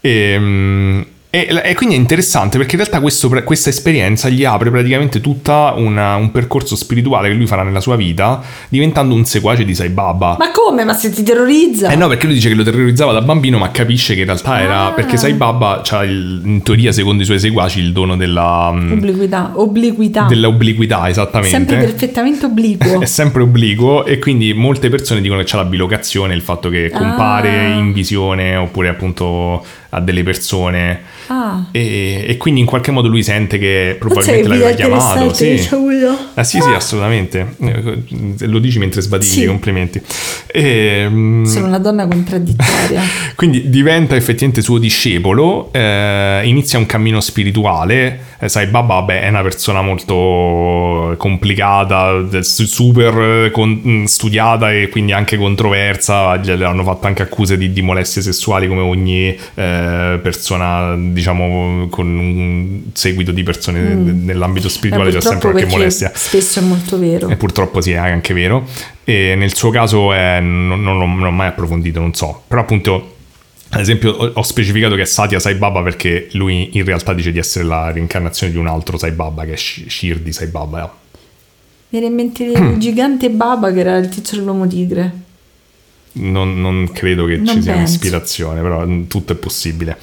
[0.00, 1.00] E, mm,
[1.34, 5.72] e, e quindi è interessante perché in realtà questo questa esperienza gli apre praticamente tutta
[5.74, 9.88] una- un percorso spirituale che lui farà nella sua vita, diventando un seguace di Sai
[9.88, 10.36] Baba.
[10.38, 10.84] Ma come?
[10.84, 11.88] Ma se ti terrorizza?
[11.88, 14.60] Eh no, perché lui dice che lo terrorizzava da bambino, ma capisce che in realtà
[14.60, 14.86] era.
[14.88, 14.92] Ah.
[14.92, 18.70] Perché Sai Baba c'ha il- in teoria, secondo i suoi seguaci, il dono della.
[18.70, 19.52] mm, Obliquità.
[19.54, 20.26] Obliquità.
[20.28, 21.56] dell'obliquità, esattamente.
[21.56, 23.00] Sempre perfettamente obliquo.
[23.00, 26.90] È sempre obliquo e quindi molte persone dicono che c'è la bilocazione, il fatto che
[26.90, 27.68] compare Ah.
[27.78, 29.64] in visione oppure appunto
[29.94, 31.66] a delle persone Ah.
[31.70, 35.32] e, e quindi in qualche modo lui sente che probabilmente è l'aveva chiamato.
[35.34, 35.54] Sì.
[35.66, 36.16] tranquillo.
[36.34, 37.54] Ah, sì, sì, assolutamente.
[37.60, 39.46] Eh, Lo dici mentre sbadigli, Sì.
[39.46, 40.00] complimenti.
[40.46, 43.00] E, mm, Sono una donna contraddittoria.
[43.36, 48.30] quindi diventa effettivamente suo discepolo, eh, inizia un cammino spirituale.
[48.40, 54.72] Eh, sai, Baba vabbè, è una persona molto complicata, eh, su- super con- mh, studiata
[54.72, 56.36] e quindi anche controversa.
[56.36, 59.81] Gli hanno fatto anche accuse di, di molestie sessuali come ogni eh,
[60.22, 66.10] persona, diciamo, con un seguito di persone nell'ambito spirituale Eh, c'è sempre qualche molestia.
[66.14, 67.28] Spesso è molto vero.
[67.28, 68.66] E purtroppo sì, è anche vero.
[69.04, 72.42] E nel suo caso eh, non, non l'ho, non l'ho mai approfondito, non so.
[72.46, 73.16] Però appunto,
[73.70, 77.32] ad esempio, ho, ho specificato che è Satya Sai Baba perché lui in realtà dice
[77.32, 80.80] di essere la reincarnazione di un altro Sai Baba, che è Sh- Shirdi Sai Baba.
[81.88, 82.72] Mi viene in mente Mm.
[82.72, 85.12] il gigante Baba che era il tizio dell'uomo tigre.
[86.14, 87.78] Non, non credo che Non ci sia penso.
[87.78, 89.96] un'ispirazione, però mm, tutto è possibile.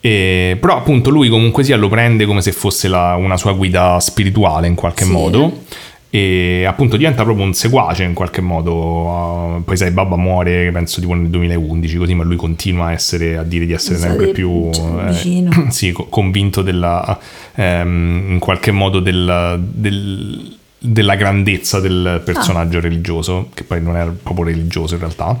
[0.00, 3.98] E- però appunto lui comunque sia lo prende come se fosse la- una sua guida
[4.00, 5.10] spirituale in qualche Sì.
[5.10, 5.62] modo
[6.08, 8.72] e appunto diventa proprio un seguace in qualche modo.
[8.74, 13.36] Uh, poi sai, Baba muore penso tipo nel 2011 così, ma lui continua a, essere,
[13.36, 17.18] a dire di essere sempre più cioè, eh, sì, co- convinto della,
[17.54, 20.56] ehm, in qualche modo del- del-
[20.86, 22.18] della grandezza del Ah.
[22.20, 25.38] personaggio religioso, che poi non era proprio religioso in realtà.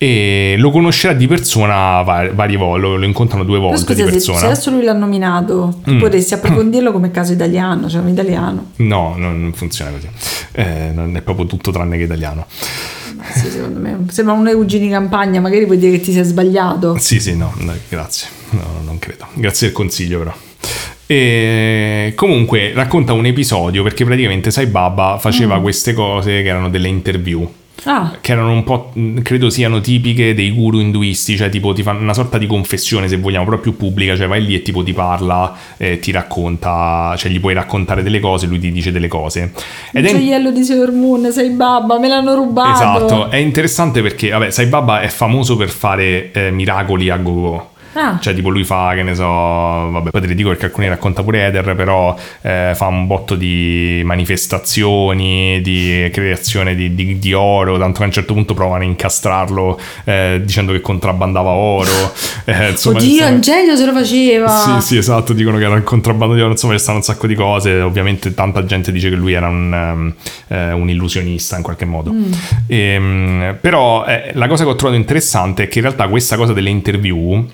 [0.00, 4.12] E lo conoscerà di persona va- varie volte, lo, lo incontrano due volte di scusa,
[4.12, 4.52] se, se persona.
[4.52, 5.98] adesso lui l'ha nominato, tu Mm.
[5.98, 8.70] potresti approfondirlo come caso italiano, cioè un italiano.
[8.76, 10.08] No, non funziona così.
[10.52, 12.46] Eh, non è proprio tutto tranne che italiano.
[13.34, 16.96] Sì, secondo me sembra un Eugeni di campagna, magari vuoi dire che ti sei sbagliato.
[16.98, 18.28] Sì, sì, no, no, grazie.
[18.50, 19.26] No, non credo.
[19.34, 20.32] Grazie del consiglio, però.
[21.10, 26.88] E comunque racconta un episodio perché praticamente Sai Baba faceva queste cose che erano delle
[26.88, 27.50] interview.
[27.84, 31.82] Ah, Che erano un po', mh, credo siano tipiche dei guru induisti, cioè tipo ti
[31.82, 34.92] fanno una sorta di confessione se vogliamo, più pubblica, cioè vai lì e tipo ti
[34.92, 39.52] parla, eh, ti racconta, cioè gli puoi raccontare delle cose, lui ti dice delle cose.
[39.92, 42.72] il Ed è, gioiello di Sailor Moon, sei babba, me l'hanno rubato.
[42.72, 47.70] esatto, è interessante perché, vabbè, Sai Baba è famoso per fare eh, miracoli a go-go.
[47.94, 50.88] Ah, Cioè, tipo, lui fa, che ne so, vabbè, poi te li dico perché alcuni
[50.88, 57.32] racconta pure Eder, però eh, fa un botto di manifestazioni, di creazione di, di- di
[57.32, 61.90] oro, tanto che a un certo punto provano a incastrarlo eh, dicendo che contrabbandava oro.
[62.44, 64.48] eh, insomma, oddio, insomma- Angelio se lo faceva.
[64.48, 67.26] sì, sì, esatto, dicono che era un contrabbando di oro, insomma, ci stanno un sacco
[67.26, 67.80] di cose.
[67.80, 70.12] Ovviamente tanta gente dice che lui era un,
[70.48, 72.14] eh, un illusionista in qualche modo.
[72.66, 76.52] Ehm, però eh, la cosa che ho trovato interessante è che in realtà questa cosa
[76.52, 77.46] delle interview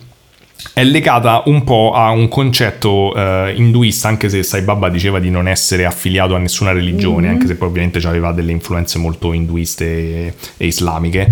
[0.73, 5.31] è legata un po' a un concetto eh, induista, anche se Sai Baba diceva di
[5.31, 9.85] non essere affiliato a nessuna religione, anche se poi ovviamente aveva delle influenze molto induiste
[9.85, 11.29] e, e islamiche.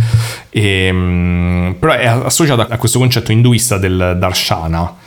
[0.51, 5.02] Ehm, però è associato a questo concetto induista del darshana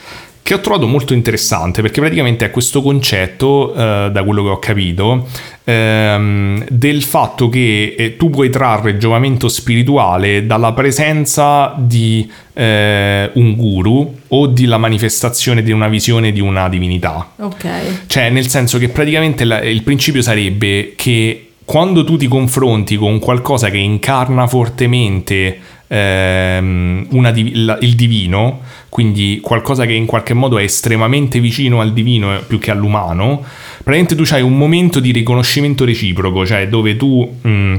[0.45, 4.59] che ho trovato molto interessante perché praticamente è questo concetto, eh, da quello che ho
[4.59, 5.27] capito,
[5.63, 13.55] ehm, del fatto che eh, tu puoi trarre giovamento spirituale dalla presenza di eh, un
[13.55, 17.31] guru o della manifestazione di una visione di una divinità.
[17.37, 18.05] Ok.
[18.05, 23.17] Cioè, nel senso che praticamente la- il principio sarebbe che quando tu ti confronti con
[23.17, 25.57] qualcosa che incarna fortemente
[25.87, 31.81] ehm, una div- la- il divino, quindi qualcosa che in qualche modo è estremamente vicino
[31.81, 33.43] al divino eh, più che all'umano,
[33.83, 37.75] praticamente tu hai un momento di riconoscimento reciproco, cioè dove tu, mh,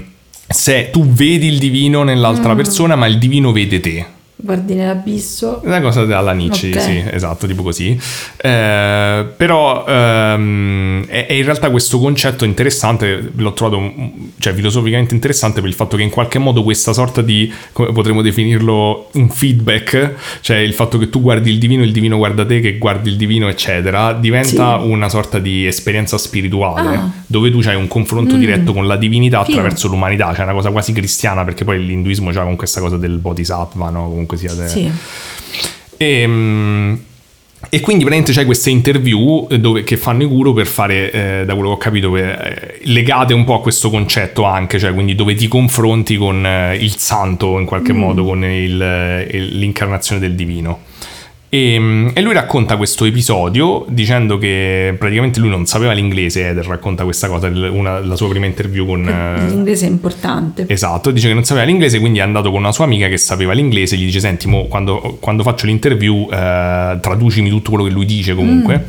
[0.49, 4.07] se, tu vedi il divino nell'altra persona, ma il divino vede te.
[4.39, 5.63] Guardi nell'abisso.
[5.65, 6.81] Una cosa dalla Nietzsche, Ok.
[6.81, 7.99] sì, esatto, tipo così.
[8.37, 14.07] Eh, però ehm, è, è in realtà questo concetto interessante, l'ho trovato mm,
[14.39, 18.21] cioè, filosoficamente interessante per il fatto che in qualche modo questa sorta di, come potremmo
[18.21, 22.61] definirlo, un feedback, cioè il fatto che tu guardi il divino, il divino guarda te,
[22.61, 24.87] che guardi il divino, eccetera, diventa Sì.
[24.87, 27.11] una sorta di esperienza spirituale, Ah.
[27.27, 28.39] dove tu hai un confronto Mm.
[28.39, 32.43] diretto con la divinità attraverso l'umanità, cioè una cosa quasi cristiana, perché poi l'induismo c'ha
[32.43, 34.03] con questa cosa del bodhisattva, no?
[34.09, 34.53] Comunque sia...
[34.55, 34.91] de- Sì.
[35.99, 36.95] e, mm,
[37.71, 41.45] e quindi praticamente c'hai queste interview eh, dove, che fanno i guru per fare, eh,
[41.47, 44.93] da quello che ho capito, per- eh, legate un po' a questo concetto anche, cioè
[44.95, 49.59] quindi dove ti confronti con eh, il santo in qualche modo, con il- eh, il-
[49.59, 50.81] l'incarnazione del divino.
[51.49, 56.67] E, mm, e lui racconta questo episodio dicendo che praticamente lui non sapeva l'inglese, Eder
[56.67, 59.09] racconta questa cosa, una- la sua prima interview con...
[59.09, 60.65] eh, L'inglese è importante.
[60.69, 63.53] Esatto, dice che non sapeva l'inglese, quindi è andato con una sua amica che sapeva
[63.53, 68.07] l'inglese, gli dice senti, mo, quando, quando faccio l'interview eh, traducimi tutto quello che lui
[68.07, 68.87] dice comunque.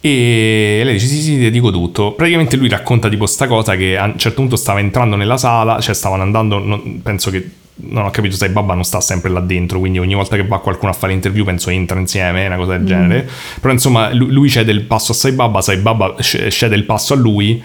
[0.00, 3.96] E lei dice sì sì ti dico tutto praticamente lui racconta tipo sta cosa che
[3.96, 8.04] a un certo punto stava entrando nella sala cioè stavano andando non- penso che non
[8.04, 10.92] ho capito se Babba non sta sempre là dentro quindi ogni volta che va qualcuno
[10.92, 13.28] a fare l'interview penso entra insieme una cosa del genere.
[13.60, 17.14] Però insomma lui, lui cede il passo a Sai Babba Sai Babba cede il passo
[17.14, 17.62] a lui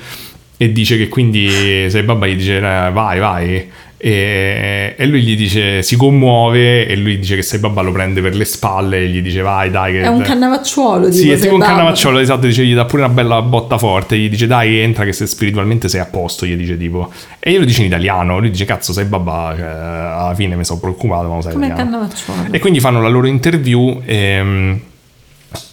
[0.58, 3.70] e dice che quindi Sai Babba gli dice eh, vai vai
[4.02, 8.22] e, e lui gli dice si commuove e lui dice che Sai Babba lo prende
[8.22, 11.12] per le spalle e gli dice vai dai che È un cannavacciuolo.
[11.12, 11.74] sì, è tipo un babbo.
[11.74, 15.12] cannavacciolo, esatto, dice, gli dà pure una bella botta forte, gli dice dai entra che
[15.12, 17.12] se spiritualmente sei a posto, gli dice tipo.
[17.40, 20.64] E io lo dice in italiano, lui dice cazzo sei babà, cioè, alla fine mi
[20.64, 21.92] sono preoccupato, ma lo sai Come italiano.
[21.92, 22.38] cannavacciolo.
[22.52, 24.80] E quindi fanno la loro interview ehm,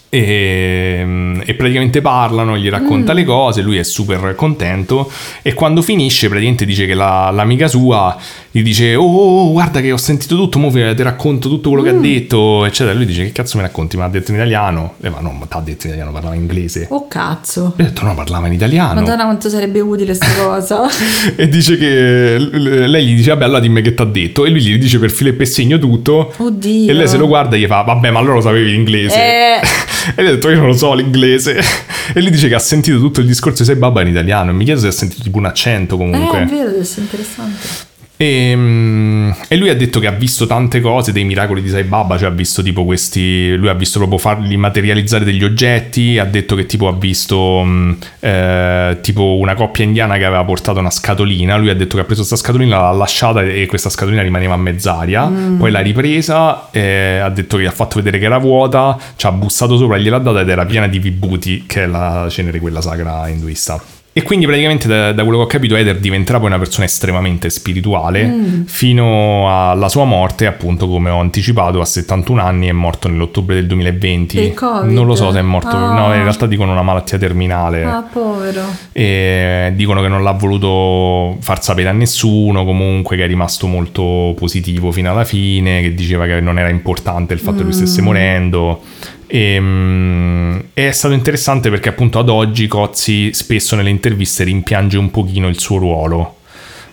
[0.08, 1.04] E,
[1.44, 3.16] e praticamente parlano, gli racconta Mm.
[3.16, 5.10] le cose, lui è super contento
[5.42, 8.16] e quando finisce praticamente dice che la- l'amica sua
[8.50, 11.92] gli dice oh, oh, guarda che ho sentito tutto, mo ti racconto tutto quello che
[11.92, 11.98] Mm.
[11.98, 12.94] ha detto, eccetera.
[12.96, 13.96] Lui dice che cazzo mi racconti?
[13.96, 14.94] Mi ha detto in italiano?
[15.02, 16.86] E ma no, ma ti ha detto in italiano, parlava in inglese.
[16.90, 17.74] Oh cazzo.
[17.76, 19.00] E ho detto no, parlava in italiano.
[19.00, 20.88] Madonna quanto sarebbe utile sta cosa.
[21.36, 24.60] E dice che lei gli dice vabbè allora dimmi che ti ha detto e lui
[24.62, 26.90] gli dice per filo e per segno tutto Oddio.
[26.90, 29.60] e lei se lo guarda e gli fa vabbè ma allora lo sapevi l'inglese Eh.
[30.14, 31.60] e lui ha detto io non lo so l'inglese.
[32.14, 34.52] E lui dice che ha sentito tutto il discorso di sei babba in italiano.
[34.52, 37.00] E mi chiedo se ha sentito tipo un accento comunque Eh, è vero, deve essere
[37.02, 37.85] interessante.
[38.18, 41.84] E, mm, e lui ha detto che ha visto tante cose dei miracoli di Sai
[41.84, 43.54] Baba, cioè ha visto tipo questi.
[43.56, 46.18] Lui ha visto proprio farli materializzare degli oggetti.
[46.18, 50.78] Ha detto che tipo ha visto mm, eh, tipo una coppia indiana che aveva portato
[50.78, 51.56] una scatolina.
[51.56, 54.58] Lui ha detto che ha preso questa scatolina, l'ha lasciata e questa scatolina rimaneva a
[54.58, 55.30] mezz'aria.
[55.58, 56.70] Poi l'ha ripresa.
[56.70, 58.96] e ha detto che ha fatto vedere che era vuota.
[59.16, 62.60] Ci ha bussato sopra, gliel'ha data ed era piena di vibhuti, che è la cenere
[62.60, 63.95] quella sacra induista.
[64.18, 67.50] E quindi praticamente da, da quello che ho capito Eder diventerà poi una persona estremamente
[67.50, 68.62] spirituale Mm.
[68.64, 73.66] fino alla sua morte, appunto come ho anticipato, a 71 anni è morto nell'ottobre del
[73.66, 74.38] 2020.
[74.38, 74.90] Per Covid?
[74.90, 75.92] Non lo so se è morto, Ah.
[75.92, 77.84] no, in realtà dicono una malattia terminale.
[77.84, 78.62] Ah, povero.
[78.92, 84.32] E dicono che non l'ha voluto far sapere a nessuno, comunque che è rimasto molto
[84.34, 88.00] positivo fino alla fine, che diceva che non era importante il fatto che lui stesse
[88.00, 88.80] morendo.
[89.28, 95.10] E, mm, è stato interessante perché appunto ad oggi Cozzi spesso nelle interviste rimpiange un
[95.10, 96.34] pochino il suo ruolo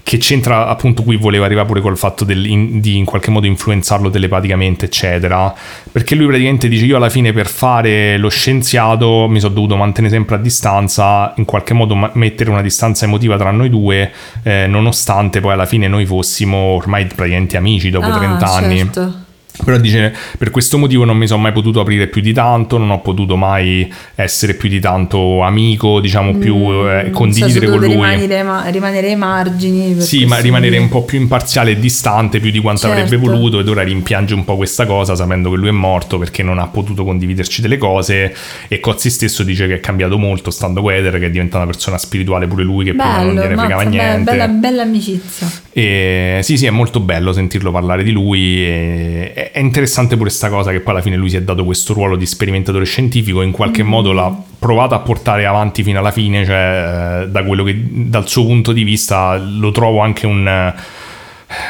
[0.06, 3.46] che c'entra appunto qui voleva arrivare pure col fatto del- in- di in qualche modo
[3.46, 5.54] influenzarlo telepaticamente eccetera
[5.92, 10.14] perché lui praticamente dice io alla fine per fare lo scienziato mi sono dovuto mantenere
[10.14, 14.12] sempre a distanza in qualche modo ma- mettere una distanza emotiva tra noi due
[14.44, 19.23] eh, nonostante poi alla fine noi fossimo ormai praticamente amici dopo Ah, 30 anni certo.
[19.64, 22.90] Però dice, per questo motivo non mi sono mai potuto aprire più di tanto, non
[22.90, 26.56] ho potuto mai essere più di tanto amico, diciamo più
[26.90, 27.90] eh, condividere con lui.
[27.90, 30.02] Rimanere, ma- rimanere ai margini.
[30.02, 33.00] Sì, ma rimanere un po' più imparziale e distante più di quanto Certo.
[33.02, 36.42] avrebbe voluto ed ora rimpiange un po' questa cosa sapendo che lui è morto perché
[36.44, 38.34] non ha potuto condividerci delle cose
[38.68, 41.98] e Cozzi stesso dice che è cambiato molto stando Eder che è diventata una persona
[41.98, 44.32] spirituale pure lui che prima non Bello, gliene fregava niente.
[44.32, 45.48] bella, bella amicizia.
[45.72, 48.66] E sì, sì, è molto bello sentirlo parlare di lui.
[48.66, 51.94] e- è interessante pure sta cosa che poi alla fine lui si è dato questo
[51.94, 53.42] ruolo di sperimentatore scientifico.
[53.42, 56.46] In qualche modo l'ha provato a portare avanti fino alla fine.
[56.46, 60.48] Cioè, eh, da quello che dal suo punto di vista lo trovo anche un.
[60.48, 60.74] eh,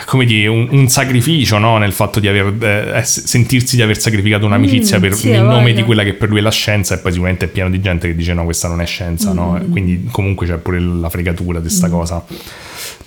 [0.05, 1.77] Come dire, un, un sacrificio no?
[1.77, 5.41] nel fatto di aver, eh, ess- sentirsi di aver sacrificato un'amicizia Mm, per, sì, ha
[5.41, 7.81] nome di quella che per lui è la scienza, e poi sicuramente è pieno di
[7.81, 9.59] gente che dice: No, questa non è scienza, no?
[9.61, 9.71] Mm.
[9.71, 12.23] Quindi, comunque c'è pure la fregatura di sta cosa.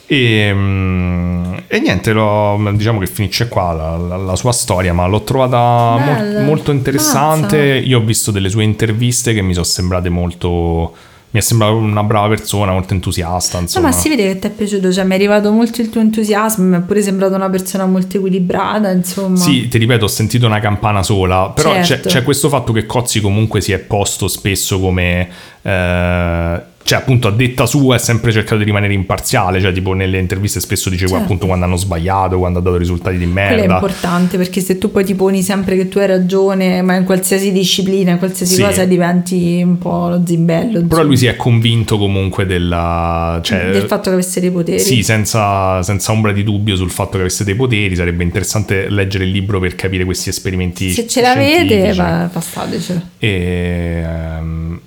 [0.08, 5.06] E, mm, e niente, l'ho- diciamo che finisce qua la, la- la sua storia, ma
[5.06, 6.40] l'ho trovata Bella.
[6.42, 7.56] molto interessante.
[7.74, 7.86] Mazza.
[7.88, 10.94] Io ho visto delle sue interviste che mi sono sembrate molto.
[11.28, 13.56] Mi è sembrata una brava persona, molto entusiasta.
[13.58, 15.90] No, Insomma, ma si vede che ti è piaciuto, cioè mi è arrivato molto il
[15.90, 19.36] tuo entusiasmo, mi è pure sembrata una persona molto equilibrata, insomma.
[19.36, 22.08] Sì, ti ripeto, ho sentito una campana sola, però c'è, Certo.
[22.08, 25.28] c'è questo fatto che Cozzi comunque si è posto spesso come...
[25.60, 30.18] eh, cioè appunto a detta sua è sempre cercato di rimanere imparziale, cioè tipo nelle
[30.18, 31.22] interviste spesso dice Certo.
[31.24, 33.74] appunto quando hanno sbagliato, quando ha dato risultati di Quello è merda.
[33.74, 37.50] importante perché se tu poi ti poni sempre che tu hai ragione, ma in qualsiasi
[37.50, 38.62] disciplina, in qualsiasi Sì.
[38.62, 40.84] cosa diventi un po' lo zimbello.
[40.86, 43.40] Però lui si è convinto comunque della...
[43.42, 44.78] Cioè, del fatto che avesse dei poteri.
[44.78, 49.24] Sì, senza, senza ombra di dubbio sul fatto che avesse dei poteri, sarebbe interessante leggere
[49.24, 50.90] il libro per capire questi esperimenti.
[50.92, 51.94] Se ce l'avete,
[52.32, 53.00] passatecelo.
[53.18, 54.04] E,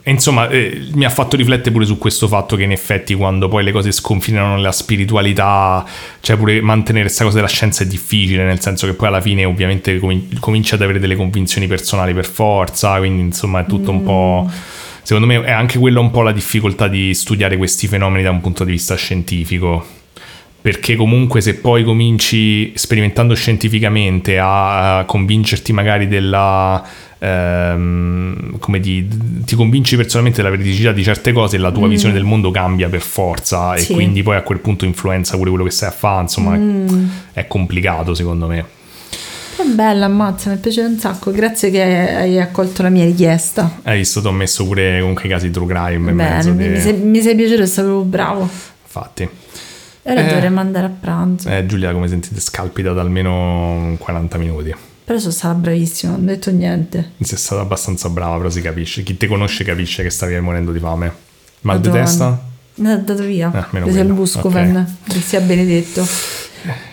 [0.01, 3.47] e insomma, eh, mi ha fatto riflettere pure su questo fatto che in effetti quando
[3.47, 5.83] poi le cose sconfinano nella spiritualità,
[6.21, 9.43] cioè pure mantenere questa cosa della scienza è difficile, nel senso che poi alla fine
[9.45, 14.03] ovviamente comin- cominci ad avere delle convinzioni personali per forza, quindi insomma è tutto un
[14.03, 14.49] po'...
[15.01, 18.41] Secondo me è anche quella un po' la difficoltà di studiare questi fenomeni da un
[18.41, 19.98] punto di vista scientifico.
[20.61, 26.84] Perché comunque se poi cominci sperimentando scientificamente a, convincerti magari della...
[27.18, 29.07] ehm, come di,
[29.45, 32.90] ti convinci personalmente della veridicità di certe cose e la tua visione del mondo cambia
[32.90, 33.94] per forza e Sì.
[33.94, 36.57] quindi poi a quel punto influenza pure quello che stai a fare, insomma
[37.34, 38.65] è complicato secondo me.
[39.56, 41.31] Che bella, ammazza, mi è piaciuto un sacco.
[41.31, 43.80] Grazie che hai accolto la mia richiesta.
[43.84, 46.53] Hai visto, ti ho messo pure comunque i casi true crime in Bene, mezzo.
[46.53, 48.41] mi, di- mi sei, mi sei piaciuto, sei proprio bravo.
[48.84, 49.30] Infatti.
[50.10, 50.34] E ora Eh.
[50.34, 51.49] dovremmo andare a pranzo.
[51.49, 54.73] Eh, Giulia, come sentite, scalpita da almeno 40 minuti.
[55.06, 57.11] Però sono stata bravissima, non ho detto niente.
[57.22, 59.03] Sei stata abbastanza brava, però si capisce.
[59.03, 61.14] Chi ti conosce capisce che stavi morendo di fame.
[61.61, 62.06] Mal di Madonna.
[62.06, 62.44] testa?
[62.76, 63.52] Mi ha dato via.
[63.53, 66.06] Eh, meno Preso il Buscofen, che sia benedetto.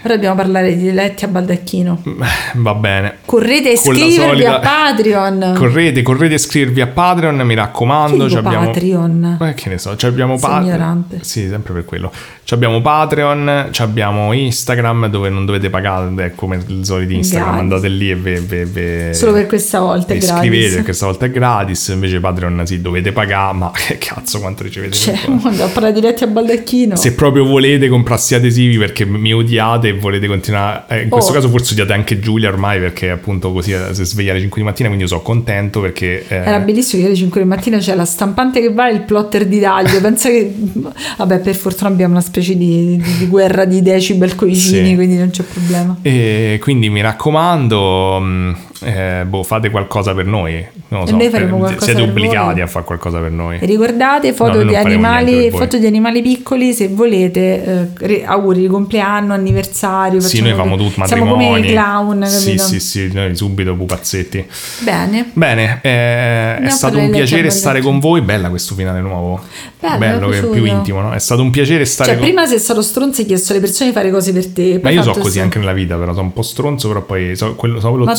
[0.04, 2.02] Ora dobbiamo parlare di letti a baldacchino.
[2.54, 3.16] Va bene.
[3.24, 5.54] Correte la iscrivervi solita- a Patreon.
[5.56, 8.26] Correte, correte a iscrivervi a Patreon, mi raccomando.
[8.26, 8.66] Che abbiamo...
[8.66, 9.38] Patreon?
[9.40, 11.04] Eh, che ne so, ci abbiamo Patreon.
[11.20, 12.12] Sì, sempre per quello.
[12.44, 17.48] Ci abbiamo Patreon, ci abbiamo Instagram dove non dovete pagare, è come il solito Instagram,
[17.48, 17.62] Gratis.
[17.72, 20.74] andate lì e ve, ve- ve- Solo per questa volta è vi iscrivete gratis.
[20.76, 24.92] perché stavolta è gratis, invece Patreon sì, dovete pagare, ma che cazzo quanto ricevete?
[24.94, 26.94] Cioè, a parlare di letti a baldacchino.
[26.94, 29.54] Se proprio volete comprarsi adesivi perché mi odiate
[29.88, 31.34] e volete continuare, eh, in questo Oh.
[31.34, 34.66] caso forse odiate anche Giulia ormai perché appunto così eh, si sveglia alle 5 di
[34.66, 36.24] mattina, quindi io sono contento perché...
[36.28, 39.02] eh, Era bellissimo che alle 5 di mattina c'è la stampante che va e il
[39.02, 40.00] plotter di taglio.
[40.00, 40.54] Pensa che.
[41.18, 44.94] Vabbè, per fortuna abbiamo una specie di, di- di guerra di decibel coi vicini, Sì.
[44.94, 45.96] quindi non c'è problema.
[46.02, 50.64] E quindi mi raccomando, mh, eh, boh, fate qualcosa per noi.
[50.88, 52.60] Non E so, noi faremo per- siete obbligati voi.
[52.62, 53.58] a fare qualcosa per noi.
[53.60, 58.60] E ricordate foto, No, di animali, foto di animali piccoli se volete, eh, re- auguri
[58.60, 60.20] di compleanno, anniversario.
[60.20, 61.46] Sì, noi famo che- tutti Siamo matrimoni.
[61.46, 62.62] come i clown, Sì, capito?
[62.64, 64.44] sì, sì, noi subito pupazzetti.
[64.80, 65.30] Bene.
[65.32, 68.20] Bene, eh, è stato un piacere stare con voi.
[68.20, 69.40] Bella questo finale nuovo.
[69.78, 71.12] Bello, Bello, che è più intimo, no?
[71.12, 73.60] È stato un piacere stare Cioè, con prima sei stato stronzo e hai chiesto alle
[73.60, 74.80] persone di fare cose per te.
[74.82, 77.54] Ma io so così anche nella vita, però sono un po' stronzo, però poi so
[77.54, 78.14] quello, so quello Ma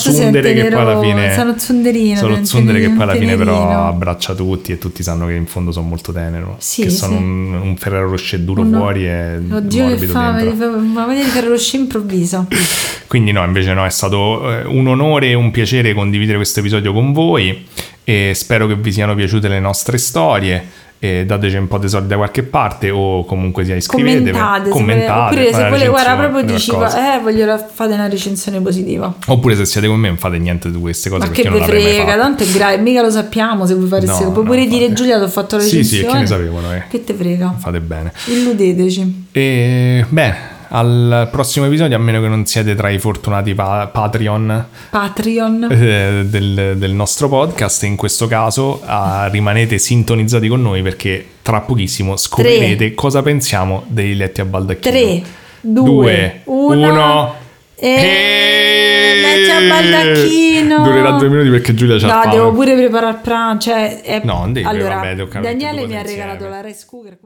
[0.63, 1.31] che poi alla fine...
[1.33, 5.25] sei uno zunderino, Sono tsundere che poi alla fine però abbraccia tutti e tutti sanno
[5.27, 6.55] che in fondo sono molto tenero.
[6.59, 7.23] Sì, che sono sì.
[7.23, 10.77] un, un Ferrero Rocher duro Uno- fuori e Oddio, morbido fame, dentro.
[10.79, 12.47] ma vedi di lo sci improvviso.
[13.07, 16.91] Quindi no, invece no, è stato eh, un onore e un piacere condividere questo episodio
[16.91, 17.65] con voi
[18.03, 20.85] e spero che vi siano piaciute le nostre storie.
[20.99, 24.69] E dateci un po' di soldi da qualche parte o comunque sia iscrivetevi Commentate, se
[24.71, 29.13] commentate oppure se volete, guarda, proprio dici, eh, voglio fate una recensione positiva.
[29.27, 32.17] oppure se siete con me non fate niente di queste cose Ma che ve frega,
[32.17, 34.91] tanto è grave, mica lo sappiamo se vuoi fare No, queste- Puoi no, pure dire.
[34.93, 36.03] Giulia, ti ho fatto la Sì, recensione.
[36.07, 36.83] sì, che ne sapevano, eh.
[36.89, 37.53] Che te frega?
[37.59, 39.25] fate bene Illudeteci.
[39.33, 44.65] e bene al prossimo episodio a meno che non siete tra i fortunati pa- Patreon
[44.89, 45.67] Patreon.
[45.71, 51.61] eh, del, del nostro podcast in questo caso ah, rimanete sintonizzati con noi perché tra
[51.61, 55.21] pochissimo scoprirete cosa pensiamo dei letti a baldacchino 3,
[55.61, 57.35] 2, Due, 1 uno.
[57.75, 60.83] e letti a baldacchino.
[60.83, 63.69] durerà due minuti perché Giulia c'ha No, fame devo pure preparare il pranzo.
[63.69, 67.17] Cioè, è- No, non devi, allora, vabbè, Daniele mi ha regalato la rice cooker.